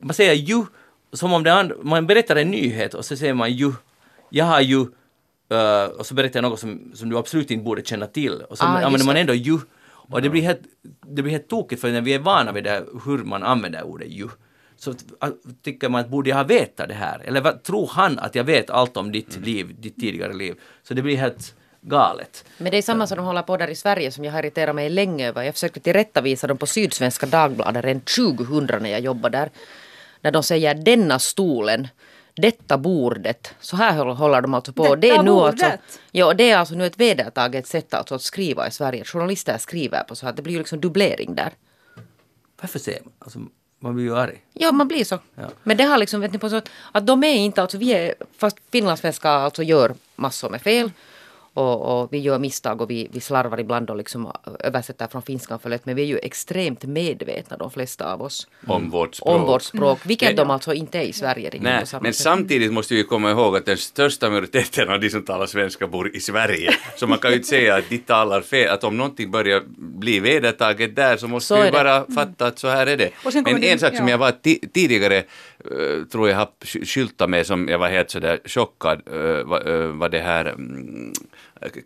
man 0.00 0.14
säger 0.14 0.32
ju 0.34 0.64
som 1.12 1.32
om 1.32 1.42
det 1.42 1.52
and, 1.54 1.72
man 1.82 2.06
berättar 2.06 2.36
en 2.36 2.50
nyhet 2.50 2.94
och 2.94 3.04
så 3.04 3.16
säger 3.16 3.34
man 3.34 3.52
ju, 3.52 3.72
jag 4.30 4.44
har 4.44 4.60
ju 4.60 4.80
eh, 5.50 5.84
och 5.98 6.06
så 6.06 6.14
berättar 6.14 6.40
jag 6.42 6.50
något 6.50 6.60
som, 6.60 6.92
som 6.94 7.08
du 7.08 7.18
absolut 7.18 7.50
inte 7.50 7.64
borde 7.64 7.82
känna 7.84 8.06
till 8.06 8.32
och 8.48 8.58
så 8.58 8.64
Ah, 8.64 8.68
använder 8.68 9.06
man 9.06 9.16
ändå 9.16 9.34
ju 9.34 9.58
och 10.10 10.22
det 10.22 10.28
blir 10.28 10.42
helt, 10.42 10.60
det 11.06 11.22
blir 11.22 11.32
helt 11.32 11.48
tokigt 11.48 11.80
för 11.80 11.92
när 11.92 12.00
vi 12.00 12.14
är 12.14 12.18
vana 12.18 12.52
vid 12.52 12.64
det 12.64 12.70
här, 12.70 12.84
hur 13.04 13.18
man 13.18 13.42
använder 13.42 13.82
ordet 13.82 14.08
ju 14.08 14.28
så 14.76 14.94
tycker 15.62 15.88
man 15.88 16.00
att 16.00 16.08
borde 16.08 16.30
jag 16.30 16.36
ha 16.36 16.44
vetat 16.44 16.88
det 16.88 16.94
här? 16.94 17.20
Eller 17.24 17.40
vad, 17.40 17.62
tror 17.62 17.90
han 17.92 18.18
att 18.18 18.34
jag 18.34 18.44
vet 18.44 18.70
allt 18.70 18.96
om 18.96 19.12
ditt 19.12 19.36
liv, 19.36 19.76
ditt 19.78 19.96
tidigare 19.96 20.32
liv? 20.32 20.54
Så 20.82 20.94
det 20.94 21.02
blir 21.02 21.16
helt 21.16 21.54
galet. 21.80 22.44
Men 22.58 22.70
det 22.70 22.78
är 22.78 22.82
samma 22.82 23.06
som 23.06 23.16
de 23.16 23.26
håller 23.26 23.42
på 23.42 23.56
där 23.56 23.68
i 23.68 23.74
Sverige 23.74 24.12
som 24.12 24.24
jag 24.24 24.32
har 24.32 24.38
irriterat 24.38 24.74
mig 24.74 24.90
länge 24.90 25.28
över. 25.28 25.42
Jag 25.42 25.54
försökte 25.54 25.80
tillrättavisa 25.80 26.46
dem 26.46 26.58
på 26.58 26.66
Sydsvenska 26.66 27.26
Dagbladet 27.26 27.84
redan 27.84 28.00
2000 28.00 28.82
när 28.82 28.90
jag 28.90 29.00
jobbade 29.00 29.38
där. 29.38 29.50
När 30.20 30.30
de 30.30 30.42
säger 30.42 30.74
denna 30.74 31.18
stolen, 31.18 31.88
detta 32.36 32.78
bordet. 32.78 33.54
Så 33.60 33.76
här 33.76 34.04
håller- 34.04 34.40
de 34.42 34.54
alltså 34.54 34.72
på. 34.72 34.82
Detta 34.82 34.96
det 34.96 35.10
är 35.10 35.22
nu 35.22 35.30
alltså, 35.30 35.64
bordet? 35.64 35.80
ja, 36.10 36.34
det 36.34 36.50
är 36.50 36.56
alltså 36.58 36.74
nu 36.74 36.86
ett 36.86 37.00
vedertaget 37.00 37.66
sätt 37.66 37.94
alltså 37.94 38.14
att 38.14 38.22
skriva 38.22 38.68
i 38.68 38.70
Sverige. 38.70 39.04
Journalister 39.04 39.58
skriver 39.58 40.02
på 40.02 40.16
så 40.16 40.26
här. 40.26 40.32
Det 40.32 40.42
blir 40.42 40.52
ju 40.52 40.58
liksom 40.58 40.80
dubblering 40.80 41.34
där. 41.34 41.52
Varför 42.60 42.78
säger 42.78 43.00
man? 43.04 43.12
Alltså, 43.18 43.38
man 43.80 43.94
blir 43.94 44.04
ju 44.04 44.16
arg. 44.16 44.38
Ja, 44.52 44.72
man 44.72 44.88
blir 44.88 45.04
så. 45.04 45.18
Ja. 45.34 45.48
Men 45.62 45.76
det 45.76 45.84
har 45.84 45.98
liksom, 45.98 46.20
vet 46.20 46.32
ni, 46.32 46.38
på 46.38 46.50
så 46.50 46.60
att 46.92 47.06
de 47.06 47.24
är 47.24 47.34
inte, 47.34 47.62
alltså 47.62 47.78
vi 47.78 47.92
är, 47.94 48.14
fast 48.38 48.56
finlandssvenskar 48.72 49.30
alltså 49.30 49.62
gör 49.62 49.94
massor 50.16 50.50
med 50.50 50.62
fel. 50.62 50.90
Och, 51.56 52.00
och 52.02 52.12
vi 52.12 52.18
gör 52.18 52.38
misstag 52.38 52.80
och 52.80 52.90
vi, 52.90 53.08
vi 53.12 53.20
slarvar 53.20 53.60
ibland 53.60 53.90
och 53.90 53.96
liksom 53.96 54.32
översätter 54.60 55.06
från 55.06 55.22
finskan 55.22 55.58
för 55.58 55.70
lätt. 55.70 55.86
Men 55.86 55.96
vi 55.96 56.02
är 56.02 56.06
ju 56.06 56.18
extremt 56.18 56.84
medvetna, 56.84 57.56
de 57.56 57.70
flesta 57.70 58.12
av 58.12 58.22
oss, 58.22 58.48
Om 58.66 58.90
vårt 58.90 59.14
språk. 59.14 59.28
om 59.36 59.42
vårt 59.46 59.62
språk. 59.62 59.98
Vilket 60.02 60.28
Det- 60.28 60.34
de 60.34 60.50
alltså 60.50 60.74
inte 60.74 60.98
är 60.98 61.02
i 61.02 61.12
Sverige. 61.12 61.50
Nej, 61.60 61.84
men 62.02 62.12
sätt. 62.12 62.16
samtidigt 62.16 62.72
måste 62.72 62.94
vi 62.94 63.02
komma 63.04 63.30
ihåg 63.30 63.56
att 63.56 63.66
den 63.66 63.76
största 63.76 64.30
majoriteten 64.30 64.88
av 64.88 65.00
de 65.00 65.10
som 65.10 65.22
talar 65.24 65.46
svenska 65.46 65.86
bor 65.86 66.16
i 66.16 66.20
Sverige. 66.20 66.70
Så 66.96 67.06
man 67.06 67.18
kan 67.18 67.30
ju 67.30 67.36
inte 67.36 67.48
säga 67.48 67.74
att 67.76 67.88
de 67.88 67.98
talar 67.98 68.40
fel, 68.40 68.70
att 68.70 68.84
om 68.84 68.96
någonting 68.96 69.30
börjar 69.30 69.62
bli 69.76 70.20
vedertaget 70.20 70.96
där 70.96 71.16
så 71.16 71.28
måste 71.28 71.46
Så 71.54 71.62
vi 71.62 71.70
bara 71.70 72.04
fatta 72.14 72.46
att 72.46 72.58
så 72.58 72.68
här 72.68 72.86
är 72.86 72.96
det. 72.96 73.10
Men 73.44 73.60
det- 73.60 73.70
en 73.72 73.78
sak 73.78 73.96
som 73.96 74.06
ja. 74.08 74.10
jag 74.10 74.18
var 74.18 74.30
ti- 74.30 74.68
tidigare, 74.74 75.16
eh, 75.16 75.24
tror 76.12 76.28
jag 76.28 76.36
har 76.36 76.48
sky- 76.64 76.84
skyltat 76.84 77.30
med 77.30 77.46
som 77.46 77.68
jag 77.68 77.78
var 77.78 77.88
helt 77.88 78.10
sådär 78.10 78.38
chockad, 78.44 79.02
var, 79.44 79.68
eh, 79.70 79.86
var 79.86 80.08
det 80.08 80.18
här 80.20 80.44
mm, 80.44 81.12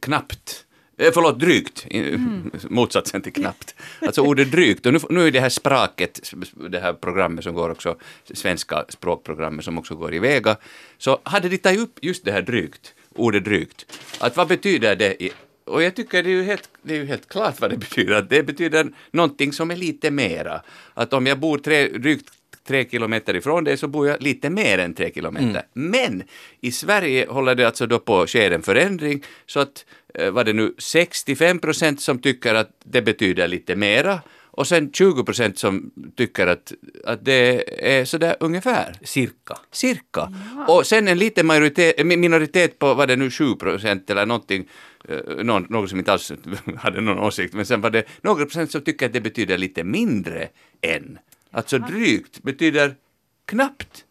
knappt. 0.01 0.65
Eh, 0.99 1.11
Förlåt, 1.15 1.41
drygt. 1.41 1.87
I- 1.91 2.19
Motsatsen 2.69 3.23
till 3.23 3.33
knappt. 3.33 3.75
Alltså 4.01 4.23
ordet 4.23 4.51
drygt. 4.53 4.87
Och 4.87 4.93
nu, 4.93 4.99
nu 5.11 5.27
är 5.27 5.31
det 5.31 5.41
här 5.41 5.49
språket, 5.49 6.33
det 6.71 6.81
här 6.81 6.93
programmet 6.93 7.45
som 7.45 7.55
går 7.55 7.71
också, 7.71 7.97
svenska 8.35 8.85
språkprogrammet 8.89 9.65
som 9.65 9.79
också 9.79 9.95
går 9.95 10.15
i 10.15 10.19
Vega, 10.19 10.57
så 10.99 11.19
hade 11.23 11.49
de 11.49 11.59
tagit 11.59 11.81
upp 11.81 11.99
just 12.03 12.25
det 12.25 12.33
här 12.33 12.43
drygt, 12.43 12.95
ordet 13.15 13.45
drygt. 13.45 14.01
Att 14.21 14.37
vad 14.37 14.49
betyder 14.49 14.97
det? 14.97 15.23
I, 15.23 15.31
och 15.65 15.83
jag 15.83 15.97
tycker 15.97 16.23
det 16.23 16.29
är, 16.31 16.33
ju 16.35 16.43
helt, 16.43 16.69
det 16.83 16.95
är 16.95 16.99
ju 16.99 17.07
helt 17.07 17.29
klart 17.29 17.61
vad 17.61 17.71
det 17.71 17.77
betyder. 17.87 18.15
Att 18.15 18.31
det 18.31 18.43
betyder 18.43 18.87
någonting 19.11 19.53
som 19.53 19.71
är 19.71 19.77
lite 19.77 20.11
mera. 20.11 20.63
Att 20.95 21.13
om 21.13 21.27
jag 21.27 21.39
bor 21.39 21.59
tre, 21.59 21.89
drygt 21.89 22.31
tre 22.71 22.85
kilometer 22.91 23.37
ifrån 23.37 23.65
det 23.65 23.77
så 23.77 23.89
bor 23.89 24.09
jag 24.09 24.23
lite 24.23 24.51
mer 24.51 24.79
än 24.79 24.95
tre 24.95 25.11
kilometer. 25.15 25.63
Men 25.73 26.23
i 26.61 26.73
Sverige 26.73 27.27
håller 27.29 27.55
det 27.55 27.65
alltså 27.67 27.87
då 27.87 27.99
på 27.99 28.21
att 28.23 28.31
ske 28.31 28.55
en 28.55 28.63
förändring 28.63 29.23
så 29.47 29.61
att 29.61 29.85
eh, 30.15 30.31
var 30.31 30.45
det 30.45 30.53
nu 30.53 30.75
65 30.79 31.59
procent 31.59 32.01
som 32.01 32.19
tycker 32.19 32.55
att 32.55 32.71
det 32.85 33.03
betyder 33.03 33.49
lite 33.49 33.77
mera 33.77 34.21
och 34.53 34.67
sen 34.67 34.93
20 34.93 35.25
procent 35.25 35.59
som 35.59 35.91
tycker 36.17 36.47
att, 36.47 36.73
att 37.05 37.25
det 37.25 37.65
är 37.99 38.05
sådär 38.05 38.37
ungefär. 38.41 38.95
Cirka. 39.03 39.57
Cirka. 39.73 40.33
Och 40.69 40.87
sen 40.87 41.09
en 41.09 41.19
liten 41.19 41.47
majoritet, 41.47 41.99
mi- 41.99 42.17
minoritet 42.17 42.79
på, 42.79 42.95
vad 42.95 43.09
det 43.09 43.17
nu, 43.17 43.31
7 43.31 43.55
procent 43.55 44.11
eller 44.11 44.27
någonting, 44.27 44.69
eh, 45.09 45.45
någon, 45.45 45.67
någon 45.69 45.89
som 45.89 45.99
inte 45.99 46.13
alls 46.13 46.33
hade 46.77 47.01
någon 47.01 47.19
åsikt, 47.19 47.55
men 47.55 47.67
sen 47.67 47.81
var 47.81 47.91
det 47.91 48.05
några 48.23 48.45
procent 48.45 48.71
som 48.71 48.81
tycker 48.81 49.07
att 49.07 49.13
det 49.13 49.21
betyder 49.21 49.59
lite 49.59 49.85
mindre 49.85 50.49
än. 50.83 51.19
Alltså 51.51 51.79
drygt 51.79 52.43
betyder 52.43 52.95
knappt. 53.51 54.05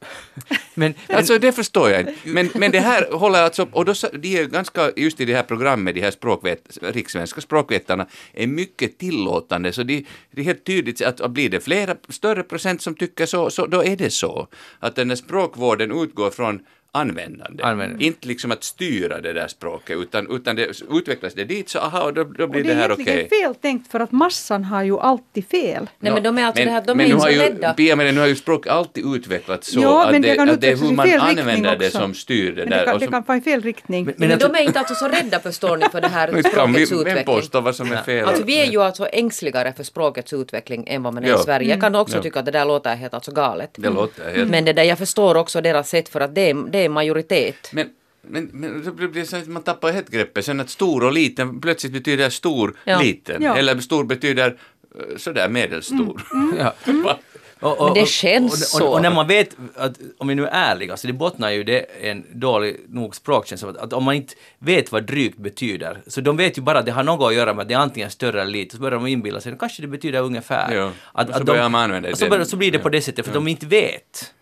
Men, 0.73 0.93
Alltså 1.08 1.39
det 1.39 1.52
förstår 1.52 1.89
jag 1.89 1.99
inte. 1.99 2.13
Men, 2.23 2.49
men 2.56 2.71
det 2.71 2.80
här 2.80 3.12
håller 3.12 3.43
alltså, 3.43 3.67
och 3.71 3.86
då, 3.86 3.93
de 4.13 4.38
är 4.38 4.45
ganska, 4.45 4.91
just 4.95 5.21
i 5.21 5.25
det 5.25 5.36
här 5.36 5.43
programmet, 5.43 5.95
de 5.95 6.02
här 6.02 6.12
språkvet, 6.12 6.78
rikssvenska 6.82 7.41
språkvetarna, 7.41 8.08
är 8.34 8.47
mycket 8.47 8.97
tillåtande, 8.97 9.71
så 9.71 9.84
de, 9.84 10.06
det 10.32 10.41
är 10.41 10.45
helt 10.45 10.63
tydligt 10.63 11.02
att, 11.02 11.21
att 11.21 11.32
blir 11.32 11.49
det 11.49 11.60
flera, 11.60 11.95
större 12.10 12.43
procent 12.43 12.82
som 12.82 12.95
tycker 12.95 13.25
så, 13.25 13.49
så 13.49 13.65
då 13.65 13.84
är 13.84 13.95
det 13.95 14.10
så. 14.10 14.47
Att 14.80 14.95
den 14.95 15.10
här 15.10 15.15
språkvården 15.15 15.91
utgår 15.91 16.32
från 16.32 16.60
användande. 16.91 17.63
Användande. 17.63 18.06
Inte 18.06 18.28
liksom 18.28 18.52
att 18.52 18.63
styra 18.63 19.21
det 19.21 19.34
där 19.34 19.47
språket, 19.47 19.97
utan, 19.97 20.28
utan 20.36 20.56
det 20.56 20.67
utvecklas 20.91 21.34
det 21.34 21.43
dit, 21.43 21.69
så 21.69 21.80
aha, 21.80 22.04
och 22.04 22.13
då, 22.13 22.23
då 22.23 22.43
Och 22.43 22.49
blir 22.49 22.63
det 22.63 22.67
det, 22.69 22.73
är 22.73 22.78
här 22.78 22.91
okej. 22.91 23.06
egentligen 23.08 23.43
fel 23.45 23.56
tänkt 23.56 23.91
för 23.91 23.99
att 23.99 24.12
massan 24.12 24.63
har 24.63 24.84
ju 24.84 24.99
alltid 24.99 25.47
fel. 25.47 25.89
Nej, 25.99 26.13
men 26.13 26.23
de 26.23 26.38
är 26.38 26.45
alltså 26.45 26.60
men, 26.62 26.67
det 26.67 26.73
här, 26.73 26.82
de 26.88 26.97
men 26.97 27.06
är 27.06 27.10
nu 27.10 27.13
inte 27.15 27.25
har 27.25 27.32
så 27.32 27.36
ju, 27.36 27.41
rädda. 27.41 27.73
Pia, 27.73 27.95
men 27.95 28.15
nu 28.15 28.21
har 28.21 28.28
ju 28.28 28.36
språk 28.36 28.67
alltid 28.67 29.06
utvecklats 29.15 29.71
så 29.71 29.80
Ja, 29.82 30.06
att, 30.06 30.12
men 30.12 30.21
det 30.21 30.34
det, 30.36 30.41
att 30.54 30.62
det 30.62 30.67
är 30.69 30.75
hur 30.75 30.91
man 30.91 31.10
använder 31.19 31.75
det 31.78 31.86
också. 31.88 31.97
som 31.99 32.13
styr 32.13 32.52
det 32.52 32.62
Men 32.62 32.69
där. 32.69 32.78
det 32.80 32.86
kan, 32.86 32.93
Och 32.93 32.99
det 32.99 33.08
kan 33.08 33.23
vara 33.28 33.38
i 33.38 33.41
fel 33.41 33.62
riktning. 33.62 34.06
Men- 34.06 34.13
Men, 34.17 34.30
jag 34.30 34.39
de 34.39 34.56
är 34.56 34.60
inte 34.63 34.80
alltså 34.80 34.95
så 34.95 35.08
rädda 35.08 35.39
förstår 35.39 35.78
ni 35.78 35.86
för 35.91 36.02
det 36.02 36.08
här 36.08 36.28
Inte 36.38 36.49
kan 36.49 36.73
vi 36.73 36.86
språkets 36.86 36.91
vem 36.91 36.99
utveckling. 37.17 37.36
påstå 37.36 37.62
vad 37.62 37.75
som 37.75 37.91
är 37.91 38.02
fel. 38.02 38.25
Alltså 38.28 38.43
vi 38.43 38.62
är 38.62 38.65
ju 38.71 38.82
alltså 38.82 39.06
ängsligare 39.06 39.73
för 39.73 39.84
språkets 39.84 40.34
utveckling 40.34 40.84
än 40.88 41.04
vad 41.04 41.13
man 41.13 41.23
är 41.23 41.36
i 41.36 41.38
Sverige. 41.38 41.69
Jag 41.69 41.82
kan 41.82 41.95
också 41.95 42.15
Ja. 42.17 42.21
tycka 42.23 42.39
att 42.39 42.45
det 42.45 42.52
där 42.52 42.65
låter 42.65 42.95
helt 42.95 43.13
alltså 43.13 43.32
galet. 43.32 43.69
Det 43.78 43.89
låter 43.89 44.32
helt... 44.36 44.49
Men 44.49 44.65
det 44.65 44.73
där, 44.73 44.84
jag 44.84 44.97
förstår 44.97 45.36
också 45.38 45.62
deras 45.62 45.89
sätt 45.89 46.10
för 46.10 46.21
att 46.21 46.36
det 46.36 46.49
är, 46.49 46.54
det 46.71 46.78
är 46.85 46.89
majoritet. 46.89 47.69
Men, 47.73 47.89
men, 48.21 48.49
men 48.53 48.83
då 48.85 48.91
blir 48.91 49.07
det 49.07 49.25
så 49.25 49.37
att 49.37 49.47
man 49.47 49.63
tappar 49.63 49.91
helt 49.91 50.09
greppet. 50.09 50.45
Sen 50.45 50.59
att 50.59 50.69
stor 50.69 51.03
och 51.03 51.11
liten 51.13 51.61
plötsligt 51.61 51.93
betyder 51.93 52.29
stor, 52.29 52.75
Ja. 52.83 52.99
liten. 53.01 53.41
Ja. 53.43 53.57
Eller 53.57 53.79
stor 53.79 54.03
betyder 54.03 54.57
eh, 54.95 55.17
sådär 55.17 55.49
medelstor. 55.49 56.21
ja. 56.59 56.73
Va? 57.03 57.17
Och, 57.61 57.79
och, 57.79 57.85
Men 57.85 57.93
det 57.93 58.01
och- 58.01 58.07
känns 58.07 58.53
och, 58.53 58.57
så. 58.59 58.87
Och, 58.87 59.01
när 59.01 59.11
man 59.11 59.27
vet, 59.27 59.55
att, 59.75 59.99
om 60.17 60.27
vi 60.27 60.35
nu 60.35 60.45
är 60.45 60.51
ärliga, 60.71 60.97
så 60.97 61.07
det 61.07 61.13
bottnar 61.13 61.49
ju 61.49 61.63
det 61.63 61.79
en 62.01 62.23
dålig 62.33 62.77
nog 62.89 63.15
språkkänsla, 63.15 63.69
att, 63.69 63.77
att 63.77 63.93
om 63.93 64.03
man 64.03 64.15
inte 64.15 64.33
vet 64.59 64.91
vad 64.91 65.03
drygt 65.03 65.37
betyder, 65.37 66.01
så 66.07 66.21
de 66.21 66.37
vet 66.37 66.57
ju 66.57 66.61
bara 66.61 66.79
att 66.79 66.85
det 66.85 66.91
har 66.91 67.03
något 67.03 67.27
att 67.29 67.35
göra 67.35 67.53
med 67.53 67.61
att 67.61 67.67
det 67.67 67.73
är 67.73 67.77
antingen 67.77 68.09
större 68.11 68.41
eller 68.41 68.51
lite, 68.51 68.75
så 68.75 68.81
börjar 68.81 68.97
de 68.99 69.07
inbilla 69.07 69.41
sig, 69.41 69.55
kanske 69.59 69.81
det 69.81 69.87
betyder 69.87 70.21
ungefär. 70.21 70.75
Ja, 70.75 70.91
Att, 71.13 71.27
och 71.29 71.33
så 71.35 71.39
att 71.39 71.45
börjar 71.45 71.69
man 71.69 71.83
använda 71.83 72.11
och 72.11 72.17
så, 72.17 72.29
börjar, 72.29 72.45
så 72.45 72.57
blir 72.57 72.71
det 72.71 72.79
på 72.79 72.87
Ja. 72.87 72.91
det 72.91 73.01
sättet, 73.01 73.25
för 73.25 73.33
de 73.33 73.47
inte 73.47 73.65
vet. 73.65 74.33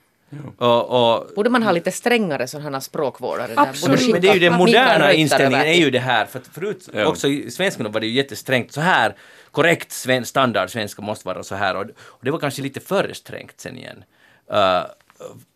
Och, 0.58 1.16
och, 1.16 1.28
Borde 1.36 1.50
man 1.50 1.64
ha 1.64 1.72
lite 1.72 1.92
strängare 1.92 2.48
sådana 2.48 2.82
språkvårdare? 2.82 3.54
Absolut. 3.56 4.12
Men 4.12 4.22
det 4.22 4.28
är 4.28 4.34
ju 4.34 4.40
den 4.40 4.54
moderna 4.54 5.14
inställningen 5.14 5.68
är 5.68 5.74
ju 5.74 5.92
det 5.92 6.00
här, 6.00 6.26
för 6.26 6.40
att 6.40 6.48
förut 6.48 6.90
Ja. 6.94 7.06
också 7.06 7.28
i 7.28 7.52
svenskan 7.52 7.92
var 7.92 8.00
det 8.00 8.08
ju 8.08 8.14
jättesträngt 8.14 8.72
så 8.72 8.82
här, 8.82 9.16
korrekt 9.52 9.92
sven, 9.92 10.26
standard 10.26 10.70
svenska 10.70 11.02
måste 11.02 11.28
vara 11.28 11.44
så 11.44 11.56
här 11.56 11.76
och, 11.76 11.86
och 12.00 12.26
det 12.26 12.32
var 12.32 12.40
kanske 12.40 12.62
lite 12.62 12.80
för 12.80 13.14
strängt 13.14 13.60
sen 13.60 13.78
igen. 13.78 14.04
Uh, 14.54 14.86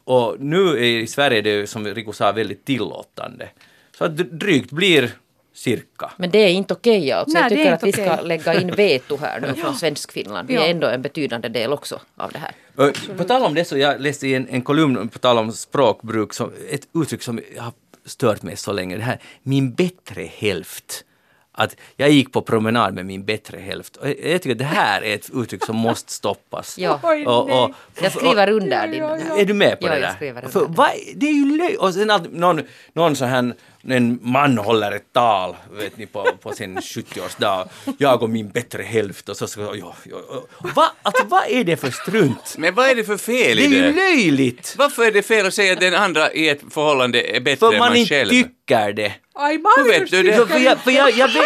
och 0.03 0.35
nu 0.39 0.85
i 0.85 1.07
Sverige 1.07 1.37
är 1.37 1.41
det 1.41 1.67
som 1.67 1.87
Rico 1.87 2.13
sa 2.13 2.31
väldigt 2.31 2.65
tillåtande. 2.65 3.49
Så 3.97 4.05
att 4.05 4.17
drygt 4.17 4.71
blir 4.71 5.11
cirka. 5.53 6.11
Men 6.17 6.31
det 6.31 6.37
är 6.37 6.49
inte 6.49 6.73
okej 6.73 7.11
alltså. 7.11 7.33
Nej, 7.33 7.43
jag 7.43 7.49
tycker 7.49 7.71
att 7.71 7.83
vi 7.83 7.91
ska 7.91 8.13
okej. 8.13 8.27
lägga 8.27 8.61
in 8.61 8.71
veto 8.75 9.17
här 9.17 9.39
nu 9.39 9.53
från 9.61 9.75
Svenskfinland. 9.75 10.47
Vi 10.47 10.55
är 10.55 10.69
ändå 10.69 10.87
en 10.87 11.01
betydande 11.01 11.49
del 11.49 11.73
också 11.73 11.99
av 12.15 12.31
det 12.31 12.39
här. 12.39 12.51
Och 12.75 13.17
På 13.17 13.23
tal 13.23 13.43
om 13.43 13.53
det 13.53 13.65
så 13.65 13.77
jag 13.77 14.01
läste 14.01 14.27
i 14.27 14.35
en, 14.35 14.47
en 14.49 14.61
kolumn 14.61 15.09
på 15.09 15.19
tal 15.19 15.37
om 15.37 15.51
språkbruk, 15.51 16.33
som, 16.33 16.51
ett 16.69 16.87
uttryck 16.93 17.23
som 17.23 17.39
jag 17.55 17.63
har 17.63 17.73
stört 18.05 18.41
mig 18.41 18.57
så 18.57 18.71
länge, 18.71 18.97
det 18.97 19.03
här 19.03 19.19
min 19.43 19.73
bättre 19.73 20.23
hälft. 20.23 21.05
Att 21.53 21.75
jag 21.95 22.09
gick 22.09 22.31
på 22.33 22.41
promenad 22.41 22.93
med 22.93 23.05
min 23.05 23.25
bättre 23.25 23.57
hälft. 23.57 23.95
Och 23.95 24.07
jag, 24.07 24.41
tycker 24.41 24.51
att 24.51 24.57
det 24.57 24.63
här 24.63 25.01
är 25.01 25.15
ett 25.15 25.29
uttryck 25.33 25.65
som 25.65 25.75
måste 25.75 26.13
stoppas. 26.13 26.77
Ja. 26.79 26.99
Och, 27.25 27.41
och, 27.41 27.47
nej. 27.49 27.73
Jag 28.01 28.11
skriver 28.11 28.49
under 28.49 28.87
din... 28.87 28.99
ja, 28.99 29.17
ja. 29.29 29.37
är 29.37 29.45
du 29.45 29.53
med 29.53 29.79
på 29.79 29.87
Ja, 29.87 29.93
det 29.93 29.99
där? 29.99 30.47
För, 30.47 30.59
det. 30.59 30.65
vad, 30.69 30.89
det 31.15 31.27
är 31.27 31.33
ju 31.33 31.57
löj... 31.57 31.77
Och 31.77 31.93
sen 31.93 32.09
alltid, 32.09 32.33
någon, 32.33 32.61
någon 32.93 33.15
sån 33.15 33.27
här, 33.27 33.53
en 33.87 34.19
man 34.21 34.57
håller 34.57 34.91
ett 34.91 35.13
tal, 35.13 35.55
vet 35.71 35.97
ni, 35.97 36.05
på, 36.05 36.27
på 36.41 36.51
sin 36.53 36.77
70-årsdag. 36.79 37.67
Jag 37.97 38.23
och 38.23 38.29
min 38.29 38.49
bättre 38.49 38.83
hälft 38.83 39.29
och 39.29 39.37
så 39.37 39.47
ska 39.47 39.61
jag... 39.61 39.77
Ja, 39.77 39.95
ja, 40.03 40.17
ja. 40.29 40.69
Va, 40.75 40.91
alltså, 41.01 41.25
vad 41.25 41.43
är 41.49 41.63
det 41.63 41.77
för 41.77 41.91
strunt? 41.91 42.55
Men 42.57 42.75
vad 42.75 42.89
är 42.89 42.95
det 42.95 43.03
för 43.03 43.17
fel 43.17 43.57
Det 43.57 43.63
är 43.65 43.71
i 43.71 43.75
ju 43.75 43.81
det? 43.81 43.91
löjligt! 43.91 44.75
Varför 44.77 45.03
är 45.03 45.11
det 45.11 45.23
fel 45.23 45.45
att 45.45 45.53
säga 45.53 45.73
att 45.73 45.79
den 45.79 45.95
andra 45.95 46.31
i 46.33 46.49
ett 46.49 46.61
förhållande 46.69 47.21
är 47.37 47.39
bättre 47.39 47.57
För 47.59 47.73
än 47.73 47.79
man 47.79 47.87
man 47.89 47.97
inte 47.97 48.09
själv? 48.15 48.29
tycker 48.29 48.93
det. 48.93 49.13
Aj, 49.33 49.57
Hur 49.77 49.87
vet 49.99 50.11
du 50.11 50.23
det? 50.23 50.47
För, 50.47 50.57
jag, 50.59 50.79
för 50.79 50.91
jag, 50.91 51.11
jag 51.11 51.27
vet. 51.27 51.43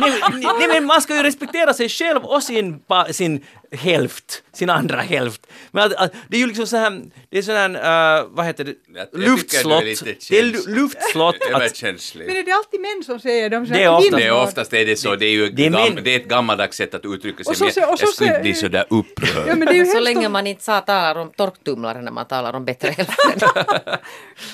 Nej, 0.00 0.12
nej, 0.32 0.42
nej, 0.58 0.68
men 0.68 0.84
man 0.84 1.02
ska 1.02 1.16
ju 1.16 1.22
respektera 1.22 1.74
sig 1.74 1.88
själv 1.88 2.24
och 2.24 2.42
sin, 2.42 2.80
sin 3.10 3.44
hälft, 3.72 4.42
sin 4.52 4.70
andra 4.70 5.00
hälft. 5.00 5.46
Men 5.70 5.84
att, 5.84 5.92
att, 5.94 6.12
det 6.28 6.36
är 6.36 6.40
ju 6.40 6.46
liksom 6.46 6.66
så 6.66 6.76
här, 6.76 7.00
det 7.30 7.38
är 7.38 7.42
sån 7.42 7.54
här, 7.54 8.20
uh, 8.20 8.26
vad 8.30 8.46
heter 8.46 8.64
det, 8.64 8.74
Jag- 8.94 8.98
jag 8.98 9.38
tycker 9.38 9.68
du 9.68 9.74
är 9.74 9.84
luftslott. 9.84 10.28
Det 10.30 10.38
är 10.38 10.68
luftslott. 10.74 11.34
Att, 11.42 11.50
Överkänslig. 11.50 12.26
Men 12.26 12.36
är 12.36 12.42
det 12.42 12.52
alltid 12.52 12.80
män 12.80 13.02
som 13.06 13.20
säger 13.20 13.50
de 13.50 13.64
Det 13.64 13.82
är 13.82 13.90
ofta- 13.90 14.16
Det 14.16 14.22
är 14.26 14.32
oftast 14.42 14.72
är 14.72 14.86
det 14.86 14.96
så, 14.96 15.16
det 15.16 15.26
är 15.26 15.30
ju 15.30 15.48
Det 15.50 15.66
är 15.66 15.70
gam, 15.70 15.98
det 16.04 16.14
är 16.14 16.16
ett 16.20 16.28
gammaldags 16.28 16.76
sätt 16.76 16.94
att 16.94 17.04
uttrycka 17.04 17.44
sig, 17.44 17.50
Och 17.50 17.56
så 17.56 17.64
men 17.64 17.72
jag, 17.76 17.92
och 17.92 17.98
så 17.98 18.04
jag 18.04 18.14
skulle 18.14 18.30
inte 18.30 18.40
bli 18.42 18.54
sådär 18.54 18.84
upprörd. 18.90 19.48
Ja, 19.48 19.54
men 19.54 19.60
det 19.66 19.72
är 19.72 19.84
ju 19.84 19.84
Så 19.86 20.00
länge 20.00 20.28
man 20.28 20.46
inte 20.46 20.64
sa, 20.64 20.80
talar 20.80 21.14
om 21.20 21.30
torktumlare 21.36 22.02
när 22.02 22.12
man 22.12 22.26
talar 22.26 22.52
om 22.52 22.64
bättre 22.64 22.88
hälften. 22.90 23.48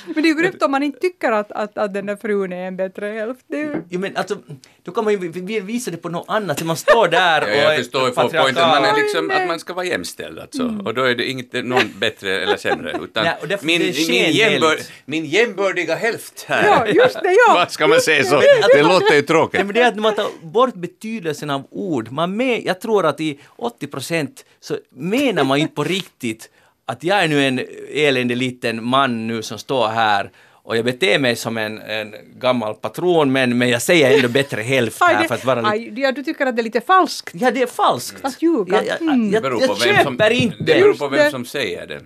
Men 0.07 0.15
det 0.23 0.29
är 0.29 0.35
ju 0.35 0.35
grymt 0.43 0.63
om 0.63 0.71
man 0.71 0.83
inte 0.83 1.01
tycker 1.01 1.33
att, 1.33 1.53
att, 1.53 1.79
att 1.79 1.95
den 1.95 2.07
där 2.07 2.17
frun 2.17 2.44
är 2.53 2.67
en 2.67 2.77
bättre 2.77 3.07
hälft. 3.07 3.41
Det 3.49 3.57
ju... 3.57 3.83
jo, 3.91 4.01
men 4.01 4.17
alltså, 4.17 4.37
då 4.83 4.93
kan 4.93 5.05
man 5.05 5.13
ju 5.13 5.19
vi- 5.19 5.41
vi- 5.41 5.61
visa 5.61 5.91
det 5.91 5.97
på 5.97 6.09
något 6.09 6.25
annat. 6.29 6.63
Man 6.63 6.77
står 6.77 7.09
där 7.09 7.43
och 7.43 7.49
Ja, 7.49 7.55
jag 7.55 7.77
förstår 7.77 8.09
ju 8.09 8.15
poängen, 8.15 8.55
man 8.55 8.85
är 8.85 8.97
liksom, 9.03 9.31
att 9.31 9.47
man 9.47 9.59
ska 9.61 9.73
vara 9.75 9.85
jämställd 9.87 10.39
alltså. 10.39 10.63
Och 10.85 10.95
då 10.95 11.03
är 11.03 11.15
det 11.15 11.31
inte 11.31 11.63
någon 11.63 11.83
bättre 11.99 12.41
eller 12.43 12.57
sämre, 12.57 12.99
utan 13.03 13.25
därför 13.49 13.67
min, 13.67 13.81
det 13.81 14.09
min, 14.09 14.33
jämbör, 14.33 14.79
min 15.05 15.25
jämbördiga 15.25 15.95
hälft 15.95 16.45
här. 16.49 16.65
Ja, 16.67 16.87
just 16.87 17.15
det, 17.23 17.37
ja. 17.47 17.55
Vad 17.55 17.71
ska 17.71 17.87
man 17.87 18.01
säga 18.01 18.25
så? 18.25 18.37
Att- 18.37 18.43
Det 18.75 18.83
låter 18.83 19.07
ju 19.07 19.11
Nej, 19.21 19.23
tråkigt. 19.23 19.67
men 19.67 19.75
det 19.75 19.81
är 19.81 19.89
att 19.89 19.97
man 19.97 20.15
tar 20.15 20.27
bort 20.47 20.75
betydelsen 20.75 21.51
av 21.51 21.63
ord. 21.71 22.11
Man 22.13 22.37
med, 22.37 22.63
jag 22.65 22.81
tror 22.81 23.07
att 23.07 23.21
i 23.21 23.39
80 23.57 23.87
procent 23.87 24.45
så 24.61 24.77
menar 24.91 25.45
man 25.45 25.59
inte 25.59 25.75
på 25.75 25.85
riktigt 25.85 26.51
att 26.87 27.05
jag 27.05 27.25
är 27.25 27.29
nu 27.29 27.45
en 27.47 27.61
eländig 27.95 28.37
liten 28.37 28.85
man 28.85 29.27
nu 29.27 29.43
som 29.43 29.59
står 29.59 29.89
här 29.89 30.31
och 30.65 30.77
jag 30.77 30.85
beter 30.85 31.19
mig 31.19 31.37
som 31.37 31.59
en, 31.59 31.83
en 31.83 32.15
gammal 32.37 32.75
patron 32.75 33.33
men, 33.33 33.59
men 33.59 33.69
jag 33.69 33.83
säger 33.83 34.17
ändå 34.17 34.29
bättre 34.29 34.63
hälft 34.63 35.03
Aj, 35.03 35.15
här 35.15 35.23
det- 35.23 35.29
för 35.29 35.35
att 35.35 35.45
vara 35.45 35.61
lite... 35.61 35.71
aj, 35.73 36.01
ja, 36.01 36.13
du 36.13 36.23
tycker 36.23 36.47
att 36.47 36.57
det 36.57 36.63
är 36.63 36.65
lite 36.65 36.81
falskt? 36.81 37.31
Ja, 37.35 37.51
det 37.51 37.63
är 37.63 37.67
falskt. 37.67 38.25
Att 38.25 38.43
ljuga. 38.43 38.77
Jag, 38.77 38.87
jag, 38.87 39.01
Mm. 39.03 39.33
jag, 39.33 39.43
Det 39.43 39.49
beror 39.49 39.61
jag, 39.61 39.69
på 39.69 39.75
vem 39.75 39.95
som, 40.05 40.13
köper 40.17 40.31
inte 40.31 40.57
det 40.59 40.75
det. 40.75 40.81
beror 40.81 40.95
på 40.95 41.09
vem 41.09 41.25
det. 41.25 41.31
som 41.31 41.45
säger 41.45 41.87
det. 41.87 42.01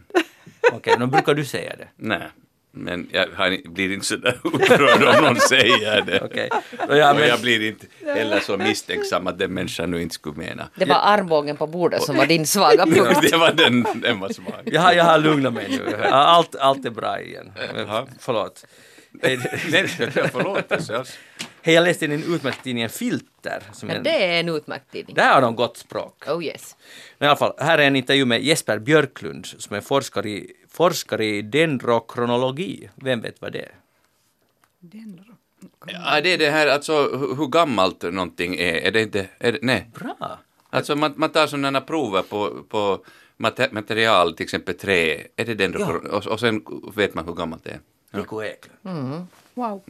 Okej, 0.73 0.94
då 0.99 1.07
brukar 1.07 1.35
du 1.35 1.44
säga 1.44 1.73
det. 1.79 1.88
Nej, 1.97 2.23
men 2.70 3.09
jag 3.12 3.26
har, 3.35 3.68
blir 3.70 3.92
inte 3.92 4.07
sådär 4.07 4.38
upprörd 4.44 5.16
om 5.16 5.24
någon 5.24 5.37
säger 5.37 6.02
det. 6.02 6.20
Okej. 6.20 6.50
Och 6.88 6.96
ja, 6.96 7.11
Och 7.11 7.16
men, 7.16 7.28
jag 7.28 7.40
blir 7.40 7.68
inte 7.68 7.87
heller 8.04 8.40
så 8.40 8.57
misstänksam 8.57 9.26
att 9.26 9.38
den 9.38 9.54
människan 9.54 9.90
nu 9.90 10.02
inte 10.02 10.14
skulle 10.14 10.37
mena. 10.37 10.68
Det 10.74 10.85
var 10.85 10.96
armbågen 10.96 11.57
på 11.57 11.66
bordet 11.66 12.02
som 12.02 12.16
var 12.16 12.26
din 12.26 12.46
svaga 12.46 12.87
punkt. 12.87 13.18
Det 13.31 13.37
var 13.37 13.52
den, 13.52 13.87
den 13.94 14.20
var 14.20 14.28
svag. 14.28 14.62
jag, 14.64 14.81
har, 14.81 14.92
jag 14.92 15.04
har 15.04 15.18
lugnat 15.18 15.52
mig 15.52 15.66
nu. 15.70 15.96
Allt, 16.04 16.57
allt 16.57 16.85
är 16.85 16.90
bra 16.90 17.20
igen. 17.20 17.52
Men, 17.74 18.07
förlåt. 18.18 18.66
Nej, 19.11 19.38
förlåt. 20.33 20.72
Alltså. 20.72 21.04
Hej, 21.62 21.74
jag 21.74 21.85
läste 21.85 22.04
i 22.04 22.09
den 22.09 22.35
utmärkta 22.35 22.62
tidningen 22.62 22.90
Filter. 22.90 23.62
Som 23.72 23.90
en, 23.90 24.02
det 24.02 24.24
är 24.24 24.40
en 24.40 24.48
utmärkt 24.48 24.92
tidning. 24.92 25.16
där 25.16 25.35
har 25.35 25.40
de 25.40 25.57
gott 25.57 25.76
språk. 25.76 26.24
Oh 26.28 26.44
yes. 26.44 26.76
Men 27.18 27.26
i 27.26 27.28
alla 27.28 27.37
fall, 27.37 27.52
här 27.59 27.78
är 27.78 27.87
en 27.87 27.96
intervju 27.96 28.24
med 28.24 28.42
Jesper 28.42 28.78
Björklund 28.78 29.46
som 29.46 29.76
är 29.76 29.81
forskare 29.81 30.31
i, 30.31 30.52
forskare 30.78 31.24
i 31.26 31.42
dendrokronologi. 31.42 32.88
Vem 32.94 33.20
vet 33.20 33.40
vad 33.42 33.52
det 33.52 33.58
är? 33.62 33.72
Ja, 35.86 36.20
det 36.20 36.32
är 36.32 36.38
det 36.38 36.50
här, 36.50 36.66
alltså 36.66 36.92
hur, 37.18 37.34
hur 37.36 37.46
gammalt 37.46 38.02
någonting 38.02 38.54
är. 38.54 38.74
Är 38.74 38.90
det 38.90 39.02
inte, 39.02 39.26
är 39.38 39.52
det, 39.52 39.58
nej. 39.62 39.90
Bra! 39.94 40.38
Alltså 40.70 40.96
man, 40.96 41.12
man 41.16 41.30
tar 41.30 41.46
sådana 41.46 41.80
prover 41.80 42.22
på, 42.22 42.62
på 42.68 43.04
mate- 43.36 43.68
material, 43.72 44.34
till 44.36 44.44
exempel 44.44 44.74
trä, 44.74 45.16
är 45.36 45.44
det 45.44 45.54
den 45.54 45.74
Ja. 45.78 45.92
och, 46.10 46.26
och 46.26 46.40
sen 46.40 46.62
vet 46.96 47.14
man 47.14 47.24
hur 47.26 47.34
gammalt 47.34 47.64
det 47.64 47.70
är. 47.70 47.80
Rico 48.10 48.42
Eklund. 48.42 49.26
Wow. 49.54 49.82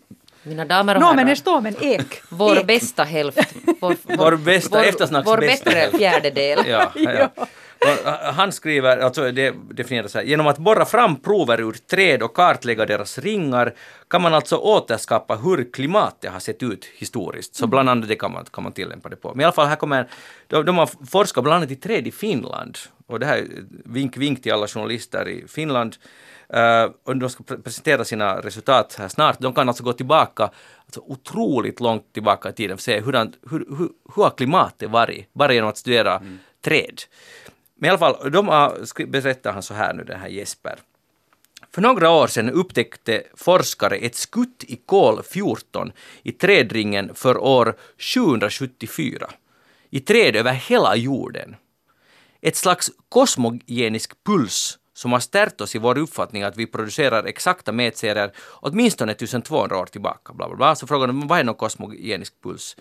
Mina 0.42 0.64
damer 0.64 0.94
och 0.94 1.01
men 1.03 1.18
herrar. 1.18 1.29
det 1.31 1.37
står 1.37 1.85
ek. 1.85 2.22
Vår 2.31 2.57
Ek. 2.59 2.66
bästa 2.66 3.05
hälft. 3.05 3.55
Vår, 3.81 3.96
Vår 4.16 4.37
bästa- 4.37 4.85
eftersnacks 4.85 5.29
Vår 5.29 5.38
bästa 5.38 5.70
hälft. 5.70 5.96
fjärdedel. 5.98 6.59
Ja, 6.66 6.92
ja. 6.94 7.31
Äh, 7.81 8.33
Han 8.35 8.53
skriver, 8.53 8.99
alltså 8.99 9.33
det 9.33 9.55
definieras 9.71 10.14
här, 10.14 10.23
genom 10.23 10.47
att 10.47 10.59
borra 10.59 10.85
fram 10.85 11.17
prover 11.17 11.61
ur 11.61 11.73
träd 11.73 12.23
och 12.23 12.35
kartlägga 12.35 12.87
deras 12.87 13.19
ringar 13.19 13.75
kan 14.09 14.23
man 14.23 14.35
alltså 14.35 14.57
återskapa 14.57 15.37
hur 15.37 15.73
klimatet 15.73 16.33
har 16.33 16.41
sett 16.41 16.62
ut 16.62 16.85
historiskt. 16.85 17.55
Så 17.55 17.67
bland 17.67 17.88
annat 17.88 18.09
det 18.09 18.17
kan 18.17 18.33
man, 18.33 18.45
kan 18.45 18.64
man 18.64 18.73
tillämpa 18.73 19.09
det 19.09 19.17
på. 19.17 19.29
Men 19.35 19.41
i 19.41 19.45
alla 19.45 19.53
fall 19.53 19.67
här 19.67 19.77
kommer, 19.77 20.09
de, 20.47 20.64
de 20.64 20.79
har 20.79 21.07
forskat 21.11 21.45
bland 21.45 21.57
annat 21.57 21.71
i 21.71 21.77
träd 21.77 22.07
i 22.07 22.12
Finland. 22.12 22.79
Och 23.07 23.21
det 23.21 23.27
här 23.27 23.37
är 23.37 23.47
vink 23.85 24.17
vink 24.17 24.43
till 24.43 24.53
alla 24.53 24.67
journalister 24.67 25.29
i 25.29 25.45
Finland. 25.49 25.97
Uh, 26.55 26.93
och 27.05 27.17
de 27.17 27.31
ska 27.31 27.45
pre- 27.45 27.62
presentera 27.62 28.05
sina 28.05 28.41
resultat 28.41 28.97
här 28.99 29.09
snart. 29.09 29.38
De 29.38 29.55
kan 29.55 29.69
alltså 29.69 29.85
gå 29.85 29.93
tillbaka 29.93 30.51
alltså 30.87 31.01
otroligt 31.07 31.81
långt 31.81 32.12
tillbaka 32.12 32.49
i 32.49 32.53
tiden 32.53 32.75
och 32.75 32.81
se 32.81 33.01
hur, 33.01 33.12
hur, 33.12 33.33
hur, 33.51 33.88
hur 34.14 34.23
har 34.23 34.31
klimatet 34.31 34.91
varit, 34.91 35.33
bara 35.33 35.55
genom 35.55 35.71
att 35.71 35.77
studera 35.79 36.23
träd. 36.64 37.01
Men 37.79 37.88
i 37.88 37.91
alla 37.91 37.99
fall, 37.99 38.31
de 38.31 38.49
har, 38.49 39.07
berättar 39.07 39.53
han 39.53 39.62
så 39.62 39.75
här 39.75 39.95
nu, 39.95 40.05
den 40.05 40.21
här 40.21 40.29
Jesper. 40.29 40.79
För 41.71 41.83
några 41.83 42.11
år 42.11 42.27
sedan 42.27 42.51
upptäckte 42.51 43.23
forskare 43.35 43.97
ett 43.97 44.14
skutt 44.14 44.64
i 44.64 44.77
kol 44.77 45.23
14 45.23 45.93
i 46.23 46.33
trädringen 46.33 47.14
för 47.14 47.38
år 47.38 47.75
774. 47.99 49.31
I 49.91 50.01
träd 50.01 50.37
över 50.37 50.53
hela 50.53 50.97
jorden. 50.97 51.57
Ett 52.41 52.57
slags 52.57 52.91
kosmogenisk 53.09 54.25
puls 54.25 54.78
som 54.99 55.13
har 55.13 55.21
stärkt 55.21 55.61
oss 55.61 55.75
i 55.75 55.79
vår 55.79 55.99
uppfattning 55.99 56.43
att 56.43 56.57
vi 56.57 56.67
producerar 56.67 57.25
exakta 57.25 57.73
mätserier 57.73 58.33
åtminstone 58.61 59.13
1200 59.13 59.79
år 59.79 59.87
tillbaka. 59.87 60.33
Bla 60.33 60.49
bla 60.49 60.57
bla. 60.57 60.75
Så 60.75 60.87
frågan 60.87 61.23
är 61.23 61.29
vad 61.29 61.39
är 61.39 61.45
någon 61.45 61.55
kosmogenisk 61.55 62.43
puls? 62.43 62.77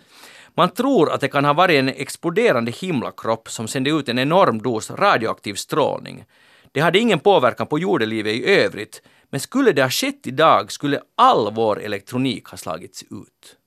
Man 0.56 0.70
tror 0.70 1.12
att 1.12 1.22
det 1.22 1.28
kan 1.28 1.46
ha 1.46 1.54
varit 1.54 1.80
en 1.80 1.90
exploderande 1.90 2.72
himlakropp 2.72 3.50
som 3.50 3.68
sände 3.68 3.90
ut 3.90 4.10
en 4.10 4.20
enorm 4.20 4.62
dos 4.62 4.92
radioaktiv 4.92 5.54
strålning. 5.54 6.26
Det 6.72 6.80
hade 6.80 7.00
ingen 7.00 7.20
påverkan 7.20 7.68
på 7.68 7.80
jordelivet 7.80 8.36
i 8.36 8.46
övrigt, 8.46 9.02
men 9.30 9.40
skulle 9.40 9.72
det 9.72 9.82
ha 9.82 9.90
skett 9.90 10.28
idag 10.28 10.72
skulle 10.72 11.02
all 11.18 11.54
vår 11.54 11.82
elektronik 11.82 12.48
ha 12.48 12.58
slagits 12.58 13.04
ut. 13.04 13.58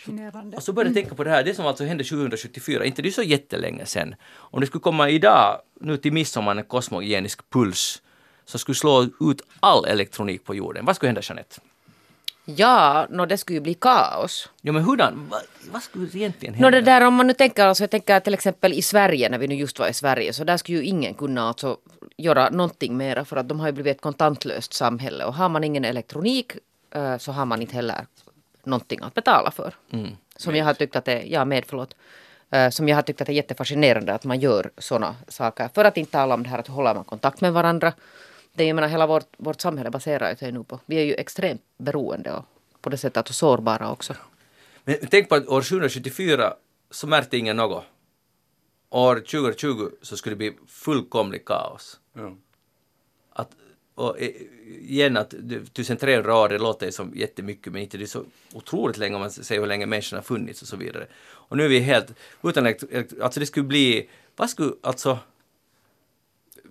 Fascinerande. 0.00 0.56
Och 0.56 0.62
så 0.62 0.72
började 0.72 0.90
jag 0.90 0.94
tänka 1.04 1.14
på 1.14 1.24
det 1.24 1.30
här, 1.30 1.44
det 1.44 1.54
som 1.54 1.66
alltså 1.66 1.84
hände 1.84 2.04
2074, 2.04 2.84
inte 2.84 3.02
det 3.02 3.08
är 3.08 3.10
så 3.10 3.22
jättelänge 3.22 3.86
sedan. 3.86 4.14
Om 4.36 4.60
det 4.60 4.66
skulle 4.66 4.82
komma 4.82 5.10
idag, 5.10 5.60
nu 5.80 5.96
till 5.96 6.12
midsommar, 6.12 6.56
en 6.56 6.64
kosmogenisk 6.64 7.50
puls 7.50 8.02
som 8.44 8.60
skulle 8.60 8.76
slå 8.76 9.02
ut 9.20 9.42
all 9.60 9.84
elektronik 9.84 10.44
på 10.44 10.54
jorden. 10.54 10.84
Vad 10.84 10.96
skulle 10.96 11.08
hända 11.08 11.20
Jeanette? 11.24 11.60
Ja, 12.44 13.06
nå 13.10 13.26
det 13.26 13.38
skulle 13.38 13.56
ju 13.56 13.60
bli 13.60 13.74
kaos. 13.74 14.48
Ja 14.60 14.72
men 14.72 14.82
hurdan, 14.82 15.26
vad, 15.30 15.40
vad 15.72 15.82
skulle 15.82 16.06
egentligen 16.14 16.54
hända? 16.54 16.70
det 16.70 16.80
där 16.80 17.06
om 17.06 17.14
man 17.14 17.26
nu 17.26 17.32
tänker, 17.32 17.66
alltså 17.66 17.82
jag 17.82 17.90
tänker 17.90 18.20
till 18.20 18.34
exempel 18.34 18.72
i 18.72 18.82
Sverige, 18.82 19.28
när 19.28 19.38
vi 19.38 19.48
nu 19.48 19.54
just 19.54 19.78
var 19.78 19.88
i 19.88 19.92
Sverige, 19.92 20.32
så 20.32 20.44
där 20.44 20.56
skulle 20.56 20.78
ju 20.78 20.84
ingen 20.84 21.14
kunna 21.14 21.48
alltså 21.48 21.76
göra 22.16 22.50
någonting 22.50 22.96
mera 22.96 23.24
för 23.24 23.36
att 23.36 23.48
de 23.48 23.60
har 23.60 23.66
ju 23.66 23.72
blivit 23.72 23.96
ett 23.96 24.02
kontantlöst 24.02 24.72
samhälle 24.72 25.24
och 25.24 25.34
har 25.34 25.48
man 25.48 25.64
ingen 25.64 25.84
elektronik 25.84 26.52
eh, 26.94 27.18
så 27.18 27.32
har 27.32 27.44
man 27.44 27.62
inte 27.62 27.74
heller 27.74 28.06
någonting 28.66 28.98
att 29.02 29.14
betala 29.14 29.50
för. 29.50 29.74
Som 30.36 30.56
jag 30.56 30.64
har 30.64 30.74
tyckt 30.74 30.96
att 30.96 31.04
det, 31.04 31.22
ja 31.22 31.44
med 31.44 31.64
förlåt, 31.66 31.94
eh, 32.50 32.70
som 32.70 32.88
jag 32.88 32.96
har 32.96 33.02
tyckt 33.02 33.20
att 33.20 33.26
det 33.26 33.32
är 33.32 33.34
jättefascinerande 33.34 34.14
att 34.14 34.24
man 34.24 34.40
gör 34.40 34.70
sådana 34.78 35.16
saker. 35.28 35.68
För 35.74 35.84
att 35.84 35.96
inte 35.96 36.12
tala 36.12 36.34
om 36.34 36.42
det 36.42 36.48
här 36.48 36.58
att 36.58 36.68
hålla 36.68 36.94
man 36.94 37.04
kontakt 37.04 37.40
med 37.40 37.52
varandra. 37.52 37.92
Det 38.52 38.64
är, 38.64 38.68
jag 38.68 38.74
menar, 38.74 38.88
hela 38.88 39.06
vårt, 39.06 39.28
vårt 39.36 39.60
samhälle 39.60 39.90
baserar 39.90 40.34
sig 40.34 40.52
nu 40.52 40.64
på, 40.64 40.80
vi 40.86 40.96
är 40.96 41.04
ju 41.04 41.14
extremt 41.14 41.62
beroende 41.78 42.32
och 42.32 42.44
på 42.80 42.90
det 42.90 42.96
sättet 42.96 43.28
och 43.28 43.34
sårbara 43.34 43.92
också. 43.92 44.14
Men 44.84 44.96
tänk 45.10 45.28
på 45.28 45.34
att 45.34 45.48
år 45.48 45.62
774 45.62 46.54
så 46.90 47.06
märkte 47.06 47.36
ingen 47.36 47.56
något. 47.56 47.84
År 48.90 49.16
2020 49.16 49.90
så 50.02 50.16
skulle 50.16 50.34
det 50.34 50.38
bli 50.38 50.56
fullkomligt 50.66 51.44
kaos. 51.44 52.00
Ja. 52.12 52.36
Att, 53.32 53.50
och 53.94 54.20
eh, 54.20 54.30
igen 54.80 55.16
att 55.16 55.34
det- 55.38 55.56
1300 55.56 56.36
år, 56.36 56.48
det 56.48 56.58
låter 56.58 56.86
ju 56.86 56.92
som 56.92 57.12
jättemycket 57.14 57.72
men 57.72 57.82
inte 57.82 57.98
det 57.98 58.04
är 58.04 58.06
så 58.06 58.24
otroligt 58.52 58.96
länge 58.98 59.14
om 59.14 59.20
man 59.20 59.30
säger 59.30 59.60
hur 59.60 59.68
länge 59.68 59.86
människan 59.86 60.16
har 60.16 60.24
funnits 60.24 60.62
och 60.62 60.68
så 60.68 60.76
vidare. 60.76 61.06
Och 61.32 61.56
nu 61.56 61.64
är 61.64 61.68
vi 61.68 61.78
helt 61.78 62.14
utan 62.42 62.66
alltså 63.22 63.40
det 63.40 63.46
skulle 63.46 63.66
bli, 63.66 64.08
vad 64.36 64.50
skulle, 64.50 64.72
alltså, 64.82 65.18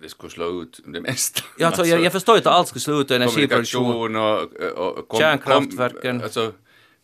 Det 0.02 0.08
skulle 0.08 0.30
slå 0.30 0.62
ut 0.62 0.80
det 0.86 1.00
mesta. 1.00 1.42
ja, 1.58 1.66
alltså, 1.66 1.84
jag, 1.86 2.00
jag 2.04 2.12
förstår 2.12 2.34
ju 2.34 2.40
att 2.40 2.46
allt 2.46 2.68
skulle 2.68 2.80
slå 2.80 3.00
ut 3.00 3.10
och 3.10 3.16
energiproduktion. 3.16 3.84
kommunikation 3.92 4.16
och, 4.16 4.78
och, 4.78 4.98
och 4.98 5.08
kom, 5.08 5.20
Kärnkraftverken. 5.20 6.16
Kom, 6.18 6.24
alltså, 6.24 6.52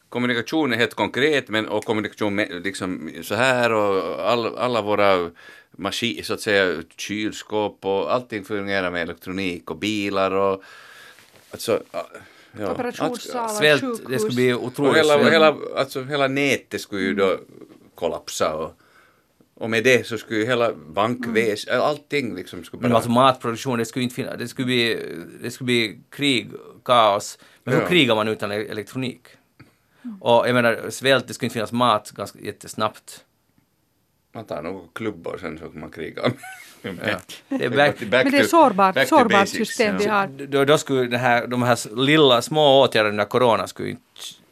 kommunikation 0.09 0.73
är 0.73 0.77
helt 0.77 0.95
konkret, 0.95 1.49
men 1.49 1.69
och 1.69 1.85
kommunikation 1.85 2.35
med, 2.35 2.63
liksom 2.65 3.11
så 3.23 3.35
här 3.35 3.73
och 3.73 4.21
all, 4.31 4.57
alla 4.59 4.83
våra 4.83 5.31
maskin, 5.71 6.25
så 6.25 6.35
att 6.35 6.41
säga, 6.41 6.83
kylskåp 6.97 7.85
och 7.85 8.15
allting 8.15 8.45
fungerar 8.45 8.91
med 8.91 9.03
elektronik 9.03 9.71
och 9.71 9.77
bilar 9.77 10.31
och 10.31 10.63
alltså, 11.51 11.83
ja, 11.93 12.73
Operationssalar, 12.73 13.49
Svält, 13.49 13.83
det 13.83 13.89
sjukhus. 13.89 14.21
skulle 14.23 14.35
bli 14.35 14.55
otroligt 14.55 14.97
hela, 14.97 15.15
svält. 15.15 15.33
hela, 15.33 15.57
alltså, 15.77 16.03
hela 16.05 16.29
nätet 16.29 16.81
skulle 16.81 17.03
ju 17.03 17.15
då 17.15 17.39
kollapsa 17.95 18.55
och, 18.55 18.73
och 19.55 19.71
med 19.71 19.85
det 19.85 20.07
så 20.07 20.19
skulle 20.19 20.41
ju 20.41 20.47
hela 20.47 20.73
bankväs, 20.75 21.69
allting 21.69 22.35
liksom 22.37 22.65
skulle 22.65 22.81
Men 22.81 22.91
bara... 22.91 22.97
alltså 22.97 23.11
matproduktion, 23.11 23.79
det 23.79 23.85
skulle 23.85 24.03
inte 24.03 24.15
finnas, 24.15 24.35
det 24.39 24.49
skulle 24.49 24.67
bli, 24.67 24.99
det 25.43 25.51
skulle 25.51 25.67
bli 25.67 25.99
krig, 26.11 26.51
kaos. 26.85 27.39
Men 27.65 27.75
hur 27.75 27.81
Ja. 27.83 27.89
krigar 27.89 28.15
man 28.15 28.29
utan 28.29 28.53
e- 28.53 28.67
elektronik? 28.71 29.21
Och 30.21 30.49
jag 30.49 30.55
menar, 30.55 30.91
svält, 30.91 31.29
det 31.29 31.35
skulle 31.35 31.47
inte 31.47 31.55
finnas 31.55 31.73
mat 31.73 32.11
ganska 32.11 32.39
jättesnabbt. 32.39 33.25
Man 34.35 34.45
tar 34.45 34.63
några 34.63 34.81
klubbor 34.93 35.39
sen 35.41 35.59
så 35.59 35.69
kan 35.69 35.81
man 35.81 35.91
kriga. 35.91 36.23
Ja. 36.83 37.19
Det 37.49 37.65
är 37.65 37.71
back, 37.71 38.01
Back 38.01 38.25
Men 38.25 38.33
det 38.33 38.39
är 38.39 38.45
sårbart, 38.45 39.09
sårbart 39.09 39.49
system 39.49 39.95
ja. 39.95 39.99
vi 39.99 40.07
har. 40.07 40.47
då, 40.47 40.65
då 40.65 40.79
skulle 40.79 41.07
det 41.07 41.19
här, 41.19 41.47
de 41.47 41.63
här 41.63 41.97
lilla 41.97 42.43
små 42.43 42.83
åtgärderna 42.83 43.11
under 43.11 43.25
corona 43.25 43.67
skulle 43.67 43.91
inte 43.91 44.03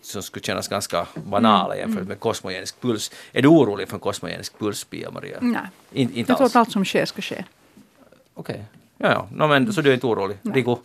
som 0.04 0.22
skulle 0.22 0.42
kännas 0.42 0.68
ganska 0.68 1.06
banala 1.14 1.76
jämfört 1.76 2.08
med 2.08 2.20
kosmogenisk 2.20 2.80
puls. 2.80 3.10
Är 3.32 3.42
du 3.42 3.48
orolig 3.48 3.88
för 3.88 3.96
en 3.96 4.00
kosmogenisk 4.00 4.58
puls, 4.58 4.84
Pia-Maria? 4.84 5.38
Nej. 5.40 5.60
In, 5.92 6.12
inte 6.14 6.30
Jag 6.30 6.38
tror 6.38 6.44
alls? 6.44 6.56
att 6.56 6.60
allt 6.60 6.72
som 6.72 6.84
sker 6.84 7.04
ska 7.04 7.22
ske. 7.22 7.44
Okej. 8.34 8.64
Ja, 8.98 9.10
ja. 9.10 9.28
No, 9.30 9.46
men, 9.46 9.72
så 9.72 9.80
du 9.80 9.90
är 9.90 9.94
inte 9.94 10.06
orolig? 10.06 10.36
Rico? 10.42 10.78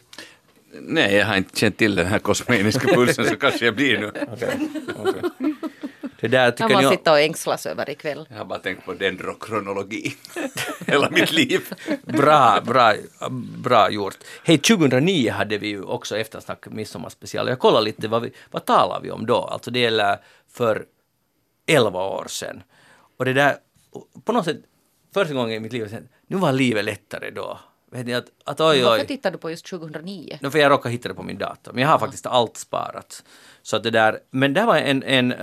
Nej, 0.71 1.15
jag 1.15 1.25
har 1.25 1.37
inte 1.37 1.59
känt 1.59 1.77
till 1.77 1.95
den 1.95 2.07
här 2.07 2.19
kosmetiska 2.19 2.93
pulsen 2.93 3.25
så 3.25 3.35
kanske 3.35 3.65
jag 3.65 3.75
blir 3.75 3.97
nu. 3.97 4.11
Det 6.21 6.27
där 6.27 6.51
Kan 6.51 6.67
tycker 6.67 6.81
man 6.81 6.91
ni... 6.91 6.97
sitta 6.97 7.11
och 7.11 7.19
ängslas 7.19 7.65
över 7.65 7.89
ikväll. 7.89 8.27
Jag 8.29 8.37
har 8.37 8.45
bara 8.45 8.59
tänkt 8.59 8.85
på 8.85 8.93
dendrokronologi 8.93 10.15
hela 10.87 11.09
mitt 11.09 11.31
liv. 11.31 11.73
Bra, 12.03 12.61
bra, 12.65 12.93
bra 13.63 13.91
gjort. 13.91 14.17
Hej, 14.43 14.57
2009 14.57 15.31
hade 15.31 15.57
vi 15.57 15.67
ju 15.67 15.83
också 15.83 16.17
eftersnack 16.17 16.67
midsommarspecial. 16.67 17.47
Jag 17.47 17.59
kollade 17.59 17.85
lite, 17.85 18.07
vad, 18.07 18.21
vi, 18.21 18.31
vad 18.51 18.65
talar 18.65 19.01
vi 19.01 19.11
om 19.11 19.25
då? 19.25 19.37
Alltså 19.37 19.71
det 19.71 19.79
gäller 19.79 20.17
för 20.51 20.85
11 21.67 22.03
år 22.03 22.25
sedan. 22.27 22.63
Och 23.17 23.25
det 23.25 23.33
där, 23.33 23.55
på 24.25 24.31
något 24.33 24.45
sätt, 24.45 24.57
första 25.13 25.33
gången 25.33 25.55
i 25.55 25.59
mitt 25.59 25.73
liv, 25.73 25.97
nu 26.27 26.37
var 26.37 26.51
livet 26.51 26.85
lättare 26.85 27.29
då. 27.29 27.59
Vet 27.91 28.05
ni, 28.05 28.13
att, 28.13 28.25
att 28.43 28.61
oj, 28.61 28.81
Varför 28.81 29.03
oj. 29.03 29.07
tittar 29.07 29.31
du 29.31 29.37
på 29.37 29.49
just 29.49 29.65
2009? 29.65 30.39
No, 30.41 30.49
för 30.49 30.59
jag 30.59 30.71
råkade 30.71 30.91
hitta 30.91 31.09
det 31.09 31.15
på 31.15 31.23
min 31.23 31.37
dator. 31.37 31.73
Men 31.73 31.81
jag 31.81 31.89
har 31.89 31.99
faktiskt 31.99 32.25
allt 32.25 32.57
sparat. 32.57 33.23
Så 33.61 33.75
att 33.75 33.83
det 33.83 33.91
där, 33.91 34.19
men 34.31 34.53
det 34.53 34.65
var 34.65 34.77
en, 34.77 35.03
en 35.03 35.31
uh, 35.31 35.37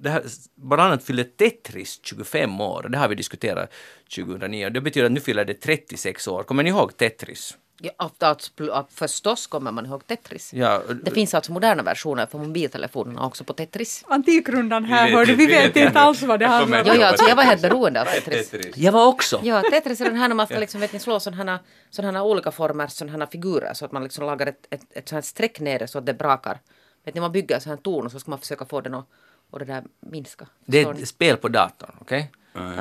det 0.00 0.10
här, 0.10 0.22
bland 0.54 0.82
annat 0.82 1.04
fyllde 1.04 1.24
Tetris 1.24 2.00
25 2.02 2.60
år. 2.60 2.88
Det 2.88 2.98
har 2.98 3.08
vi 3.08 3.14
diskuterat 3.14 3.72
2009. 4.16 4.70
Det 4.70 4.80
betyder 4.80 5.06
att 5.06 5.12
nu 5.12 5.20
fyller 5.20 5.44
det 5.44 5.54
36 5.54 6.28
år. 6.28 6.42
Kommer 6.42 6.62
ni 6.62 6.70
ihåg 6.70 6.96
Tetris? 6.96 7.56
Ja, 7.80 7.90
att, 7.96 8.22
att, 8.22 8.50
att, 8.72 8.92
förstås 8.92 9.46
kommer 9.46 9.72
man 9.72 9.86
ihåg 9.86 10.06
Tetris. 10.06 10.52
Ja, 10.54 10.82
Det 11.04 11.10
finns 11.10 11.34
alltså 11.34 11.52
moderna 11.52 11.82
versioner 11.82 12.26
för 12.26 12.38
mobiltelefonerna 12.38 13.26
också 13.26 13.44
på 13.44 13.52
Tetris. 13.52 14.04
Antikrundan 14.08 14.84
här, 14.84 15.04
Vi 15.04 15.10
vet- 15.10 15.18
hörde, 15.18 15.32
vi 15.34 15.46
vi 15.46 15.54
vet 15.54 15.76
inte 15.76 16.00
alls 16.00 16.22
vad 16.22 16.40
det 16.40 16.46
handlar 16.46 16.80
om. 16.80 16.86
Jo, 16.88 16.94
ja, 16.94 17.06
alltså 17.06 17.28
jag 17.28 17.36
var 17.36 17.42
helt 17.42 17.62
beroende 17.62 18.00
av 18.00 18.04
Tetris. 18.04 18.50
Tetris. 18.50 18.76
jag 18.76 18.92
var 18.92 19.06
också. 19.06 19.40
Ja, 19.44 19.62
Tetris 19.70 20.00
är 20.00 20.04
den 20.04 20.16
här 20.16 20.28
när 20.28 20.34
man 20.34 20.46
ska 20.50 20.58
liksom, 20.58 20.80
vet 20.80 20.92
ni, 20.92 20.98
slå 20.98 21.20
sådana 21.20 21.60
här, 22.02 22.20
olika 22.22 22.50
former, 22.50 22.86
sådana 22.86 23.18
här 23.18 23.26
figurer 23.30 23.74
så 23.74 23.84
att 23.84 23.92
man 23.92 24.02
liksom 24.02 24.26
lagar 24.26 24.46
ett, 24.46 24.66
ett, 24.70 24.80
ett 24.90 25.08
sånt 25.08 25.16
här 25.16 25.22
streck 25.22 25.60
nere 25.60 25.88
så 25.88 25.98
att 25.98 26.06
det 26.06 26.14
brakar. 26.14 26.58
Vet 27.04 27.14
ni, 27.14 27.20
man 27.20 27.32
bygger 27.32 27.54
en 27.54 27.60
sån 27.60 27.70
här 27.70 27.76
torn 27.76 28.06
och 28.06 28.12
så 28.12 28.20
ska 28.20 28.30
man 28.30 28.38
försöka 28.38 28.64
få 28.64 28.80
den 28.80 28.94
att 28.94 29.08
och 29.50 29.58
det 29.58 29.64
där 29.64 29.84
minska. 30.00 30.46
Det 30.66 30.82
är 30.82 30.90
ett 30.90 31.08
spel 31.08 31.36
på 31.36 31.48
datorn, 31.48 31.96
okej? 32.00 32.30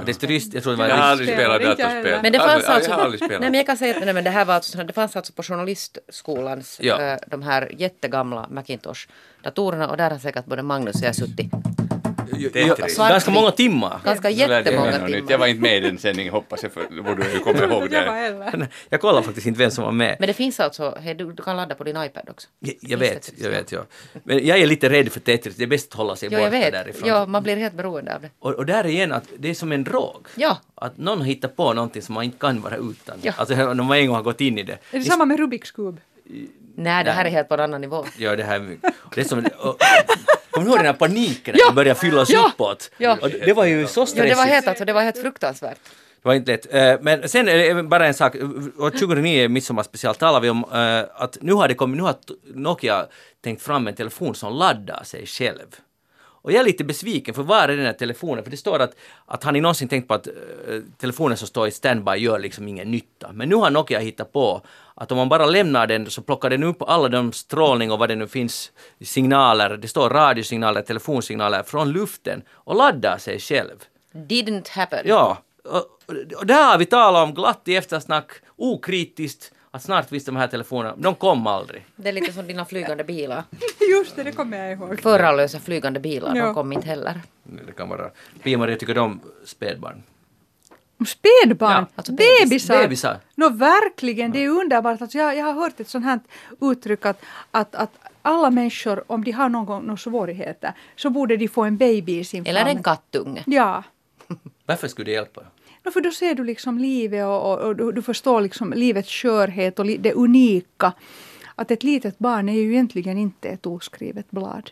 Det 0.05 0.11
är 0.11 0.13
turist, 0.13 0.53
jag 0.53 0.63
tror 0.63 0.73
det 0.73 0.77
var 0.77 0.87
Jag 0.87 0.95
har 0.95 1.03
aldrig 1.03 1.29
spelat 1.29 1.61
datorspel. 1.61 2.19
Men 2.23 2.31
det 2.31 2.39
fanns 2.39 2.65
alltså, 2.65 2.89
jag 2.91 2.97
har 2.97 3.03
aldrig 3.03 3.19
spelat. 3.23 3.41
nej 3.41 3.49
men 3.49 3.57
jag 3.57 3.65
kan 3.65 3.77
säga 3.77 3.95
att 3.97 4.05
nej, 4.05 4.13
men 4.13 4.23
det 4.23 4.29
här 4.29 4.45
var 4.45 4.53
alltså, 4.53 4.83
det 4.83 4.93
fanns 4.93 5.15
alltså 5.15 5.33
på 5.33 5.43
journalistskolans 5.43 6.77
Ja. 6.81 7.01
eh, 7.01 7.17
de 7.27 7.41
här 7.41 7.71
jättegamla 7.77 8.47
Macintosh-datorerna 8.51 9.87
och 9.87 9.97
där 9.97 10.09
har 10.09 10.17
säkert 10.17 10.45
både 10.45 10.61
Magnus 10.63 10.95
och 11.01 11.07
jag 11.07 11.15
suttit. 11.15 11.51
Ganska 12.97 13.31
många 13.31 13.51
timmar. 13.51 14.01
ganska 14.05 14.29
jättemånga 14.29 14.91
timmar. 14.91 15.31
Jag 15.31 15.37
var 15.37 15.47
inte 15.47 15.61
med 15.61 15.77
i 15.77 15.79
den 15.79 15.97
sändningen 15.97 16.33
hoppas 16.33 16.63
jag, 16.63 16.71
för 16.71 16.87
då 16.89 17.03
borde 17.03 17.23
du 17.23 17.39
komma 17.39 17.63
ihåg 17.63 17.89
det. 17.89 18.67
Jag 18.89 19.01
kollar 19.01 19.21
faktiskt 19.21 19.47
inte 19.47 19.59
vem 19.59 19.71
som 19.71 19.83
var 19.83 19.91
med. 19.91 20.15
Men 20.19 20.27
det 20.27 20.33
finns 20.33 20.59
alltså, 20.59 20.97
du, 21.17 21.35
kan 21.35 21.57
ladda 21.57 21.75
på 21.75 21.83
din 21.83 22.03
iPad 22.03 22.29
också. 22.29 22.47
Jag, 22.79 22.97
vet, 22.97 23.33
jag 23.37 23.49
vet, 23.49 23.71
ja. 23.71 23.85
Men 24.23 24.45
jag 24.45 24.59
är 24.59 24.67
lite 24.67 24.89
rädd 24.89 25.11
för 25.11 25.19
Tetris. 25.19 25.55
Det 25.55 25.63
är 25.63 25.67
bäst 25.67 25.91
att 25.91 25.97
hålla 25.97 26.15
sig 26.15 26.29
borta 26.29 26.49
därifrån. 26.49 27.09
Ja, 27.09 27.25
man 27.25 27.43
blir 27.43 27.55
helt 27.55 27.73
beroende 27.73 28.15
av 28.15 28.21
det. 28.21 28.29
Och, 28.39 28.53
och 28.53 28.65
där 28.65 28.85
igen 28.85 29.11
att 29.11 29.23
det 29.37 29.49
är 29.49 29.53
som 29.53 29.71
en 29.71 29.83
drog. 29.83 30.27
Ja. 30.35 30.57
Att 30.75 30.97
någon 30.97 31.21
hittar 31.21 31.47
på 31.47 31.73
någonting 31.73 32.01
som 32.01 32.15
man 32.15 32.23
inte 32.23 32.37
kan 32.37 32.61
vara 32.61 32.75
utan. 32.75 33.17
Ja. 33.21 33.33
Alltså 33.37 33.55
när 33.55 33.73
man 33.73 33.97
en 33.97 34.07
gång 34.07 34.15
har 34.15 34.23
gått 34.23 34.41
in 34.41 34.57
i 34.57 34.63
det. 34.63 34.77
Är 34.91 34.99
det 34.99 35.05
samma 35.05 35.25
med 35.25 35.39
Rubiks 35.39 35.71
kub? 35.71 35.99
Nej, 36.77 37.03
det 37.03 37.11
här 37.11 37.25
är 37.25 37.29
helt 37.29 37.47
på 37.49 37.53
en 37.53 37.59
annan 37.59 37.81
nivå. 37.81 38.05
Ja, 38.17 38.35
det 38.35 38.43
här 38.43 38.77
det 39.15 39.21
är 39.21 39.25
som... 39.25 39.39
Och, 39.59 39.77
Kommer 40.51 40.65
du 40.65 40.71
ihåg 40.71 40.79
den 40.79 40.85
här 40.85 40.93
paniken 40.93 41.55
Ja. 41.57 41.69
det 41.69 41.75
började 41.75 41.99
fyllas 41.99 42.29
Ja. 42.29 42.51
uppåt? 42.53 42.91
Ja. 42.97 43.17
Och 43.21 43.29
det, 43.29 43.53
var 43.53 43.65
ju 43.65 43.87
så 43.87 43.99
Ja, 44.01 44.05
stressigt. 44.05 44.29
det 44.35 44.35
var 44.35 44.45
helt, 44.45 44.67
alltså, 44.67 44.85
det 44.85 44.93
var 44.93 45.01
helt 45.01 45.21
fruktansvärt. 45.21 45.77
Det 46.21 46.27
var 46.27 46.33
inte 46.33 46.51
lätt. 46.51 46.73
Eh, 46.73 46.95
Men 47.01 47.29
sen 47.29 47.47
är 47.49 47.83
bara 47.83 48.07
en 48.07 48.13
sak. 48.13 48.35
År 48.79 48.89
2009 48.89 49.47
midsommarspecial 49.49 50.15
talar 50.15 50.39
vi 50.39 50.49
om 50.49 50.63
eh, 50.73 51.03
att 51.23 51.37
nu 51.41 51.53
har 51.53 51.67
det 51.67 51.73
kommit, 51.73 51.97
nu 51.97 52.03
har 52.03 52.15
Nokia 52.53 53.05
tänkt 53.43 53.61
fram 53.61 53.87
en 53.87 53.95
telefon 53.95 54.35
som 54.35 54.53
laddar 54.53 55.03
sig 55.03 55.25
själv. 55.25 55.65
Och 56.47 56.53
jag 56.53 56.59
är 56.59 56.65
lite 56.65 56.83
besviken 56.83 57.33
för 57.33 57.43
var 57.43 57.63
är 57.69 57.77
den 57.77 57.85
här 57.85 57.93
telefonen? 57.93 58.43
För 58.43 58.51
det 58.51 58.57
står 58.57 58.79
att, 58.79 58.95
att 59.25 59.43
har 59.43 59.51
ni 59.51 59.61
någonsin 59.61 59.87
tänkt 59.87 60.07
på 60.07 60.13
att 60.13 60.27
eh, 60.27 60.33
telefonen 60.97 61.37
som 61.37 61.47
står 61.47 61.67
i 61.67 61.71
standby 61.71 62.11
gör 62.11 62.39
liksom 62.39 62.67
ingen 62.67 62.91
nytta. 62.91 63.31
Men 63.33 63.49
nu 63.49 63.55
har 63.55 63.69
Nokia 63.69 63.99
hittat 63.99 64.33
på 64.33 64.61
att 64.95 65.11
om 65.11 65.17
man 65.17 65.29
bara 65.29 65.45
lämnar 65.45 65.87
den 65.87 66.09
så 66.09 66.21
plockar 66.21 66.49
den 66.49 66.63
upp 66.63 66.81
alla 66.81 67.07
de 67.09 67.31
strålning 67.31 67.91
och 67.91 67.99
vad 67.99 68.09
det 68.09 68.15
nu 68.15 68.27
finns 68.27 68.71
signaler, 69.01 69.77
det 69.77 69.87
står 69.87 70.09
radiosignaler, 70.09 70.81
telefonsignaler 70.81 71.63
från 71.63 71.91
luften 71.91 72.41
och 72.51 72.75
laddar 72.75 73.17
sig 73.17 73.39
själv. 73.39 73.83
Didn't 74.13 74.69
happen. 74.69 75.01
Ja, 75.05 75.37
och, 75.63 75.85
och 76.37 76.45
det 76.45 76.53
här 76.53 76.71
har 76.71 76.77
vi 76.77 76.85
talat 76.85 77.27
om 77.27 77.33
glatt 77.33 77.61
i 77.65 77.75
eftersnack, 77.75 78.31
okritiskt, 78.55 79.51
att 79.77 79.83
snart 79.83 80.09
finns 80.09 80.25
de 80.25 80.35
här 80.35 80.47
telefonerna, 80.47 80.95
de 80.97 81.15
kom 81.15 81.47
aldrig. 81.47 81.85
Det 81.95 82.09
är 82.09 82.13
lite 82.13 82.33
som 82.33 82.47
dina 82.47 82.65
flygande 82.65 83.03
bilar. 83.03 83.43
Just 83.97 84.15
det, 84.15 84.23
det 84.23 84.31
kommer 84.31 84.57
jag 84.57 84.71
ihåg. 84.71 85.01
Förarlösa 85.01 85.59
flygande 85.59 85.99
bilar, 85.99 86.35
Ja. 86.35 86.45
de 86.45 86.53
kom 86.53 86.73
inte 86.73 86.87
heller. 86.87 87.21
Det 87.43 87.71
kan 87.71 87.89
vara... 87.89 88.09
Pia-Maria 88.43 88.75
tycker 88.77 88.97
om 88.97 89.19
spädbarn. 89.45 90.03
Spädbarn, 91.07 91.71
Ja, 91.71 91.85
alltså 91.95 92.11
bebis. 92.11 92.39
bebisar. 92.43 92.81
Bebisar. 92.81 93.17
Nå 93.35 93.49
verkligen, 93.49 94.31
det 94.31 94.43
är 94.43 94.49
underbart. 94.49 95.01
Alltså 95.01 95.17
jag, 95.17 95.37
jag 95.37 95.45
har 95.45 95.53
hört 95.53 95.79
ett 95.79 95.89
sånt 95.89 96.05
här 96.05 96.19
uttryck 96.61 97.05
att, 97.05 97.21
att, 97.51 97.75
att 97.75 97.91
alla 98.21 98.49
människor, 98.49 99.03
om 99.07 99.23
de 99.23 99.31
har 99.31 99.49
någon, 99.49 99.83
någon 99.83 99.97
svårigheter, 99.97 100.73
så 100.95 101.09
borde 101.09 101.37
de 101.37 101.47
få 101.47 101.63
en 101.63 101.77
baby 101.77 102.19
i 102.19 102.23
sin 102.23 102.45
Eller 102.45 102.61
famn. 102.65 102.77
en 102.77 102.83
kattunge. 102.83 103.43
Ja. 103.45 103.83
Varför 104.67 104.87
skulle 104.87 105.05
det 105.05 105.11
hjälpa? 105.11 105.41
No, 105.83 105.91
för 105.91 106.01
då 106.01 106.11
ser 106.11 106.35
du 106.35 106.43
liksom 106.43 106.77
livet 106.77 107.25
och, 107.25 107.51
och, 107.51 107.59
och 107.59 107.75
du, 107.75 107.91
du 107.91 108.01
förstår 108.01 108.41
liksom 108.41 108.73
livets 108.73 109.09
skörhet 109.11 109.79
och 109.79 109.85
li, 109.85 109.97
det 109.97 110.13
unika. 110.13 110.93
Att 111.55 111.71
ett 111.71 111.83
litet 111.83 112.19
barn 112.19 112.49
är 112.49 112.53
ju 112.53 112.71
egentligen 112.71 113.17
inte 113.17 113.49
ett 113.49 113.65
oskrivet 113.65 114.31
blad. 114.31 114.71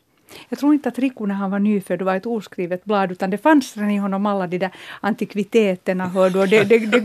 Jag 0.50 0.60
tror 0.60 0.74
inte 0.74 0.90
att 0.90 1.00
Riku 1.00 1.26
när 1.26 1.36
han 1.36 1.52
var 1.52 1.60
nyfödd 1.60 2.02
var 2.02 2.16
ett 2.16 2.26
oskrivet 2.26 2.86
blad 2.86 3.12
utan 3.12 3.30
det 3.30 3.38
fanns 3.38 3.78
redan 3.78 3.92
i 3.92 3.98
honom 3.98 4.26
alla 4.26 4.48
de 4.48 4.58
där 4.58 4.72
antikviteterna 5.02 6.08
hör 6.08 6.30
du 6.30 6.40
och 6.40 6.48
det, 6.48 6.64
det, 6.64 6.78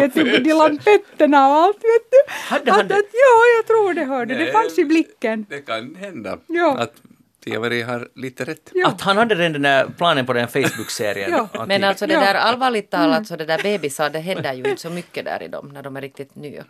vet 0.00 0.14
du, 0.14 0.38
de 0.38 0.52
lampetterna 0.52 1.48
och 1.48 1.54
allt 1.54 1.76
vet 1.76 2.10
du. 2.10 2.32
Hade 2.32 2.70
han 2.70 2.80
att, 2.80 2.86
att, 2.86 3.10
ja, 3.12 3.42
jag 3.56 3.66
tror 3.66 3.94
det 3.94 4.04
hörde. 4.04 4.34
Det 4.34 4.52
fanns 4.52 4.78
i 4.78 4.84
blicken. 4.84 5.46
Det 5.48 5.60
kan 5.60 5.94
hända. 5.94 6.38
Ja. 6.46 6.78
Att 6.78 7.02
Pia-Marie 7.44 7.84
har 7.84 8.08
lite 8.14 8.44
rätt. 8.44 8.70
Ja. 8.74 8.88
Att 8.88 9.00
han 9.00 9.16
hade 9.16 9.34
redan 9.34 9.52
den 9.52 9.62
där 9.62 9.86
planen 9.96 10.26
på 10.26 10.32
den 10.32 10.48
Facebook-serien. 10.48 11.30
Ja. 11.52 11.64
Men 11.66 11.80
det- 11.80 11.88
alltså 11.88 12.06
det 12.06 12.14
där 12.14 12.34
allvarligt 12.34 12.90
talat 12.90 13.26
så 13.26 13.36
det 13.36 13.44
där 13.44 13.62
bebisar 13.62 14.10
det 14.10 14.18
händer 14.18 14.52
ju 14.54 14.62
inte 14.64 14.80
så 14.82 14.90
mycket 14.90 15.24
där 15.24 15.42
i 15.42 15.48
dem 15.48 15.68
när 15.72 15.82
de 15.82 15.96
är 15.96 16.00
riktigt 16.00 16.34
nya. 16.34 16.64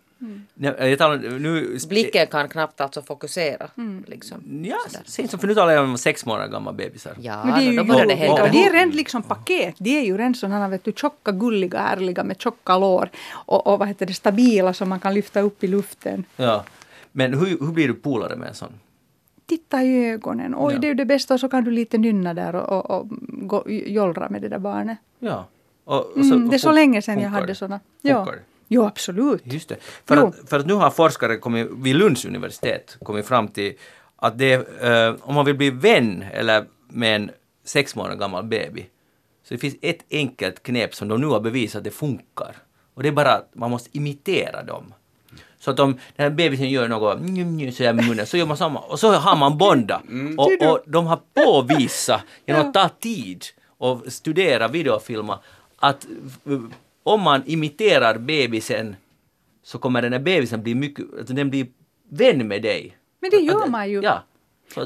Nej, 0.54 0.74
jag 0.78 0.98
talar 0.98 1.16
nu... 1.38 1.78
Blicken 1.88 2.26
kan 2.26 2.48
knappt 2.48 2.80
alltså 2.80 3.02
fokusera. 3.02 3.68
Liksom. 4.06 4.64
Ja, 4.64 4.76
som 5.28 5.38
för 5.38 5.46
nu 5.46 5.54
talar 5.54 5.72
jag 5.72 5.84
om 5.84 5.98
sex 5.98 6.26
månader 6.26 6.48
gamla 6.48 6.72
bebisar. 6.72 7.12
Ja, 7.20 7.44
Men 7.44 7.54
det 7.54 7.60
är 7.66 7.70
ju 7.70 7.76
då 7.76 7.84
börjar 7.84 8.06
det 8.06 8.14
hända. 8.14 8.42
och 8.42 8.50
det 8.50 8.64
är 8.66 8.72
redan 8.72 8.90
liksom 8.90 9.22
paket. 9.22 9.74
De 9.78 9.98
är 9.98 10.04
ju 10.04 10.16
redan 10.16 10.34
sådana 10.34 10.68
vet 10.68 10.84
du, 10.84 10.92
tjocka, 10.92 11.32
gulliga, 11.32 11.78
härliga 11.78 12.24
med 12.24 12.40
tjocka 12.40 12.78
lår. 12.78 13.08
Och, 13.30 13.66
och 13.66 13.78
vad 13.78 13.88
heter 13.88 14.06
det, 14.06 14.14
stabila 14.14 14.72
som 14.74 14.88
man 14.88 15.00
kan 15.00 15.14
lyfta 15.14 15.40
upp 15.40 15.64
i 15.64 15.66
luften. 15.66 16.24
Ja. 16.36 16.64
Men 17.12 17.34
hur, 17.34 17.46
hur 17.46 17.72
blir 17.72 17.88
du 17.88 17.94
polare 17.94 18.36
med 18.36 18.48
en 18.48 18.54
sån? 18.54 18.72
Titta 19.48 19.82
i 19.82 20.10
ögonen. 20.10 20.54
Oj, 20.58 20.72
Ja. 20.74 20.78
det 20.80 20.86
är 20.86 20.88
ju 20.88 20.94
det 20.94 21.04
bästa. 21.04 21.34
Och 21.34 21.40
så 21.40 21.48
kan 21.48 21.64
du 21.64 21.70
lite 21.70 21.98
nynna 21.98 22.34
där 22.34 22.54
och, 22.54 22.68
och, 22.90 22.90
och 23.00 23.06
gå, 23.48 23.64
jollra 23.68 24.28
med 24.28 24.42
det 24.42 24.48
där 24.48 24.58
barnet. 24.58 24.98
Ja. 25.18 25.46
Och, 25.84 26.06
och 26.06 26.16
Mm, 26.16 26.48
det 26.48 26.56
är 26.56 26.58
så 26.58 26.72
länge 26.72 27.02
sedan 27.02 27.20
jag 27.20 27.28
hade 27.30 27.54
sådana. 27.54 27.80
Ja. 28.02 28.24
Funkar? 28.24 28.40
Jo, 28.68 28.84
absolut. 28.84 29.42
Just 29.44 29.68
det. 29.68 29.76
För 30.04 30.16
Jo. 30.16 30.26
att, 30.26 30.48
för 30.50 30.58
att 30.58 30.66
nu 30.66 30.74
har 30.74 30.90
forskare 30.90 31.36
kommit, 31.36 31.68
vid 31.76 31.96
Lunds 31.96 32.24
universitet 32.24 32.96
kommit 33.02 33.26
fram 33.26 33.48
till 33.48 33.74
att 34.16 34.38
det, 34.38 34.52
eh, 34.82 35.14
om 35.20 35.34
man 35.34 35.44
vill 35.44 35.56
bli 35.56 35.70
vän 35.70 36.24
eller 36.32 36.64
med 36.88 37.16
en 37.16 37.30
sex 37.64 37.96
månader 37.96 38.16
gammal 38.16 38.44
baby 38.44 38.86
så 39.42 39.54
det 39.54 39.58
finns 39.58 39.76
ett 39.82 40.04
enkelt 40.10 40.62
knep 40.62 40.94
som 40.94 41.08
de 41.08 41.20
nu 41.20 41.26
har 41.26 41.40
bevisat 41.40 41.78
att 41.78 41.84
det 41.84 41.90
funkar. 41.90 42.56
Och 42.94 43.02
det 43.02 43.08
är 43.08 43.12
bara 43.12 43.32
att 43.34 43.50
man 43.54 43.70
måste 43.70 43.96
imitera 43.98 44.62
dem. 44.62 44.94
Så 45.58 45.70
att 45.70 45.80
om 45.80 45.92
den 45.92 46.24
här 46.24 46.30
bebisen 46.30 46.70
gör 46.70 46.88
något 46.88 47.20
njum, 47.20 47.56
njum, 47.56 47.72
så 47.72 47.84
här 47.84 47.92
med 47.92 48.06
munnen 48.08 48.26
så 48.26 48.36
gör 48.36 48.46
man 48.46 48.56
samma 48.56 48.80
och 48.80 49.00
så 49.00 49.12
har 49.12 49.36
man 49.36 49.58
bonda. 49.58 50.02
Och, 50.36 50.70
och 50.70 50.80
de 50.86 51.06
har 51.06 51.20
påvisat 51.44 52.22
genom 52.46 52.68
att 52.68 52.74
ta 52.74 52.88
tid 52.88 53.44
och 53.78 54.12
studera 54.12 54.68
videofilmer 54.68 55.38
att 55.76 56.06
om 57.02 57.20
man 57.20 57.42
imiterar 57.46 58.18
bebisen 58.18 58.96
så 59.62 59.78
kommer 59.78 60.02
den 60.02 60.12
här 60.12 60.20
bebisen 60.20 60.62
bli 60.62 60.74
mycket, 60.74 61.04
alltså 61.18 61.34
den 61.34 61.50
blir 61.50 61.66
vän 62.10 62.48
med 62.48 62.62
dig. 62.62 62.96
Men 63.20 63.30
det 63.30 63.36
gör 63.36 63.66
man 63.66 63.90
ju. 63.90 64.00
Ja. 64.02 64.22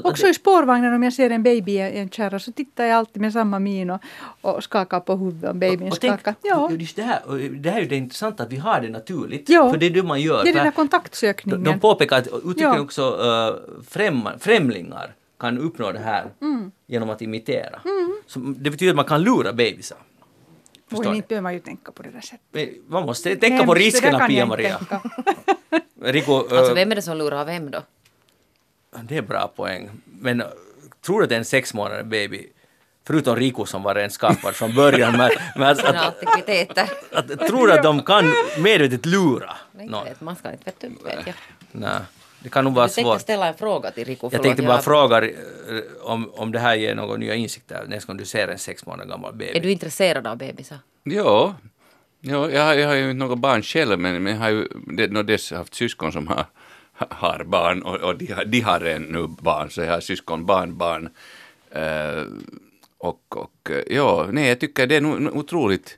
Också 0.03 0.27
i 0.27 0.33
spårvagnen 0.33 0.93
om 0.93 1.03
jag 1.03 1.13
ser 1.13 1.29
en 1.29 1.43
baby 1.43 1.71
i 1.71 1.99
en 1.99 2.09
kärra 2.09 2.39
så 2.39 2.51
tittar 2.51 2.83
jag 2.85 2.97
alltid 2.97 3.21
med 3.21 3.33
samma 3.33 3.59
min 3.59 3.89
och, 3.89 3.99
och 4.41 4.63
skakar 4.63 4.99
på 4.99 5.15
huvudet 5.15 5.49
om 5.49 5.59
babyn 5.59 5.91
och 5.91 5.99
tänk, 5.99 6.19
skakar. 6.19 6.35
Ja, 6.41 6.71
just 6.71 6.95
det, 6.95 7.03
här, 7.03 7.19
och 7.27 7.37
det 7.37 7.69
här 7.69 7.77
är 7.77 7.81
ju 7.81 7.87
det 7.87 7.95
intressanta 7.95 8.43
att 8.43 8.51
vi 8.51 8.57
har 8.57 8.81
det 8.81 8.89
naturligt. 8.89 9.49
Ja. 9.49 9.71
För 9.71 9.77
det 9.77 9.85
är 9.85 9.89
det 9.89 10.03
man 10.03 10.21
gör. 10.21 10.43
det 10.43 10.49
är 10.49 10.53
den 10.53 10.63
de, 10.63 10.71
kontaktsökningen. 10.71 11.63
de 11.63 11.79
påpekar 11.79 12.17
att 12.17 12.27
uttrycker 12.27 12.63
Ja. 12.63 12.79
också 12.79 13.01
uh, 13.01 13.55
främ, 13.89 14.29
främlingar 14.39 15.13
kan 15.39 15.57
uppnå 15.57 15.91
det 15.91 15.99
här 15.99 16.25
Mm. 16.41 16.71
genom 16.87 17.09
att 17.09 17.21
imitera. 17.21 17.79
Så 18.27 18.39
det 18.39 18.69
betyder 18.69 18.91
att 18.91 18.95
man 18.95 19.05
kan 19.05 19.21
lura 19.23 19.53
bebisar. 19.53 19.97
Förstår 20.89 21.11
Oj, 21.11 21.15
inte 21.15 21.27
behöver 21.27 21.43
man 21.43 21.53
ju 21.53 21.59
tänka 21.59 21.91
på 21.91 22.03
det 22.03 22.09
där 22.09 22.21
sättet. 22.21 22.69
Man 22.87 23.05
måste 23.05 23.35
tänka 23.35 23.65
på 23.65 23.73
Hemskt, 23.73 24.01
där 24.01 24.11
riskerna, 24.11 24.27
Pia-Maria. 24.27 24.79
Rico, 26.01 26.33
Alltså 26.51 26.69
uh, 26.69 26.73
vem 26.75 26.91
är 26.91 26.95
det 26.95 27.01
som 27.01 27.17
lurar 27.17 27.45
vem 27.45 27.71
då? 27.71 27.81
Det 29.03 29.17
är 29.17 29.21
bra 29.21 29.47
poäng. 29.55 29.89
Men 30.05 30.41
uh, 30.41 30.47
tror 31.05 31.19
du 31.19 31.25
att 31.25 31.31
en 31.31 31.45
sex 31.45 31.73
månader 31.73 32.03
baby, 32.03 32.47
förutom 33.07 33.35
Rico 33.35 33.65
som 33.65 33.83
var 33.83 33.95
en 33.95 34.09
skapad 34.09 34.55
från 34.55 34.75
början, 34.75 35.17
men, 35.17 35.31
men 35.55 35.67
att, 35.67 35.83
att, 35.85 35.95
antikviteter. 35.95 36.89
att, 37.11 37.47
tror 37.47 37.67
du 37.67 37.73
att 37.73 37.83
de 37.83 38.03
kan 38.03 38.33
medvetet 38.59 39.05
lura 39.05 39.53
Nej, 39.71 39.87
någon? 39.87 40.07
man 40.19 40.35
ska 40.35 40.51
inte 40.51 40.65
vet, 40.65 40.79
du, 40.79 40.87
vet 41.05 41.27
jag. 41.27 41.35
Nej, 41.71 41.99
det 42.39 42.49
kan 42.49 42.63
nog 42.63 42.73
vara 42.73 42.83
Jag 42.85 42.93
tänkte 42.93 43.09
svårt. 43.11 43.21
ställa 43.21 43.47
en 43.47 43.53
fråga 43.53 43.91
till 43.91 44.05
Rico. 44.05 44.29
Jag 44.31 44.43
tänkte 44.43 44.63
bara 44.63 44.81
fråga 44.81 45.21
eh, 45.27 45.31
om, 46.01 46.29
om 46.33 46.51
det 46.51 46.59
här 46.59 46.75
ger 46.75 46.95
några 46.95 47.17
nya 47.17 47.35
insikter 47.35 47.85
nästa 47.87 48.07
gång 48.07 48.17
du 48.17 48.25
ser 48.25 48.47
en 48.47 48.57
sex 48.59 48.85
månader 48.85 49.09
gammal 49.09 49.33
baby. 49.33 49.57
Är 49.57 49.61
du 49.61 49.71
intresserad 49.71 50.27
av 50.27 50.37
bebisar? 50.37 50.77
Ja, 51.03 51.55
ja 52.19 52.49
jag, 52.49 52.65
har- 52.65 52.73
jag 52.73 52.87
har 52.87 52.95
ju 52.95 53.11
inte 53.11 53.25
något 53.25 53.39
barn 53.39 53.61
själv, 53.63 53.99
men, 53.99 54.23
men 54.23 54.33
jag 54.33 54.39
har 54.39 54.49
ju 54.49 54.67
det, 54.97 55.07
nå 55.11 55.23
dess 55.23 55.51
haft 55.51 55.73
syskon 55.73 56.11
som 56.11 56.27
har, 56.27 56.45
har 56.93 57.43
barn 57.43 57.81
och, 57.81 57.95
och 57.95 58.17
de, 58.17 58.31
har, 58.31 58.45
de 58.45 58.59
har 58.59 58.79
redan 58.79 59.03
nu 59.03 59.27
barn, 59.27 59.69
så 59.69 59.81
jag 59.81 59.91
har 59.91 59.99
syskon, 59.99 60.45
barnbarn. 60.45 61.09
Eh, 61.71 62.23
och, 62.97 63.37
och 63.37 63.69
eh, 63.69 63.95
ja, 63.95 64.27
nej, 64.31 64.47
jag 64.47 64.59
tycker 64.59 64.87
det 64.87 64.95
är 64.95 65.01
nog 65.01 65.37
otroligt 65.37 65.97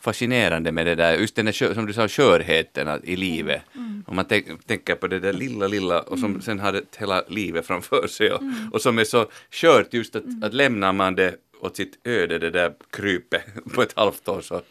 fascinerande 0.00 0.72
med 0.72 0.86
det 0.86 0.94
där, 0.94 1.16
just 1.16 1.36
den 1.36 1.44
där, 1.44 1.74
som 1.74 1.86
du 1.86 1.92
sa, 1.92 2.08
skörheten 2.08 3.00
i 3.04 3.16
livet. 3.16 3.62
Om 4.06 4.16
man 4.16 4.24
tänk, 4.24 4.66
tänker 4.66 4.94
på 4.94 5.06
det 5.06 5.20
där 5.20 5.32
lilla, 5.32 5.66
lilla 5.66 6.00
och 6.02 6.18
som 6.18 6.40
sen 6.40 6.60
har 6.60 6.74
ett 6.74 6.96
hela 6.96 7.22
livet 7.28 7.66
framför 7.66 8.06
sig 8.06 8.32
och, 8.32 8.42
och 8.72 8.80
som 8.80 8.98
är 8.98 9.04
så 9.04 9.26
skört 9.50 9.94
just 9.94 10.16
att, 10.16 10.24
att 10.42 10.54
lämnar 10.54 10.92
man 10.92 11.14
det 11.14 11.36
åt 11.60 11.76
sitt 11.76 12.06
öde, 12.06 12.38
det 12.38 12.50
där 12.50 12.74
krypet 12.90 13.42
på 13.74 13.82
ett 13.82 13.92
halvt 13.96 14.28
år 14.28 14.40
så, 14.40 14.62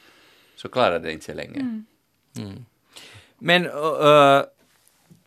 så 0.55 0.69
klarar 0.69 0.99
det 0.99 1.11
inte 1.11 1.25
så 1.25 1.33
länge. 1.33 1.83
Men 3.39 3.65
uh, 3.65 4.43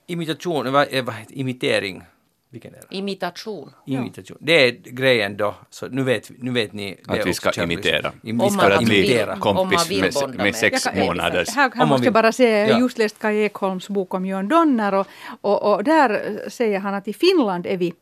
imitation, 0.06 0.72
vad, 0.72 0.86
vad 1.04 1.14
heter 1.14 1.34
imitering, 1.38 2.02
vilken 2.50 2.74
är 2.74 2.78
det? 2.90 2.96
Imitation. 2.96 3.70
Imitation. 3.86 4.36
Det 4.40 4.52
är 4.52 4.70
grejen 4.70 5.36
då, 5.36 5.54
så 5.70 5.88
nu 5.88 6.02
vet, 6.02 6.30
nu 6.38 6.50
vet 6.50 6.72
ni. 6.72 6.96
det 7.04 7.20
Att 7.20 7.26
vi 7.26 7.34
ska 7.34 7.62
imitera. 7.62 8.12
Vi 8.20 8.30
Om 8.32 8.36
man 8.36 8.50
För 8.50 8.70
att 8.70 8.84
bli 8.84 8.98
imitera. 8.98 9.34
vill. 9.34 9.42
Om 9.42 9.54
man 9.54 9.56
kompis 9.56 9.90
vill 9.90 10.00
med, 10.00 10.36
med 10.36 10.56
sex 10.56 10.84
Jag 10.86 10.94
kan- 10.94 11.06
månaders... 11.06 11.48
Här, 11.48 11.70
här 11.74 11.86
måste 11.86 12.06
jag 12.06 12.14
bara 12.14 12.32
säga, 12.32 12.58
jag 12.58 12.68
Ja. 12.68 12.74
har 12.74 12.80
just 12.80 12.98
läst 12.98 13.18
Kai 13.18 13.36
Ekholms 13.44 13.88
bok 13.88 14.14
om 14.14 14.26
Jörn 14.26 14.48
Donner 14.48 14.94
och, 14.94 15.06
och, 15.40 15.74
och 15.74 15.84
där 15.84 16.40
säger 16.48 16.78
han 16.78 16.94
att 16.94 17.08
i 17.08 17.12
Finland 17.12 17.66
är 17.66 17.76
vi, 17.76 17.92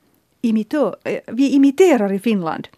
imitör, 0.43 0.97
eh, 1.05 1.19
vi 1.27 1.51
imiterar 1.51 2.13
i 2.13 2.19
Finland 2.19 2.69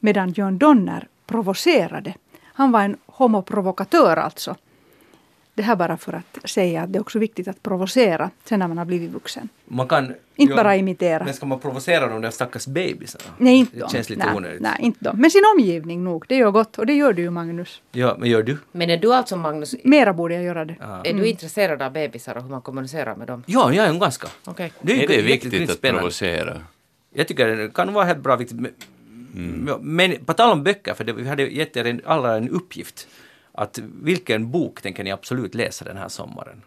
medan 0.00 0.32
Jörn 0.32 0.58
Donner 0.58 1.08
provocerade. 1.26 2.14
Han 2.42 2.72
var 2.72 2.80
en 2.82 2.96
homoprovokatör 3.06 4.16
alltså. 4.16 4.56
Det 5.54 5.62
här 5.62 5.76
bara 5.76 5.96
för 5.96 6.12
att 6.12 6.50
säga 6.50 6.82
att 6.82 6.92
det 6.92 6.98
är 6.98 7.00
också 7.00 7.18
viktigt 7.18 7.48
att 7.48 7.62
provocera 7.62 8.30
sen 8.44 8.58
när 8.58 8.68
man 8.68 8.78
har 8.78 8.84
blivit 8.84 9.10
vuxen. 9.10 9.48
Man 9.64 9.88
kan... 9.88 10.14
Inte 10.36 10.54
bara 10.54 10.76
imitera. 10.76 11.24
Men 11.24 11.34
ska 11.34 11.46
man 11.46 11.60
provocera 11.60 12.06
de 12.08 12.20
där 12.20 12.30
stackars 12.30 12.66
bebisarna? 12.66 13.24
Nej, 13.38 13.56
inte 13.56 13.74
Det 13.76 13.80
dem. 13.80 13.88
känns 13.90 14.10
lite 14.10 14.26
nej, 14.26 14.36
onödigt. 14.36 14.60
Nej, 14.60 14.76
inte 14.80 15.04
dem. 15.04 15.16
Men 15.20 15.30
sin 15.30 15.42
omgivning 15.56 16.04
nog. 16.04 16.24
Det 16.28 16.36
gör 16.36 16.50
gott. 16.50 16.78
Och 16.78 16.86
det 16.86 16.92
gör 16.94 17.12
du 17.12 17.22
ju 17.22 17.30
Magnus. 17.30 17.82
Ja, 17.92 18.16
men 18.18 18.30
gör 18.30 18.42
du? 18.42 18.58
Men 18.72 18.90
är 18.90 18.96
du 18.96 19.14
alltså 19.14 19.36
Magnus, 19.36 19.74
Mera 19.84 20.12
borde 20.12 20.34
jag 20.34 20.44
göra 20.44 20.64
det. 20.64 20.76
är 21.04 21.14
du 21.14 21.26
intresserad 21.26 21.82
av 21.82 21.92
bebisar 21.92 22.36
och 22.36 22.42
hur 22.42 22.50
man 22.50 22.62
kommunicerar 22.62 23.16
med 23.16 23.26
dem? 23.26 23.42
Ja, 23.46 23.72
jag 23.72 23.86
är 23.86 23.90
en 23.90 23.98
ganska. 23.98 24.28
Okej. 24.44 24.72
Det 24.80 24.92
är, 24.92 25.02
Är 25.02 25.16
det 25.16 25.22
viktigt 25.22 25.70
att 25.70 25.76
spännande. 25.76 26.00
provocera? 26.00 26.60
Jag 27.14 27.28
tycker 27.28 27.56
det 27.56 27.68
kan 27.74 27.92
vara 27.92 28.04
helt 28.04 28.20
bra 28.20 28.36
viktigt. 28.36 28.60
Men, 28.60 28.70
Mm. 29.34 29.78
men 29.82 30.24
på 30.24 30.32
tal 30.32 30.52
om 30.52 30.62
böcker, 30.64 30.94
för 30.94 31.04
det, 31.04 31.12
vi 31.12 31.28
hade 31.28 31.42
gett 31.42 31.76
er 31.76 31.84
en, 31.86 32.00
alla 32.04 32.36
en 32.36 32.48
uppgift. 32.48 33.08
Att 33.52 33.78
vilken 34.02 34.50
bok 34.50 34.82
tänker 34.82 35.04
ni 35.04 35.12
absolut 35.12 35.54
läsa 35.54 35.84
den 35.84 35.96
här 35.96 36.08
sommaren? 36.08 36.62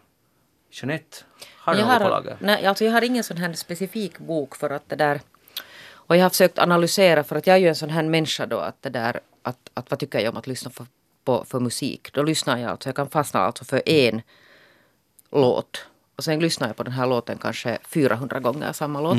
Jeanette, 0.70 1.16
har 1.56 1.74
du 1.74 1.80
jag, 1.80 1.88
något 1.88 1.98
på 1.98 2.02
har, 2.02 2.10
lager? 2.10 2.36
nej, 2.40 2.66
alltså 2.66 2.84
jag 2.84 2.92
har 2.92 3.02
ingen 3.04 3.24
sån 3.24 3.36
här 3.36 3.52
specifik 3.52 4.18
bok 4.18 4.56
för 4.56 4.70
att 4.70 4.88
det 4.88 4.96
där 4.96 5.20
och 5.88 6.16
jag 6.16 6.22
har 6.22 6.30
försökt 6.30 6.58
analysera 6.58 7.24
för 7.24 7.36
att 7.36 7.46
jag 7.46 7.56
är 7.56 7.60
ju 7.60 7.68
en 7.68 7.74
sån 7.74 7.90
här 7.90 8.02
människa 8.02 8.46
då 8.46 8.58
att 8.58 8.82
det 8.82 8.90
där 8.90 9.20
att, 9.42 9.70
att 9.74 9.90
vad 9.90 10.00
tycker 10.00 10.18
jag 10.20 10.30
om 10.30 10.36
att 10.36 10.46
lyssna 10.46 10.70
för, 10.70 10.86
på, 11.24 11.44
för 11.44 11.60
musik. 11.60 12.12
Då 12.12 12.22
lyssnar 12.22 12.58
jag 12.58 12.70
alltså, 12.70 12.88
jag 12.88 12.96
kan 12.96 13.10
fastna 13.10 13.40
alltså 13.40 13.64
för 13.64 13.88
en 13.88 14.22
låt 15.30 15.86
och 16.16 16.24
sen 16.24 16.40
lyssnar 16.40 16.66
jag 16.66 16.76
på 16.76 16.82
den 16.82 16.92
här 16.92 17.06
låten 17.06 17.38
kanske 17.38 17.78
400 17.88 18.40
gånger 18.40 18.72
samma 18.72 19.00
låt. 19.00 19.16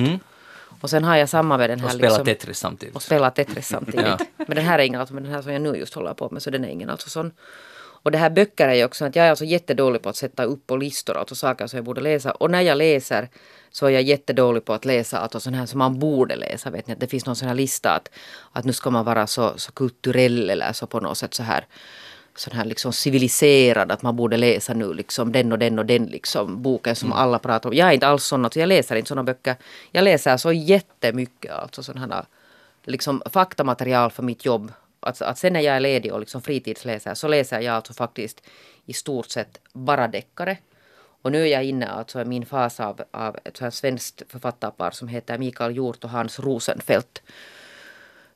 Och 0.82 0.89
sen 0.89 1.03
har 1.03 1.15
jag 1.15 1.30
samma 1.30 1.57
med 1.57 1.70
den 1.70 1.80
här. 1.80 1.88
Och 1.88 1.91
spela 1.91 2.07
liksom, 2.07 2.26
Tetris 2.26 2.59
samtidigt. 2.59 2.95
och 2.95 3.01
spela 3.01 3.32
Tetris 3.32 3.68
samtidigt. 3.68 4.22
Men 4.38 4.55
den 4.55 4.65
här 4.65 4.80
är 4.80 4.84
ingen, 4.84 4.99
alltså, 4.99 5.13
men 5.13 5.24
den 5.24 5.34
här 5.34 5.41
som 5.41 5.53
jag 5.53 5.61
nu 5.61 5.76
just 5.76 5.93
håller 5.93 6.13
på 6.13 6.30
med, 6.30 6.43
så 6.43 6.49
den 6.49 6.63
är 6.63 6.70
ingen 6.70 6.89
alltså 6.89 7.09
sån. 7.09 7.32
Och 8.07 8.11
det 8.11 8.18
här 8.18 8.30
böcker 8.30 8.68
är 8.68 8.74
ju 8.74 8.86
också 8.86 9.05
att 9.05 9.15
jag 9.15 9.26
är 9.26 9.30
alltså 9.30 9.45
jättedålig 9.45 10.01
på 10.01 10.09
att 10.09 10.15
sätta 10.15 10.43
upp 10.43 10.68
på 10.68 10.78
listor, 10.78 11.18
alltså 11.18 11.36
saker 11.36 11.68
som 11.68 11.78
jag 11.78 11.86
borde 11.86 12.01
läsa. 12.01 12.32
Och 12.32 12.51
när 12.51 12.61
jag 12.61 12.78
läser 12.78 13.30
så 13.72 13.86
är 13.86 13.89
jag 13.89 14.01
jättedålig 14.01 14.65
på 14.65 14.74
att 14.74 14.86
läsa 14.86 15.20
alltså 15.20 15.39
sån 15.39 15.53
här 15.53 15.65
som 15.65 15.78
man 15.78 15.99
borde 15.99 16.36
läsa. 16.36 16.70
Vet 16.70 16.88
ni, 16.88 16.93
att 16.93 16.99
det 16.99 17.07
finns 17.07 17.26
någon 17.26 17.36
sån 17.36 17.47
här 17.47 17.55
lista 17.55 17.91
att, 17.91 18.09
att 18.51 18.65
nu 18.65 18.74
ska 18.74 18.89
man 18.89 19.05
vara 19.05 19.28
så, 19.28 19.53
så 19.57 19.72
kulturell 19.72 20.49
eller 20.49 20.74
så 20.74 20.88
på 20.88 20.99
något 20.99 21.18
sätt 21.18 21.34
så 21.34 21.43
här 21.43 21.65
sån 22.40 22.54
här 22.54 22.66
liksom 22.66 22.94
civiliserad 22.94 23.92
att 23.92 24.02
man 24.02 24.16
borde 24.16 24.38
läsa 24.38 24.74
nu 24.74 24.94
liksom 24.94 25.32
den 25.32 25.52
och 25.52 25.60
den 25.60 25.80
och 25.80 25.86
den 25.86 26.06
liksom 26.06 26.62
boken 26.62 26.96
som 26.96 27.14
alla 27.14 27.40
pratar 27.40 27.70
om. 27.70 27.76
Jag 27.76 27.90
är 27.90 27.94
inte 27.94 28.08
alls 28.08 28.24
sån, 28.24 28.46
alltså 28.46 28.60
jag 28.60 28.68
läser 28.68 28.96
inte 28.96 29.08
såna 29.08 29.24
böcker. 29.24 29.56
Jag 29.92 30.04
läser 30.04 30.38
så 30.38 30.52
jättemycket 30.52 31.52
alltså 31.52 31.84
sådana 31.84 32.16
här 32.16 32.26
liksom 32.84 33.22
faktamaterial 33.32 34.12
för 34.12 34.24
mitt 34.24 34.46
jobb. 34.46 34.72
Att, 35.00 35.22
att 35.22 35.38
sen 35.38 35.54
när 35.54 35.60
jag 35.60 35.76
är 35.76 35.80
ledig 35.80 36.14
och 36.14 36.20
liksom 36.20 36.42
fritidsläser 36.42 37.14
så 37.14 37.28
läser 37.28 37.62
jag 37.62 37.76
alltså 37.76 37.94
faktiskt 37.94 38.42
i 38.86 38.94
stort 38.94 39.30
sett 39.30 39.60
bara 39.74 40.08
deckare. 40.08 40.58
Och 41.22 41.32
nu 41.32 41.42
är 41.42 41.48
jag 41.48 41.64
inne 41.64 41.88
alltså 41.88 42.22
i 42.22 42.26
min 42.26 42.46
fas 42.46 42.80
av, 42.80 43.02
av 43.12 43.38
ett 43.44 43.60
här 43.60 43.70
svenskt 43.70 44.22
författarpar 44.30 44.92
som 44.92 45.08
heter 45.08 45.38
Mikael 45.38 45.76
Hjort 45.76 46.04
och 46.04 46.10
Hans 46.10 46.40
Rosenfeldt. 46.40 47.22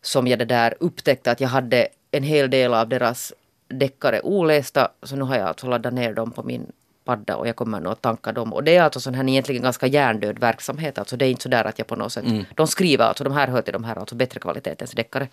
Som 0.02 0.28
jag 0.28 0.40
det 0.40 0.46
där 0.46 0.76
upptäckte 0.80 1.32
att 1.32 1.42
jag 1.42 1.50
hade 1.50 1.88
en 2.12 2.24
hel 2.24 2.50
del 2.50 2.74
av 2.74 2.90
deras 2.90 3.34
deckare 3.72 4.22
olästa. 4.22 4.92
Så 5.04 5.16
nu 5.16 5.24
har 5.24 5.36
jag 5.36 5.48
alltså 5.48 5.68
laddat 5.68 5.94
ner 5.94 6.14
dem 6.14 6.32
på 6.32 6.44
min 6.44 6.72
padda 7.04 7.36
och 7.36 7.48
jag 7.48 7.56
kommer 7.56 7.80
nog 7.80 7.92
att 7.92 8.02
tanka 8.02 8.32
dem. 8.32 8.54
Och 8.54 8.64
det 8.64 8.76
är 8.76 8.84
alltså 8.84 9.00
sån 9.00 9.14
här 9.14 9.30
egentligen 9.30 9.62
ganska 9.62 9.88
hjärndöd 9.88 10.40
verksamhet. 10.40 10.98
Alltså 10.98 11.18
det 11.18 11.26
är 11.26 11.30
inte 11.30 11.44
så 11.44 11.50
där 11.50 11.66
att 11.66 11.80
jag 11.80 11.88
på 11.88 11.96
något 11.96 12.14
sätt... 12.14 12.26
De 12.56 12.68
skriver 12.68 13.06
alltså, 13.06 13.24
de 13.24 13.34
här 13.34 13.48
hör 13.48 13.62
till 13.62 13.74
de 13.74 13.84
här 13.84 13.96
alltså 13.96 14.16
bättre 14.16 14.40
kvalitetens 14.40 14.92
deckare. 14.92 15.28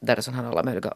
Där 0.00 0.16
är 0.16 0.20
sån 0.20 0.34
här 0.34 0.44
alla 0.44 0.62
möjliga 0.62 0.94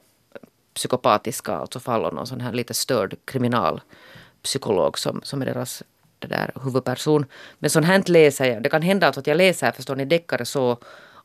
psykopatiska 0.74 1.56
alltså 1.56 1.80
fall 1.80 2.04
och 2.04 2.14
någon 2.14 2.26
sån 2.26 2.40
här 2.40 2.52
lite 2.52 2.74
störd 2.74 3.16
kriminalpsykolog 3.24 4.98
som, 4.98 5.20
som 5.24 5.42
är 5.42 5.46
deras 5.46 5.82
det 6.18 6.28
där 6.28 6.52
huvudperson. 6.64 7.26
Men 7.58 7.70
sånt 7.70 7.86
här 7.86 8.02
läser 8.06 8.44
jag. 8.44 8.62
Det 8.62 8.68
kan 8.68 8.82
hända 8.82 9.06
alltså 9.06 9.20
att 9.20 9.26
jag 9.26 9.36
läser, 9.36 9.72
förstår 9.72 9.96
ni, 9.96 10.04
deckare 10.04 10.44
så 10.44 10.78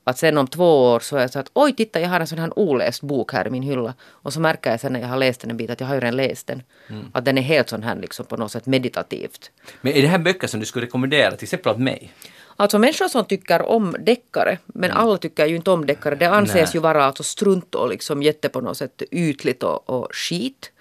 att 0.08 0.18
sen 0.18 0.38
om 0.38 0.48
två 0.48 0.92
år 0.92 1.00
så 1.00 1.18
är 1.18 1.22
jag 1.22 1.32
så 1.32 1.40
att 1.40 1.52
oj 1.54 1.76
titta 1.76 2.00
jag 2.00 2.10
har 2.10 2.20
en 2.20 2.28
sån 2.28 2.40
här 2.40 2.60
oläst 2.60 3.02
bok 3.02 3.34
här 3.34 3.48
i 3.48 3.50
min 3.50 3.64
hylla. 3.64 3.94
Och 4.04 4.34
så 4.34 4.40
märker 4.40 4.72
jag 4.72 4.80
sen 4.80 4.94
när 4.94 5.00
jag 5.00 5.08
har 5.08 5.18
läst 5.18 5.42
den 5.42 5.52
en 5.52 5.58
bit 5.58 5.70
att 5.70 5.80
jag 5.80 5.88
har 5.88 5.96
ju 5.96 6.02
redan 6.02 6.16
läst 6.16 6.48
den. 6.48 6.64
Mm. 6.90 7.06
Att 7.14 7.26
den 7.26 7.38
är 7.38 7.42
helt 7.42 7.70
sån 7.70 7.84
här 7.84 7.96
liksom 7.96 8.26
på 8.26 8.38
något 8.38 8.52
sätt 8.52 8.66
meditativt. 8.66 9.52
Men 9.82 9.94
är 9.94 10.02
det 10.02 10.08
här 10.08 10.18
böcker 10.18 10.48
som 10.48 10.60
du 10.60 10.66
skulle 10.66 10.86
rekommendera 10.86 11.32
till 11.32 11.46
exempel 11.46 11.72
åt 11.72 11.80
mig? 11.80 12.12
Alltså 12.56 12.80
människor 12.80 13.08
som 13.08 13.26
tycker 13.26 13.62
om 13.62 13.96
deckare, 14.00 14.58
men 14.66 14.92
alla 14.92 15.18
tycker 15.18 15.46
ju 15.46 15.56
inte 15.56 15.72
om 15.72 15.86
deckare. 15.86 16.16
Det 16.16 16.26
anses 16.26 16.56
Nej. 16.56 16.70
ju 16.74 16.80
vara 16.80 17.06
alltså 17.06 17.24
strunt 17.24 17.76
och 17.76 17.90
liksom 17.90 18.24
jätte 18.24 18.50
på 18.50 18.62
något 18.62 18.78
sätt 18.78 19.02
ytligt 19.12 19.64
och, 19.64 19.90
och 19.90 20.16
skit. 20.16 20.72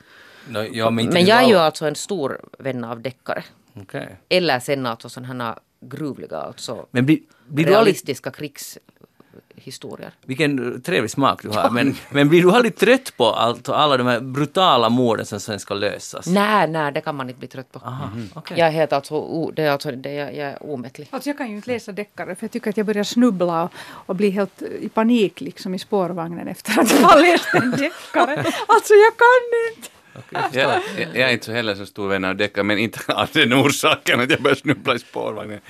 No, 0.48 0.58
ja, 0.72 0.90
men 0.90 1.06
Men 1.06 1.24
jag 1.24 1.42
är 1.42 1.48
ju 1.48 1.56
alltså 1.56 1.86
en 1.86 1.94
stor 1.94 2.40
vän 2.58 2.84
av 2.84 3.00
deckare. 3.00 3.44
Okej. 3.76 4.16
Eller 4.28 4.60
sen 4.60 4.86
alltså 4.86 5.08
sådana 5.08 5.44
här 5.44 5.54
gruvliga, 5.80 6.36
alltså 6.36 6.86
Men 6.90 7.06
blir, 7.06 7.18
blir 7.46 7.64
du 7.64 7.74
aldrig, 7.74 7.86
realistiska 7.86 8.30
krigshistorier. 9.64 10.12
vilken 10.26 10.82
trevlig 10.82 11.10
smak 11.10 11.42
du 11.42 11.48
har, 11.48 11.70
men, 11.70 11.96
men 12.10 12.28
blir 12.28 12.42
du 12.42 12.50
aldrig 12.50 12.76
trött 12.76 13.16
på 13.16 13.26
allt, 13.26 13.68
alla 13.68 13.96
de 13.96 14.06
här 14.06 14.20
brutala 14.20 14.88
morden 14.88 15.26
som 15.26 15.40
sen 15.40 15.60
ska 15.60 15.74
lösas? 15.74 16.26
Nej, 16.26 16.68
nej, 16.68 16.92
det 16.92 17.00
kan 17.00 17.16
man 17.16 17.28
inte 17.28 17.38
bli 17.38 17.48
trött 17.48 17.72
på. 17.72 17.78
Aha, 17.78 18.10
okej. 18.34 18.58
Jag 18.58 18.68
är 18.68 18.72
helt 18.72 18.92
alltså, 18.92 19.14
o, 19.14 19.50
det 19.50 19.62
är 19.62 19.70
alltså 19.70 19.92
det, 19.92 20.12
jag, 20.12 20.36
jag 20.36 20.48
är 20.48 20.62
omättlig. 20.62 21.08
Alltså 21.10 21.28
jag 21.28 21.38
kan 21.38 21.50
ju 21.50 21.56
inte 21.56 21.70
läsa 21.70 21.92
deckare 21.92 22.34
för 22.34 22.44
jag 22.44 22.50
tycker 22.50 22.70
att 22.70 22.76
jag 22.76 22.86
börjar 22.86 23.04
snubbla 23.04 23.62
och, 23.62 23.70
och 23.84 24.16
bli 24.16 24.30
helt 24.30 24.62
i 24.62 24.88
panik 24.88 25.40
liksom 25.40 25.74
i 25.74 25.78
spårvagnen 25.78 26.48
efter 26.48 26.80
att 26.80 26.90
jag 26.90 27.08
har 27.08 27.20
läst 27.20 27.54
en 27.54 27.70
deckare. 27.70 28.44
Alltså 28.66 28.94
jag 28.94 29.12
kan 29.16 29.74
inte! 29.76 29.88
Jag, 30.30 30.44
jag, 30.52 30.82
jag 31.14 31.28
är 31.28 31.32
inte 31.32 31.44
så 31.44 31.52
heller 31.52 31.74
så 31.74 31.86
stor 31.86 32.08
vän 32.08 32.24
av 32.24 32.36
deckare, 32.36 32.64
men 32.64 32.78
inte 32.78 33.12
av 33.14 33.28
den 33.32 33.54
orsaken 33.54 34.20
att 34.20 34.30
jag 34.30 34.42
börjar 34.42 34.54
snubbla 34.54 34.94
i 34.94 34.98
spårvagnen. 34.98 35.60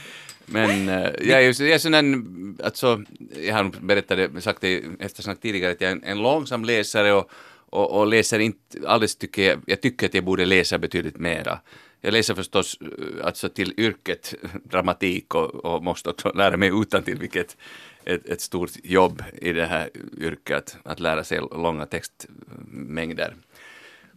Men 0.47 0.89
eh, 0.89 1.11
jag 1.29 1.43
är 1.45 1.53
ju 1.53 1.67
jag 1.67 1.75
är 1.75 1.79
sån 1.79 1.93
där, 1.93 2.65
alltså, 2.65 3.03
jag 3.43 3.55
har 3.55 3.65
berättat 3.81 4.17
det, 4.17 4.41
sagt 4.41 4.61
det 4.61 4.69
i 4.69 4.85
eftersnack 4.99 5.41
tidigare, 5.41 5.73
att 5.73 5.81
jag 5.81 5.91
är 5.91 5.97
en, 5.97 6.05
en 6.05 6.23
långsam 6.23 6.65
läsare 6.65 7.13
och, 7.13 7.31
och, 7.71 7.99
och 8.01 8.07
läser 8.07 8.39
inte 8.39 8.89
alldeles 8.89 9.17
tycker 9.17 9.43
jag, 9.43 9.61
jag 9.67 9.81
tycker 9.81 10.07
att 10.07 10.15
jag 10.15 10.25
borde 10.25 10.45
läsa 10.45 10.79
betydligt 10.79 11.17
mera. 11.17 11.59
Jag 12.01 12.13
läser 12.13 12.35
förstås 12.35 12.79
eh, 12.81 13.27
alltså 13.27 13.49
till 13.49 13.75
yrket 13.77 14.35
dramatik 14.65 15.35
och, 15.35 15.55
och 15.55 15.85
måste 15.85 16.11
också 16.11 16.33
lära 16.33 16.57
mig 16.57 16.71
utantill, 16.75 17.19
vilket 17.19 17.57
ett, 18.05 18.27
ett 18.27 18.41
stort 18.41 18.71
jobb 18.83 19.23
i 19.43 19.53
det 19.53 19.67
här 19.67 19.91
yrket, 20.19 20.77
att, 20.83 20.93
att 20.93 21.01
lära 21.01 21.25
sig 21.25 21.41
långa 21.41 21.87
textmängder 21.87 23.35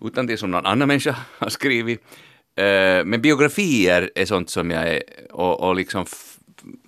utan 0.02 0.28
det 0.28 0.38
som 0.38 0.52
någon 0.52 0.66
annan 0.66 0.88
människa 0.88 1.16
har 1.38 1.50
skrivit. 1.50 2.04
Eh, 2.58 3.06
men 3.06 3.22
biografier 3.22 4.12
är 4.16 4.26
sånt 4.26 4.50
som 4.50 4.72
jag 4.72 4.88
är, 4.88 5.04
och, 5.32 5.60
och 5.68 5.76
liksom, 5.76 6.06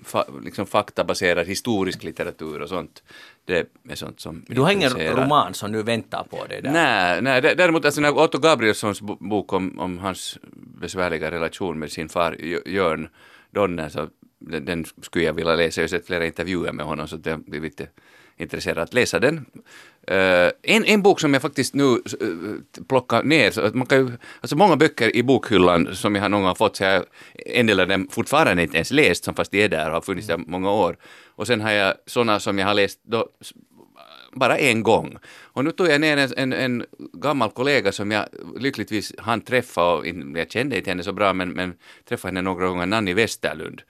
fa, 0.06 0.26
liksom 0.44 0.66
faktabaserad 0.66 1.48
historisk 1.48 2.04
litteratur 2.04 2.62
och 2.62 2.70
sånt. 2.70 3.04
Det 3.46 3.68
är 3.90 3.96
sånt 3.96 4.20
som 4.20 4.46
du 4.48 4.62
har 4.62 4.72
ingen 4.72 4.92
roman 5.16 5.54
som 5.54 5.72
nu 5.72 5.84
väntar 5.84 6.24
på 6.30 6.46
dig 6.46 6.62
där? 6.62 6.72
Nej, 6.72 7.22
nej, 7.22 7.42
dä- 7.42 7.56
däremot 7.56 7.86
alltså 7.86 8.02
när 8.02 8.18
Otto 8.18 8.38
Gabrielssons 8.40 9.02
bo- 9.02 9.18
bok 9.30 9.54
om, 9.54 9.80
om 9.80 9.98
hans 9.98 10.38
besvärliga 10.82 11.32
relation 11.32 11.80
med 11.80 11.92
sin 11.92 12.10
far 12.10 12.36
Jö- 12.40 12.62
Jörn 12.66 13.10
Donner, 13.52 13.90
så 13.90 14.08
den, 14.40 14.66
den 14.66 14.86
skulle 15.02 15.26
jag 15.26 15.34
vilja 15.34 15.56
läsa. 15.56 15.82
Jag 15.82 15.84
har 15.84 15.90
sett 15.90 16.08
flera 16.08 16.26
intervjuer 16.26 16.72
med 16.72 16.86
honom 16.86 17.08
så 17.08 17.20
jag 17.24 17.40
blir 17.44 17.62
lite 17.62 17.88
intresserad 18.38 18.78
att 18.78 18.94
läsa 18.94 19.20
den. 19.20 19.46
Eh, 20.10 20.52
en, 20.64 20.86
en 20.86 21.02
bok 21.02 21.20
som 21.20 21.34
jag 21.34 21.42
faktiskt 21.42 21.74
nu 21.74 21.84
uh, 21.84 22.56
plockar 22.88 23.24
ner, 23.24 23.52
så 23.52 23.62
att 23.62 23.76
man 23.76 23.88
kan 23.88 23.98
ju, 23.98 24.12
alltså 24.42 24.56
många 24.56 24.76
böcker 24.76 25.16
i 25.16 25.24
bokhyllan 25.24 25.96
som 25.96 26.16
jag 26.16 26.22
har 26.22 26.30
någon 26.30 26.44
gång 26.44 26.56
fått, 26.56 26.76
så 26.76 26.84
jag, 26.84 27.04
en 27.46 27.68
del 27.68 27.80
av 27.80 27.88
dem 27.88 28.08
fortfarande 28.12 28.64
inte 28.64 28.78
ens 28.78 28.92
läst, 28.92 29.24
som 29.24 29.36
fast 29.36 29.52
de 29.52 29.64
är 29.64 29.70
där 29.70 29.88
och 29.88 29.94
har 29.94 30.02
funnits 30.02 30.28
där 30.28 30.38
många 30.38 30.72
år. 30.72 30.98
Och 31.36 31.48
sen 31.48 31.62
har 31.62 31.72
jag 31.72 31.94
sådana 32.06 32.40
som 32.40 32.60
jag 32.60 32.68
har 32.68 32.74
läst 32.74 33.00
då, 33.04 33.28
bara 34.34 34.58
en 34.58 34.84
gång. 34.84 35.18
Och 35.42 35.64
nu 35.64 35.72
tog 35.72 35.88
jag 35.88 36.02
ner 36.02 36.18
en, 36.18 36.34
en, 36.38 36.54
en 36.54 36.86
gammal 37.14 37.52
kollega 37.52 37.92
som 37.92 38.12
jag 38.12 38.26
lyckligtvis 38.60 39.14
hann 39.18 39.42
träffa, 39.42 39.94
och 39.94 40.08
jag 40.36 40.52
kände 40.52 40.78
inte 40.78 40.90
henne 40.90 41.04
så 41.04 41.14
bra, 41.14 41.34
men, 41.34 41.50
men 41.50 41.74
träffade 42.10 42.30
henne 42.30 42.42
några 42.42 42.68
gånger, 42.68 42.86
Nanni 42.86 43.14
Westerlund, 43.14 43.82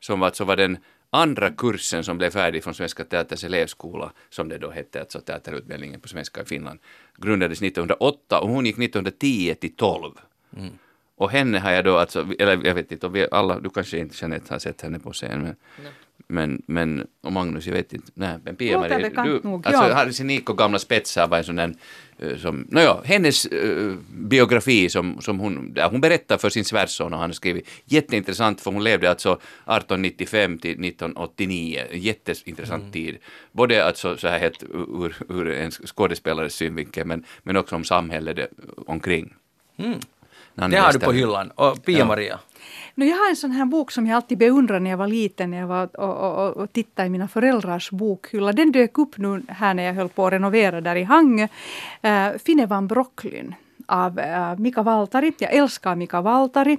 som 0.00 0.20
var, 0.20 0.26
alltså 0.26 0.44
var 0.44 0.56
den 0.56 0.78
andra 1.14 1.50
kursen 1.50 2.04
som 2.04 2.18
blev 2.18 2.30
färdig 2.30 2.64
från 2.64 2.74
Svenska 2.74 3.04
Teaters 3.04 3.44
elevskola, 3.44 4.12
som 4.30 4.48
det 4.48 4.58
då 4.58 4.70
hette, 4.70 5.00
alltså 5.00 5.20
teaterutbildningen 5.20 6.00
på 6.00 6.08
svenska 6.08 6.42
i 6.42 6.44
Finland, 6.44 6.78
grundades 7.16 7.62
1908 7.62 8.40
och 8.40 8.48
hon 8.48 8.66
gick 8.66 8.78
1910 8.78 9.54
till 9.60 9.76
12. 9.76 10.12
Och 11.16 11.30
henne 11.30 11.58
har 11.58 11.70
jag 11.70 11.84
då, 11.84 11.96
alltså, 11.96 12.26
eller 12.38 12.66
jag 12.66 12.74
vet 12.74 12.92
inte, 12.92 13.06
om 13.06 13.12
vi 13.12 13.26
alla, 13.30 13.60
du 13.60 13.70
kanske 13.70 13.98
inte 13.98 14.16
Jeanette 14.20 14.54
har 14.54 14.58
sett 14.58 14.80
henne 14.80 14.98
på 14.98 15.12
scen, 15.12 15.42
men, 15.42 15.56
men, 16.32 16.62
men 16.66 17.06
och 17.22 17.32
Magnus, 17.32 17.66
jag 17.66 17.74
vet 17.74 17.92
inte, 17.92 18.12
nej, 18.14 18.38
men 18.44 18.56
bekant 18.56 19.42
du, 19.42 19.48
nog, 19.48 19.66
alltså 19.66 19.88
ja. 19.88 19.94
Harry 19.94 20.24
Nico, 20.24 20.54
gamla 20.54 20.78
spetsar 20.78 21.28
var 21.28 21.38
en 21.38 21.44
sån 21.44 21.56
där, 21.56 21.74
eh, 22.18 22.36
som, 22.36 22.66
nåja, 22.70 22.96
hennes 23.04 23.46
eh, 23.46 23.94
biografi 24.10 24.88
som, 24.88 25.20
som 25.20 25.38
hon, 25.38 25.74
där 25.74 25.88
hon 25.88 26.00
berättar 26.00 26.38
för 26.38 26.50
sin 26.50 26.64
svärson 26.64 27.12
och 27.12 27.20
han 27.20 27.28
har 27.28 27.34
skrivit, 27.34 27.68
jätteintressant 27.84 28.60
för 28.60 28.70
hon 28.70 28.84
levde 28.84 29.10
alltså 29.10 29.32
1895 29.32 30.58
till 30.58 30.70
1989, 30.70 31.82
en 31.90 32.00
jätteintressant 32.00 32.92
tid. 32.92 33.18
Både 33.52 33.84
alltså 33.84 34.16
så 34.16 34.28
här 34.28 34.38
helt 34.38 34.62
ur, 34.62 35.14
ur 35.28 35.50
en 35.50 35.70
skådespelares 35.70 36.54
synvinkel 36.54 37.06
men, 37.06 37.24
men 37.42 37.56
också 37.56 37.76
om 37.76 37.84
samhället 37.84 38.36
det, 38.36 38.48
omkring. 38.86 39.34
Nanny 40.54 40.76
Det 40.76 40.80
har 40.80 40.92
du 40.92 40.98
på 40.98 41.12
hyllan. 41.12 41.50
Och 41.50 41.84
Pia-Maria? 41.84 42.38
No, 42.94 43.04
jag 43.04 43.16
har 43.16 43.30
en 43.30 43.36
sån 43.36 43.50
här 43.50 43.64
bok 43.64 43.90
som 43.90 44.06
jag 44.06 44.16
alltid 44.16 44.38
beundrade 44.38 44.80
när 44.80 44.90
jag 44.90 44.96
var 44.96 45.06
liten 45.06 45.50
när 45.50 45.58
jag 45.58 45.66
var 45.66 46.00
och, 46.00 46.16
och, 46.16 46.46
och, 46.46 46.56
och 46.56 46.72
tittade 46.72 47.06
i 47.06 47.10
mina 47.10 47.28
föräldrars 47.28 47.90
bokhylla. 47.90 48.52
Den 48.52 48.72
dök 48.72 48.98
upp 48.98 49.18
nu 49.18 49.42
här 49.48 49.74
när 49.74 49.82
jag 49.82 49.94
höll 49.94 50.08
på 50.08 50.26
att 50.26 50.32
renovera 50.32 50.80
där 50.80 50.96
i 50.96 51.02
Hangö. 51.02 51.48
Uh, 52.04 52.10
eh, 52.10 52.32
Finevan 52.38 52.86
Brocklin 52.86 53.54
av 53.86 54.18
eh, 54.18 54.58
Mika 54.58 54.82
Valtari. 54.82 55.32
Jag 55.38 55.52
älskar 55.52 55.96
Mika 55.96 56.20
Valtari. 56.20 56.78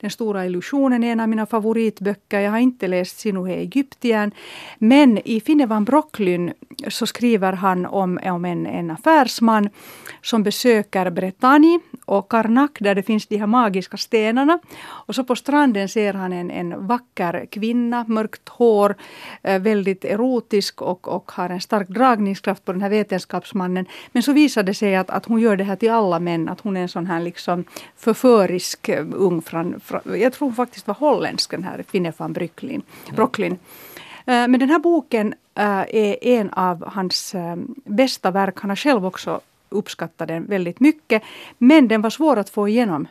Den 0.00 0.10
stora 0.10 0.46
illusionen 0.46 1.04
är 1.04 1.12
en 1.12 1.20
av 1.20 1.28
mina 1.28 1.46
favoritböcker. 1.46 2.40
Jag 2.40 2.50
har 2.50 2.58
inte 2.58 2.88
läst 2.88 3.18
Sinuhe 3.18 3.54
Egyptien. 3.54 4.32
Men 4.78 5.18
i 5.24 5.40
Finevan 5.40 5.84
Brocklin 5.84 6.52
så 6.88 7.06
skriver 7.06 7.52
han 7.52 7.86
om, 7.86 8.20
om 8.24 8.44
en, 8.44 8.66
en 8.66 8.90
affärsman 8.90 9.68
som 10.22 10.42
besöker 10.42 11.10
Bretagne 11.10 11.80
och 12.18 12.28
Karnak 12.28 12.78
där 12.80 12.94
det 12.94 13.02
finns 13.02 13.26
de 13.26 13.36
här 13.36 13.46
magiska 13.46 13.96
stenarna. 13.96 14.58
Och 14.84 15.14
så 15.14 15.24
på 15.24 15.36
stranden 15.36 15.88
ser 15.88 16.14
han 16.14 16.32
en, 16.32 16.50
en 16.50 16.86
vacker 16.86 17.46
kvinna, 17.50 18.04
mörkt 18.08 18.48
hår, 18.48 18.94
eh, 19.42 19.60
väldigt 19.60 20.04
erotisk 20.04 20.82
och, 20.82 21.08
och 21.08 21.32
har 21.32 21.50
en 21.50 21.60
stark 21.60 21.88
dragningskraft 21.88 22.64
på 22.64 22.72
den 22.72 22.82
här 22.82 22.90
vetenskapsmannen. 22.90 23.86
Men 24.12 24.22
så 24.22 24.32
visar 24.32 24.62
det 24.62 24.74
sig 24.74 24.96
att, 24.96 25.10
att 25.10 25.26
hon 25.26 25.40
gör 25.40 25.56
det 25.56 25.64
här 25.64 25.76
till 25.76 25.90
alla 25.90 26.18
män, 26.18 26.48
att 26.48 26.60
hon 26.60 26.76
är 26.76 26.82
en 26.82 26.88
sån 26.88 27.06
här 27.06 27.20
liksom 27.20 27.64
förförisk 27.96 28.88
eh, 28.88 29.06
ung 29.12 29.42
från, 29.42 29.80
jag 30.04 30.32
tror 30.32 30.48
hon 30.48 30.54
faktiskt 30.54 30.86
var 30.86 30.94
holländsk 30.94 31.50
den 31.50 31.64
här 31.64 31.84
Finne 31.88 32.12
van 32.16 32.32
Brocklin. 32.32 32.82
Brocklin. 33.16 33.58
Eh, 34.26 34.48
Men 34.48 34.60
den 34.60 34.70
här 34.70 34.78
boken 34.78 35.34
är 35.54 36.24
en 36.24 36.50
av 36.50 36.84
hans 36.86 37.34
bästa 37.84 38.30
verk. 38.30 38.60
Han 38.60 38.70
har 38.70 38.76
själv 38.76 39.06
också 39.06 39.40
uppskattade 39.72 40.34
den 40.34 40.46
väldigt 40.46 40.80
mycket. 40.80 41.22
Men 41.58 41.88
den 41.88 42.02
var 42.02 42.10
svår 42.10 42.36
att 42.36 42.50
få 42.50 42.68
igenom. 42.68 43.08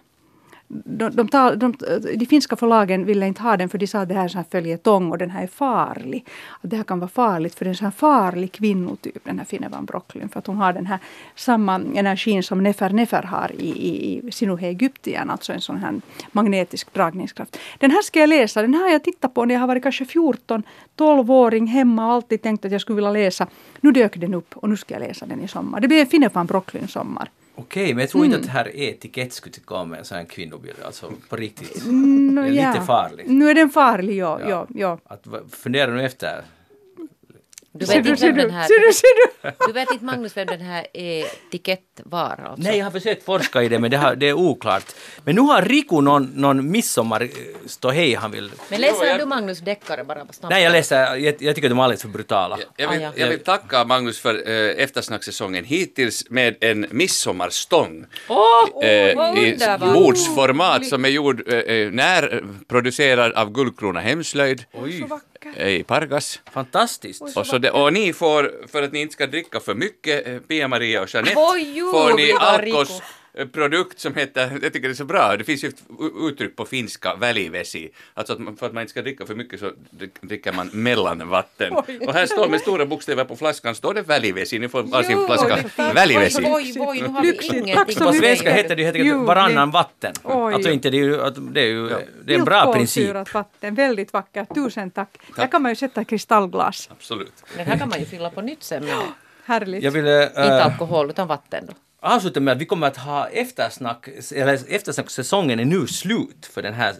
De, 0.74 1.10
de, 1.10 1.28
tal, 1.28 1.60
de, 1.60 1.74
de 2.16 2.26
finska 2.26 2.56
förlagen 2.56 3.06
ville 3.06 3.28
inte 3.28 3.42
ha 3.42 3.58
den 3.58 3.70
för 3.70 3.78
de 3.78 3.88
sa 3.88 4.00
att 4.00 4.10
det 4.10 4.16
här 4.16 4.26
är 4.26 4.38
en 4.38 4.46
följetong 4.52 5.12
och 5.12 5.18
den 5.18 5.30
här 5.30 5.44
är 5.44 5.48
farlig. 5.48 6.26
Att 6.62 6.70
det 6.70 6.76
här 6.76 6.84
kan 6.84 7.00
vara 7.00 7.10
farligt 7.10 7.56
för 7.56 7.66
det 7.66 7.72
är 7.72 7.84
en 7.84 7.92
farlig 7.92 8.52
kvinnotyp 8.52 9.26
den 9.26 9.38
här 9.38 9.46
Finevan 9.46 9.86
Brocklin. 9.86 10.30
För 10.30 10.40
att 10.40 10.48
hon 10.48 10.58
har 10.58 10.74
den 10.74 10.86
här 10.86 11.00
samma 11.36 11.76
energin 11.96 12.44
som 12.44 12.64
Nefer 12.64 12.90
Nefer 12.90 13.24
har 13.24 13.52
i, 13.58 13.70
i, 13.70 14.28
i 14.28 14.32
Sinuhe 14.32 14.68
Egyptien. 14.68 15.30
Alltså 15.30 15.54
en 15.54 15.62
sån 15.62 15.78
här 15.78 16.02
magnetisk 16.32 16.94
dragningskraft. 16.94 17.58
Den 17.80 17.92
här 17.92 18.02
ska 18.02 18.20
jag 18.20 18.30
läsa. 18.30 18.62
Den 18.62 18.74
här 18.74 18.82
har 18.82 18.90
jag 18.90 19.04
tittat 19.04 19.34
på 19.34 19.46
när 19.46 19.56
jag 19.56 19.60
har 19.60 19.68
varit 19.68 19.84
kanske 19.84 20.06
14, 20.06 20.64
12-åring 20.98 21.68
hemma 21.68 22.06
och 22.08 22.14
alltid 22.14 22.42
tänkt 22.42 22.66
att 22.66 22.72
jag 22.72 22.82
skulle 22.82 22.96
vilja 22.96 23.12
läsa. 23.12 23.48
Nu 23.82 23.92
dök 23.92 24.18
den 24.18 24.34
upp 24.34 24.58
och 24.58 24.70
nu 24.70 24.78
ska 24.78 24.94
jag 24.94 25.02
läsa 25.02 25.26
den 25.26 25.42
i 25.42 25.48
sommar. 25.48 25.80
Det 25.80 25.88
blir 25.88 26.02
en 26.02 26.08
Finevan 26.08 26.46
Brocklin 26.46 26.88
sommar. 26.88 27.30
Okej, 27.56 27.94
men 27.94 28.02
jag 28.02 28.10
tror 28.10 28.26
inte 28.26 28.38
att 28.38 28.44
det 28.44 28.50
här 28.50 28.76
etikett 28.76 29.34
skulle 29.34 29.54
tycka 29.54 29.76
om 29.76 29.94
en 29.94 30.06
sån 30.06 30.18
här 30.18 30.26
kvinnobild, 30.26 30.76
alltså 30.86 31.12
på 31.30 31.36
riktigt. 31.36 31.86
Mm, 31.86 32.36
det 32.36 32.42
är 32.42 32.74
lite 32.74 32.86
farligt. 32.86 33.26
Nu 33.30 33.50
är 33.50 33.56
den 33.56 33.70
farlig, 33.70 34.18
ja. 34.18 34.40
ja. 34.50 34.68
ja, 34.76 34.98
Att, 35.04 35.28
va- 35.28 35.40
fundera 35.52 35.92
nu 35.92 36.06
efter. 36.06 36.42
Du 37.74 37.86
Ser 37.86 37.94
vet 37.96 38.04
du, 38.04 38.10
inte 38.10 38.26
vem 38.26 38.36
den 38.36 38.52
här... 38.52 38.68
du, 38.88 38.94
ser 38.94 39.08
du? 39.44 39.52
Du 39.68 39.74
vet 39.74 39.92
inte 39.92 40.06
Magnus 40.06 40.38
vem 40.38 40.48
den 40.48 40.62
här 40.62 40.88
etikett 40.94 41.82
var 42.04 42.20
alltså? 42.46 42.56
Nej, 42.70 42.78
jag 42.78 42.86
har 42.86 42.92
försökt 42.92 43.26
forska 43.26 43.64
i 43.64 43.70
det, 43.70 43.80
men 43.80 43.92
det, 43.92 43.98
har, 43.98 44.16
det 44.16 44.30
är 44.30 44.34
oklart. 44.34 44.84
Men 45.24 45.36
nu 45.36 45.42
har 45.42 45.62
Riku 45.62 46.02
någon, 46.02 46.24
någon 46.36 46.72
midsommar 46.72 47.30
ståhej 47.66 48.16
han 48.16 48.32
vill... 48.32 48.52
Men 48.70 48.82
läser 48.82 48.96
Jo, 49.02 49.06
jag- 49.06 49.20
du 49.20 49.26
Magnus 49.26 49.60
deckare 49.60 50.04
bara 50.04 50.26
på 50.26 50.34
snabbt? 50.34 50.52
Nej, 50.52 50.64
jag 50.64 50.72
läser, 50.72 51.16
jag, 51.16 51.36
jag 51.42 51.56
tycker 51.56 51.70
de 51.70 51.80
är 51.80 51.84
alldeles 51.84 52.02
för 52.02 52.10
brutala. 52.10 52.58
Jag 52.78 52.88
Ah, 52.90 52.92
vill, 52.92 53.02
ja. 53.02 53.12
jag 53.16 53.28
vill 53.28 53.40
tacka 53.40 53.84
Magnus 53.86 54.20
för 54.20 54.50
eh, 54.50 54.84
eftersnackssäsongen 54.84 55.64
hittills 55.66 56.30
med 56.30 56.56
en 56.62 56.86
midsommarstång 56.92 58.06
Åh, 58.30 58.86
eh, 58.86 59.16
vad 59.18 59.38
i 59.38 59.58
bordsformat 59.94 60.86
som 60.88 61.06
är 61.06 61.10
gjord 61.10 61.44
eh, 61.54 61.60
eh, 61.60 61.92
när 61.92 62.44
producerad 62.68 63.32
av 63.34 63.52
Guldkrona 63.52 64.00
Hemslöjd 64.00 64.64
Oj, 64.74 65.02
eh, 65.02 65.18
i 65.58 65.84
Pargas. 65.84 66.40
fantastiskt. 66.54 67.38
Och, 67.38 67.48
så 67.48 67.58
det, 67.58 67.72
och 67.72 67.94
ni 67.94 68.14
får, 68.14 68.68
för 68.68 68.84
att 68.84 68.92
ni 68.92 69.02
inte 69.02 69.14
ska 69.14 69.28
dricka 69.28 69.60
för 69.60 69.76
mycket, 69.76 70.28
eh, 70.28 70.38
Pia-Maria 70.40 71.02
och 71.02 71.14
Jeanette, 71.14 71.36
Oj, 71.38 71.74
jo, 71.76 71.92
får 71.92 72.14
ni 72.14 72.32
Alkos 72.32 73.02
produkt 73.52 74.00
som 74.00 74.16
heter, 74.16 74.60
jag 74.64 74.74
tycker 74.74 74.88
det 74.88 74.94
är 74.94 74.94
så 74.94 75.06
bra, 75.06 75.38
det 75.38 75.44
finns 75.44 75.64
ju 75.64 75.68
ett 75.68 75.84
uttryck 76.30 76.56
på 76.56 76.66
finska, 76.66 77.16
välivesi, 77.16 77.90
alltså 78.14 78.34
att 78.34 78.40
man, 78.40 78.58
för 78.58 78.66
att 78.66 78.74
man 78.74 78.82
inte 78.82 78.92
ska 78.92 79.02
dricka 79.02 79.26
för 79.26 79.36
mycket 79.36 79.60
så 79.60 79.72
drick- 79.92 80.18
dricker 80.22 80.54
man 80.54 80.70
mellanvatten. 80.74 81.74
Och 81.74 82.14
här 82.14 82.26
står 82.26 82.48
med 82.50 82.62
stora 82.62 82.86
bokstäver 82.86 83.26
på 83.26 83.36
flaskan, 83.36 83.76
står 83.76 83.94
det 83.94 84.02
välivesi, 84.02 84.60
ni 84.60 84.70
får 84.70 84.84
varsin 84.84 85.12
Jo, 85.12 85.26
flaska 85.26 85.58
tack. 85.76 85.96
välivesi. 85.96 86.44
Oj, 86.46 86.76
oj, 86.80 87.02
nu 87.02 87.08
har 87.08 87.22
vi 87.22 87.28
ingenting 87.42 87.76
Tack 87.76 87.96
På 87.98 88.14
svenska 88.14 88.54
heter 88.54 88.76
det 88.76 88.84
helt 88.84 88.96
enkelt 88.96 89.28
varannan 89.28 89.72
vatten. 89.72 90.14
Oj. 90.24 90.54
Alltså 90.54 90.72
inte 90.72 90.90
det 90.90 90.98
är 90.98 91.04
ju, 91.04 91.18
det 91.52 91.62
är 91.62 91.66
ju, 91.66 91.90
det 92.26 92.34
är 92.34 92.40
en 92.40 92.46
bra 92.46 92.74
princip. 92.74 93.34
Vatten, 93.34 93.76
väldigt 93.76 94.14
vackert. 94.14 94.56
Tusen 94.56 94.92
tack. 94.92 95.18
Där 95.36 95.48
kan 95.48 95.62
man 95.62 95.72
ju 95.72 95.76
sätta 95.76 96.04
kristallglas. 96.06 96.90
Absolut. 96.92 97.34
Den 97.58 97.66
här 97.66 97.78
kan 97.78 97.90
man 97.90 98.00
ju 98.00 98.06
fylla 98.06 98.30
på 98.30 98.42
nytt 98.42 98.64
sen. 98.64 98.88
Härligt. 99.46 99.84
Jag 99.84 99.92
ville 99.92 100.28
Inte 100.28 100.42
äh, 100.42 100.66
alkohol 100.66 101.10
utan 101.10 101.28
vatten 101.28 101.66
då. 101.68 101.74
Avsluta 102.02 102.40
med 102.40 102.52
att 102.52 102.62
vi 102.62 102.66
kommer 102.66 102.88
att 102.88 102.98
ha 102.98 103.28
eftersnack, 103.28 104.08
eller 104.36 104.60
eftersnacksäsongen 104.68 105.60
är 105.60 105.66
nu 105.66 105.88
slut 105.88 106.46
för 106.46 106.62
den 106.62 106.74
här, 106.74 106.96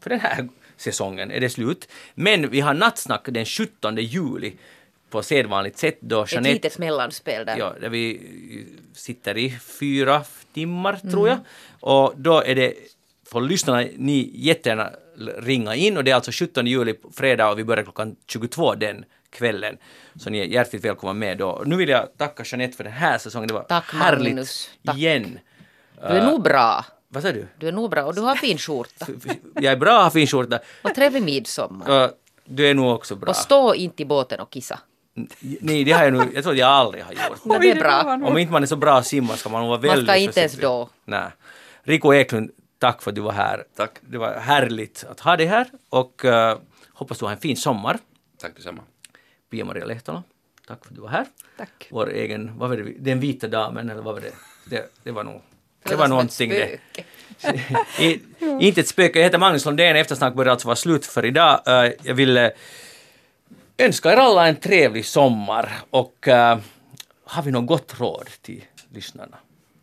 för 0.00 0.10
den 0.10 0.20
här 0.20 0.48
säsongen 0.76 1.30
är 1.30 1.40
det 1.40 1.50
slut. 1.50 1.88
Men 2.14 2.50
vi 2.50 2.60
har 2.60 2.74
nattsnack 2.74 3.24
den 3.28 3.44
17 3.44 3.96
juli 3.96 4.52
på 5.10 5.22
sedvanligt 5.22 5.78
sätt 5.78 5.98
då 6.00 6.22
Ett 6.22 6.32
Jeanette 6.32 6.54
litet 6.54 6.78
mellanspel 6.78 7.46
där. 7.46 7.56
Ja, 7.58 7.74
där 7.80 7.88
vi 7.88 8.20
sitter 8.92 9.36
i 9.38 9.50
fyra 9.50 10.22
timmar 10.54 10.96
tror 11.10 11.28
jag. 11.28 11.38
Och 11.80 12.12
då 12.16 12.42
är 12.42 12.54
det, 12.54 12.74
för 13.30 13.40
lyssnarna, 13.40 13.88
ni 13.96 14.30
jättegärna 14.34 14.90
ringa 15.38 15.74
in 15.74 15.96
och 15.96 16.04
det 16.04 16.10
är 16.10 16.14
alltså 16.14 16.30
17 16.32 16.66
juli 16.66 16.94
fredag 17.12 17.50
och 17.50 17.58
vi 17.58 17.64
börjar 17.64 17.82
klockan 17.82 18.16
22 18.26 18.74
den 18.74 19.04
kvällen. 19.34 19.78
Så 20.16 20.30
ni 20.30 20.38
är 20.38 20.44
hjärtligt 20.44 20.84
välkomna 20.84 21.12
med 21.12 21.38
då. 21.38 21.62
Nu 21.66 21.76
vill 21.76 21.88
jag 21.88 22.08
tacka 22.18 22.42
Jeanette 22.46 22.76
för 22.76 22.84
den 22.84 22.92
här 22.92 23.18
säsongen. 23.18 23.48
Det 23.48 23.54
var 23.54 23.62
Tack, 23.62 23.94
härligt 23.94 24.34
Magnus. 24.34 24.70
Tack. 24.84 24.96
igen. 24.96 25.38
Du 26.00 26.06
är 26.16 26.26
nog 26.26 26.42
bra. 26.42 26.84
Vad 27.08 27.22
sa 27.22 27.32
du? 27.32 27.46
Du 27.58 27.68
är 27.68 27.72
nog 27.72 27.90
bra 27.90 28.04
och 28.04 28.14
du 28.14 28.20
har 28.20 28.34
fin 28.34 28.58
skjorta. 28.58 29.06
Jag 29.54 29.72
är 29.72 29.76
bra, 29.76 30.02
har 30.02 30.10
fin 30.10 30.26
skjorta. 30.26 30.58
Och 30.82 30.94
trevlig 30.94 31.22
midsommar. 31.22 32.04
Och 32.04 32.10
Du 32.44 32.66
är 32.66 32.74
nog 32.74 32.94
också 32.94 33.16
bra. 33.16 33.30
Och 33.30 33.36
stå 33.36 33.74
inte 33.74 34.02
i 34.02 34.06
båten 34.06 34.40
och 34.40 34.50
kissa. 34.50 34.78
Nej, 35.40 35.84
det 35.84 35.92
har 35.92 36.04
jag 36.04 36.12
nog, 36.12 36.34
jag 36.34 36.42
tror 36.42 36.52
att 36.52 36.58
jag 36.58 36.68
aldrig 36.68 37.04
har 37.04 37.12
gjort. 37.12 37.44
Men 37.44 37.60
det 37.60 37.70
är 37.70 37.80
bra. 37.80 38.28
Om 38.28 38.38
inte 38.38 38.52
man 38.52 38.62
är 38.62 38.66
så 38.66 38.76
bra 38.76 38.98
att 38.98 39.06
simma 39.06 39.36
ska 39.36 39.48
man 39.48 39.60
nog 39.60 39.68
vara 39.68 39.80
Man 39.80 39.88
väldigt 39.88 40.06
ska 40.08 40.16
inte 40.16 40.40
ens 40.40 40.52
då. 40.52 40.88
Nej. 41.04 41.28
Rico 41.82 42.14
Eklund, 42.14 42.50
tack 42.78 43.02
för 43.02 43.10
att 43.10 43.14
du 43.14 43.20
var 43.20 43.32
här. 43.32 43.64
Tack. 43.76 43.90
Det 44.00 44.18
var 44.18 44.34
härligt 44.34 45.04
att 45.10 45.20
ha 45.20 45.36
dig 45.36 45.46
här 45.46 45.66
och 45.88 46.24
eh, 46.24 46.58
hoppas 46.92 47.18
du 47.18 47.24
har 47.24 47.32
en 47.32 47.38
fin 47.38 47.56
sommar. 47.56 47.98
Tack 48.40 48.56
detsamma. 48.56 48.82
Pia-Maria 49.54 49.84
Lehtola, 49.84 50.22
tack 50.66 50.84
för 50.84 50.90
att 50.90 50.94
du 50.94 51.00
var 51.00 51.08
här. 51.08 51.26
Tack. 51.56 51.88
Vår 51.90 52.10
egen, 52.12 52.58
vad 52.58 52.68
var 52.70 52.76
det, 52.76 52.92
den 52.98 53.20
vita 53.20 53.48
damen 53.48 53.90
eller 53.90 54.02
vad 54.02 54.14
var 54.14 54.20
det? 54.20 54.32
Det, 54.70 54.92
det 55.02 55.10
var 55.10 55.24
nog, 55.24 55.42
det 55.82 55.96
var 55.96 56.08
någonting 56.08 56.50
det. 56.50 56.78
I, 58.00 58.20
inte 58.60 58.80
ett 58.80 58.88
spöke, 58.88 59.18
jag 59.18 59.24
heter 59.24 59.38
Magnus 59.38 59.64
Lundén, 59.64 59.96
eftersnack 59.96 60.34
börjar 60.34 60.50
alltså 60.52 60.68
vara 60.68 60.76
slut 60.76 61.06
för 61.06 61.24
idag. 61.24 61.60
Eh, 61.66 61.92
jag 62.02 62.14
vill 62.14 62.36
eh, 62.36 62.48
önska 63.78 64.12
er 64.12 64.16
alla 64.16 64.48
en 64.48 64.56
trevlig 64.56 65.06
sommar 65.06 65.72
och 65.90 66.28
eh, 66.28 66.58
har 67.24 67.42
vi 67.42 67.50
något 67.50 67.66
gott 67.66 68.00
råd 68.00 68.28
till 68.42 68.64
lyssnarna? 68.92 69.36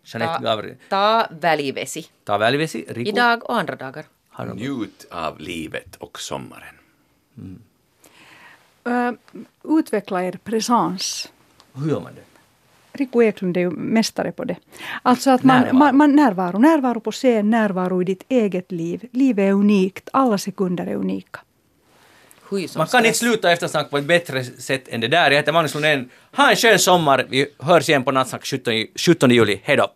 Jeanette 0.04 0.34
Ta, 0.34 0.44
Gavri, 0.44 0.76
ta 0.90 1.28
välivesi. 1.42 2.06
ta 2.24 2.38
välvesi, 2.38 2.86
Rico, 2.88 3.10
Idag 3.10 3.50
och 3.50 3.58
andra 3.58 3.76
dagar. 3.76 4.06
Njut 4.54 5.08
av 5.12 5.40
livet 5.40 5.96
och 5.96 6.20
sommaren. 6.20 6.76
Utveckla 9.64 10.24
er 10.24 10.40
presens. 10.44 11.30
Hur 11.74 11.90
gör 11.90 12.00
man 12.00 12.16
det? 12.16 12.22
Rico 12.94 13.22
Eklund 13.24 13.58
är 13.58 13.62
ju 13.62 13.70
mästare 13.70 14.32
på 14.32 14.44
det. 14.44 14.56
Alltså 15.02 15.30
att 15.30 15.44
man, 15.44 15.62
Närvaro. 15.62 15.76
man, 15.78 15.98
man 15.98 16.16
närvaro, 16.16 16.58
närvaro 16.60 17.00
på 17.00 17.12
scen, 17.12 17.50
närvaro 17.50 18.02
i 18.02 18.06
ditt 18.06 18.24
eget 18.30 18.72
liv. 18.72 19.08
Livet 19.12 19.44
är 19.44 19.52
unikt, 19.52 20.10
alla 20.14 20.38
sekunder 20.38 20.88
är 20.88 20.96
unika. 20.96 21.40
Man 22.78 22.88
kan 22.88 23.06
inte 23.06 23.18
sluta 23.18 23.52
eftersnack 23.52 23.90
på 23.90 23.98
ett 23.98 24.06
bättre 24.06 24.44
sätt 24.44 24.88
än 24.88 25.02
det 25.02 25.08
där. 25.08 25.32
Jag 25.32 25.38
heter 25.38 25.52
Magnus 25.52 25.74
Lundén. 25.74 26.10
Ha 26.36 26.50
en 26.50 26.56
skön 26.56 26.80
sommar. 26.80 27.28
Vi 27.30 27.48
hörs 27.60 27.90
igen 27.90 28.04
på 28.04 28.12
Nattsnack 28.12 28.46
17, 28.46 28.74
17 28.96 29.32
juli. 29.32 29.62
Hej 29.64 29.78
då! 29.78 29.88